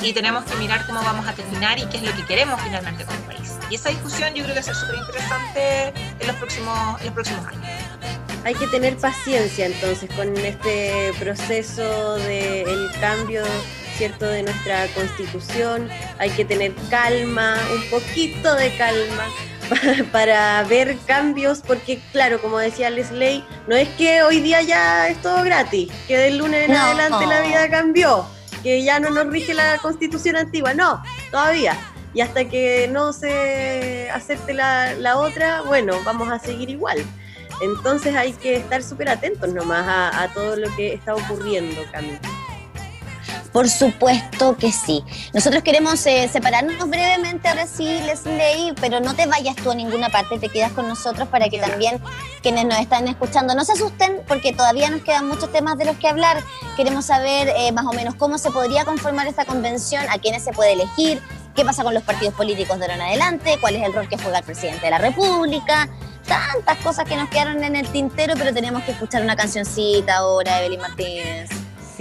y 0.00 0.12
tenemos 0.12 0.44
que 0.44 0.54
mirar 0.56 0.86
cómo 0.86 1.02
vamos 1.02 1.26
a 1.28 1.32
terminar 1.32 1.78
y 1.78 1.86
qué 1.86 1.98
es 1.98 2.02
lo 2.02 2.14
que 2.16 2.24
queremos 2.24 2.60
finalmente 2.62 3.04
como 3.04 3.18
país. 3.20 3.52
Y 3.70 3.74
esa 3.74 3.90
discusión 3.90 4.34
yo 4.34 4.44
creo 4.44 4.54
que 4.54 4.54
va 4.54 4.60
a 4.60 4.62
ser 4.62 4.74
súper 4.74 4.96
interesante 4.96 5.92
en 6.20 6.26
los 6.26 6.36
próximos, 6.36 7.00
en 7.00 7.06
los 7.06 7.14
próximos 7.14 7.46
años. 7.46 7.66
Hay 8.44 8.54
que 8.54 8.66
tener 8.68 8.96
paciencia 8.96 9.66
entonces 9.66 10.10
con 10.14 10.36
este 10.36 11.12
proceso 11.20 12.16
del 12.16 12.90
cambio 13.00 13.44
cierto 13.96 14.26
de 14.26 14.42
nuestra 14.42 14.86
constitución, 14.88 15.88
hay 16.18 16.30
que 16.30 16.44
tener 16.44 16.74
calma, 16.90 17.56
un 17.74 17.90
poquito 17.90 18.54
de 18.56 18.74
calma 18.76 19.28
para, 20.12 20.62
ver 20.64 20.96
cambios, 21.06 21.60
porque 21.60 22.00
claro, 22.12 22.40
como 22.40 22.58
decía 22.58 22.90
Leslie, 22.90 23.44
no 23.66 23.76
es 23.76 23.88
que 23.90 24.22
hoy 24.22 24.40
día 24.40 24.62
ya 24.62 25.08
es 25.08 25.20
todo 25.22 25.42
gratis, 25.44 25.90
que 26.06 26.16
del 26.16 26.38
lunes 26.38 26.68
en 26.68 26.76
adelante 26.76 27.26
la 27.26 27.40
vida 27.42 27.68
cambió, 27.68 28.26
que 28.62 28.82
ya 28.82 29.00
no 29.00 29.10
nos 29.10 29.26
rige 29.26 29.54
la 29.54 29.78
constitución 29.78 30.36
antigua, 30.36 30.74
no, 30.74 31.02
todavía. 31.30 31.76
Y 32.14 32.20
hasta 32.20 32.44
que 32.44 32.88
no 32.92 33.12
se 33.12 34.10
acepte 34.10 34.52
la, 34.52 34.92
la 34.94 35.16
otra, 35.16 35.62
bueno, 35.62 35.96
vamos 36.04 36.30
a 36.30 36.38
seguir 36.38 36.68
igual. 36.68 36.98
Entonces 37.62 38.14
hay 38.14 38.32
que 38.32 38.56
estar 38.56 38.82
súper 38.82 39.08
atentos 39.08 39.52
nomás 39.54 39.86
a, 39.86 40.22
a, 40.22 40.32
todo 40.32 40.56
lo 40.56 40.74
que 40.76 40.94
está 40.94 41.14
ocurriendo, 41.14 41.80
Camila. 41.90 42.20
Por 43.52 43.68
supuesto 43.68 44.56
que 44.56 44.72
sí. 44.72 45.04
Nosotros 45.34 45.62
queremos 45.62 46.04
eh, 46.06 46.28
separarnos 46.32 46.88
brevemente 46.88 47.48
ahora 47.48 47.66
sí, 47.66 47.84
Leslie, 47.84 48.74
pero 48.80 49.00
no 49.00 49.14
te 49.14 49.26
vayas 49.26 49.56
tú 49.56 49.70
a 49.70 49.74
ninguna 49.74 50.08
parte, 50.08 50.38
te 50.38 50.48
quedas 50.48 50.72
con 50.72 50.88
nosotros 50.88 51.28
para 51.28 51.50
que 51.50 51.58
también 51.58 52.00
quienes 52.40 52.64
nos 52.64 52.78
están 52.78 53.08
escuchando 53.08 53.54
no 53.54 53.64
se 53.64 53.72
asusten 53.72 54.22
porque 54.26 54.54
todavía 54.54 54.88
nos 54.88 55.02
quedan 55.02 55.28
muchos 55.28 55.52
temas 55.52 55.76
de 55.76 55.84
los 55.84 55.96
que 55.98 56.08
hablar. 56.08 56.42
Queremos 56.76 57.04
saber 57.04 57.52
eh, 57.56 57.72
más 57.72 57.84
o 57.84 57.92
menos 57.92 58.14
cómo 58.14 58.38
se 58.38 58.50
podría 58.50 58.86
conformar 58.86 59.26
esta 59.26 59.44
convención, 59.44 60.08
a 60.08 60.18
quiénes 60.18 60.42
se 60.42 60.52
puede 60.52 60.72
elegir, 60.72 61.20
qué 61.54 61.62
pasa 61.62 61.82
con 61.82 61.92
los 61.92 62.02
partidos 62.04 62.32
políticos 62.32 62.78
de 62.78 62.84
ahora 62.84 62.94
en 62.94 63.02
adelante, 63.02 63.58
cuál 63.60 63.76
es 63.76 63.82
el 63.82 63.92
rol 63.92 64.08
que 64.08 64.16
juega 64.16 64.38
el 64.38 64.44
presidente 64.44 64.86
de 64.86 64.90
la 64.90 64.98
República. 64.98 65.90
Tantas 66.26 66.78
cosas 66.78 67.04
que 67.04 67.16
nos 67.16 67.28
quedaron 67.28 67.62
en 67.62 67.76
el 67.76 67.86
tintero, 67.88 68.34
pero 68.38 68.54
tenemos 68.54 68.82
que 68.84 68.92
escuchar 68.92 69.22
una 69.22 69.36
cancioncita 69.36 70.18
ahora, 70.18 70.60
Evelyn 70.60 70.80
Martínez. 70.80 71.50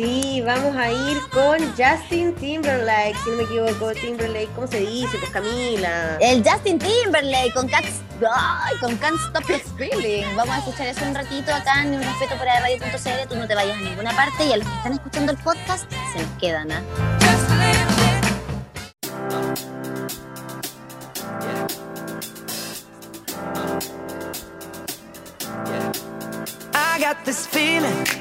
Sí, 0.01 0.41
vamos 0.43 0.75
a 0.77 0.91
ir 0.91 1.21
con 1.29 1.59
Justin 1.77 2.33
Timberlake, 2.33 3.15
si 3.23 3.29
no 3.29 3.37
me 3.37 3.43
equivoco, 3.43 3.93
Timberlake, 3.93 4.49
¿cómo 4.55 4.65
se 4.65 4.79
dice? 4.79 5.15
Pues 5.19 5.29
Camila. 5.29 6.17
El 6.19 6.43
Justin 6.43 6.79
Timberlake 6.79 7.53
con 7.53 7.67
Can't, 7.67 7.85
ay, 8.33 8.77
con 8.79 8.97
Can't 8.97 9.19
Stop 9.27 9.45
This 9.45 9.61
Feeling. 9.77 10.25
Vamos 10.35 10.55
a 10.55 10.57
escuchar 10.57 10.87
eso 10.87 11.05
un 11.05 11.13
ratito 11.13 11.53
acá 11.53 11.83
en 11.83 11.93
Un 11.93 12.01
Respeto 12.01 12.35
para 12.35 12.61
Radio.cl. 12.61 13.29
Tú 13.29 13.35
no 13.35 13.47
te 13.47 13.53
vayas 13.53 13.77
a 13.77 13.81
ninguna 13.81 14.11
parte 14.15 14.43
y 14.43 14.53
a 14.53 14.57
los 14.57 14.67
que 14.67 14.75
están 14.77 14.93
escuchando 14.93 15.33
el 15.33 15.37
podcast 15.37 15.87
se 15.91 16.23
nos 16.23 16.31
quedan, 16.39 16.71
¿ah? 16.71 16.81
I 26.73 26.99
got 26.99 27.23
this 27.23 27.45
feeling 27.45 28.20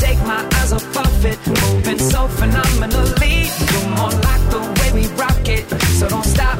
Take 0.00 0.20
my 0.20 0.46
eyes 0.54 0.72
off 0.72 0.96
of 0.96 1.24
it, 1.26 1.38
moving 1.46 1.98
so 1.98 2.28
phenomenally. 2.28 3.48
You're 3.72 3.90
more 3.96 4.10
like 4.28 4.44
the 4.54 4.60
way 4.78 4.90
we 4.94 5.06
rock 5.14 5.48
it, 5.48 5.68
so 5.98 6.08
don't 6.08 6.24
stop. 6.24 6.58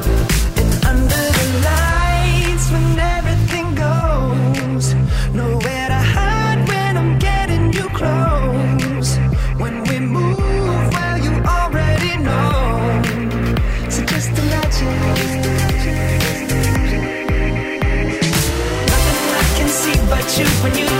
And 0.59 0.85
under 0.91 1.23
the 1.37 1.47
lights, 1.69 2.65
when 2.71 2.99
everything 3.17 3.75
goes, 3.75 4.93
nowhere 5.33 5.87
to 5.87 6.01
hide 6.15 6.67
when 6.67 6.97
I'm 6.97 7.17
getting 7.17 7.71
you 7.71 7.87
close. 7.99 9.17
When 9.57 9.83
we 9.87 9.99
move, 9.99 10.37
well, 10.93 11.17
you 11.25 11.33
already 11.57 12.17
know. 12.17 13.01
So 13.89 14.03
just 14.03 14.31
imagine. 14.37 14.99
Nothing 18.91 19.21
I 19.41 19.45
can 19.57 19.69
see 19.69 19.97
but 20.11 20.27
you 20.37 20.45
when 20.63 20.73
you 20.77 20.98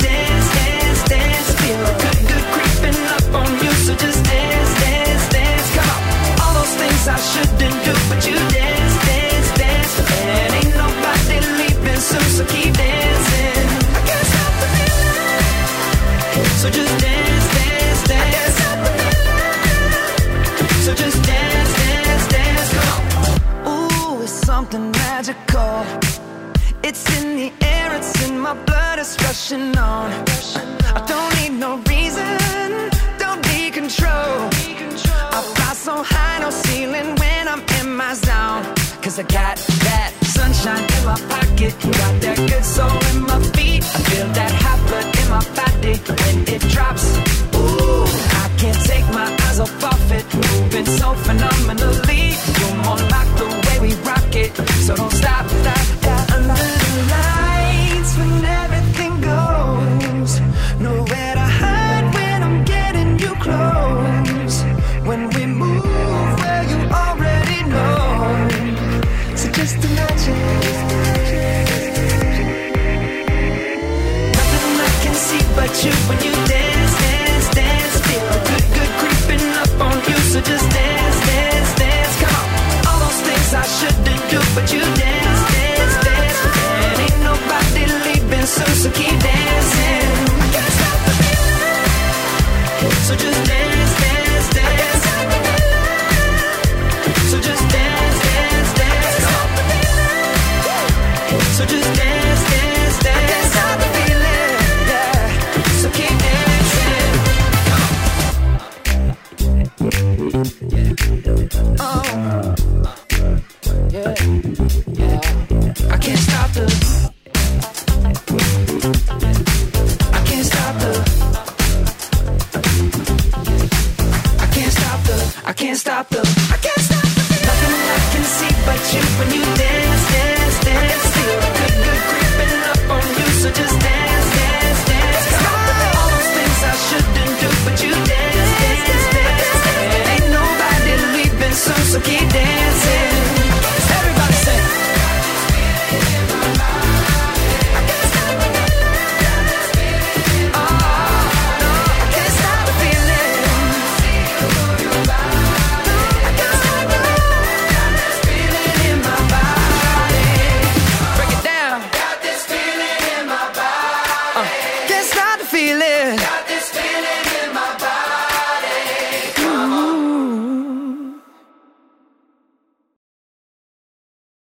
just 93.19 93.45
dance, 93.45 93.68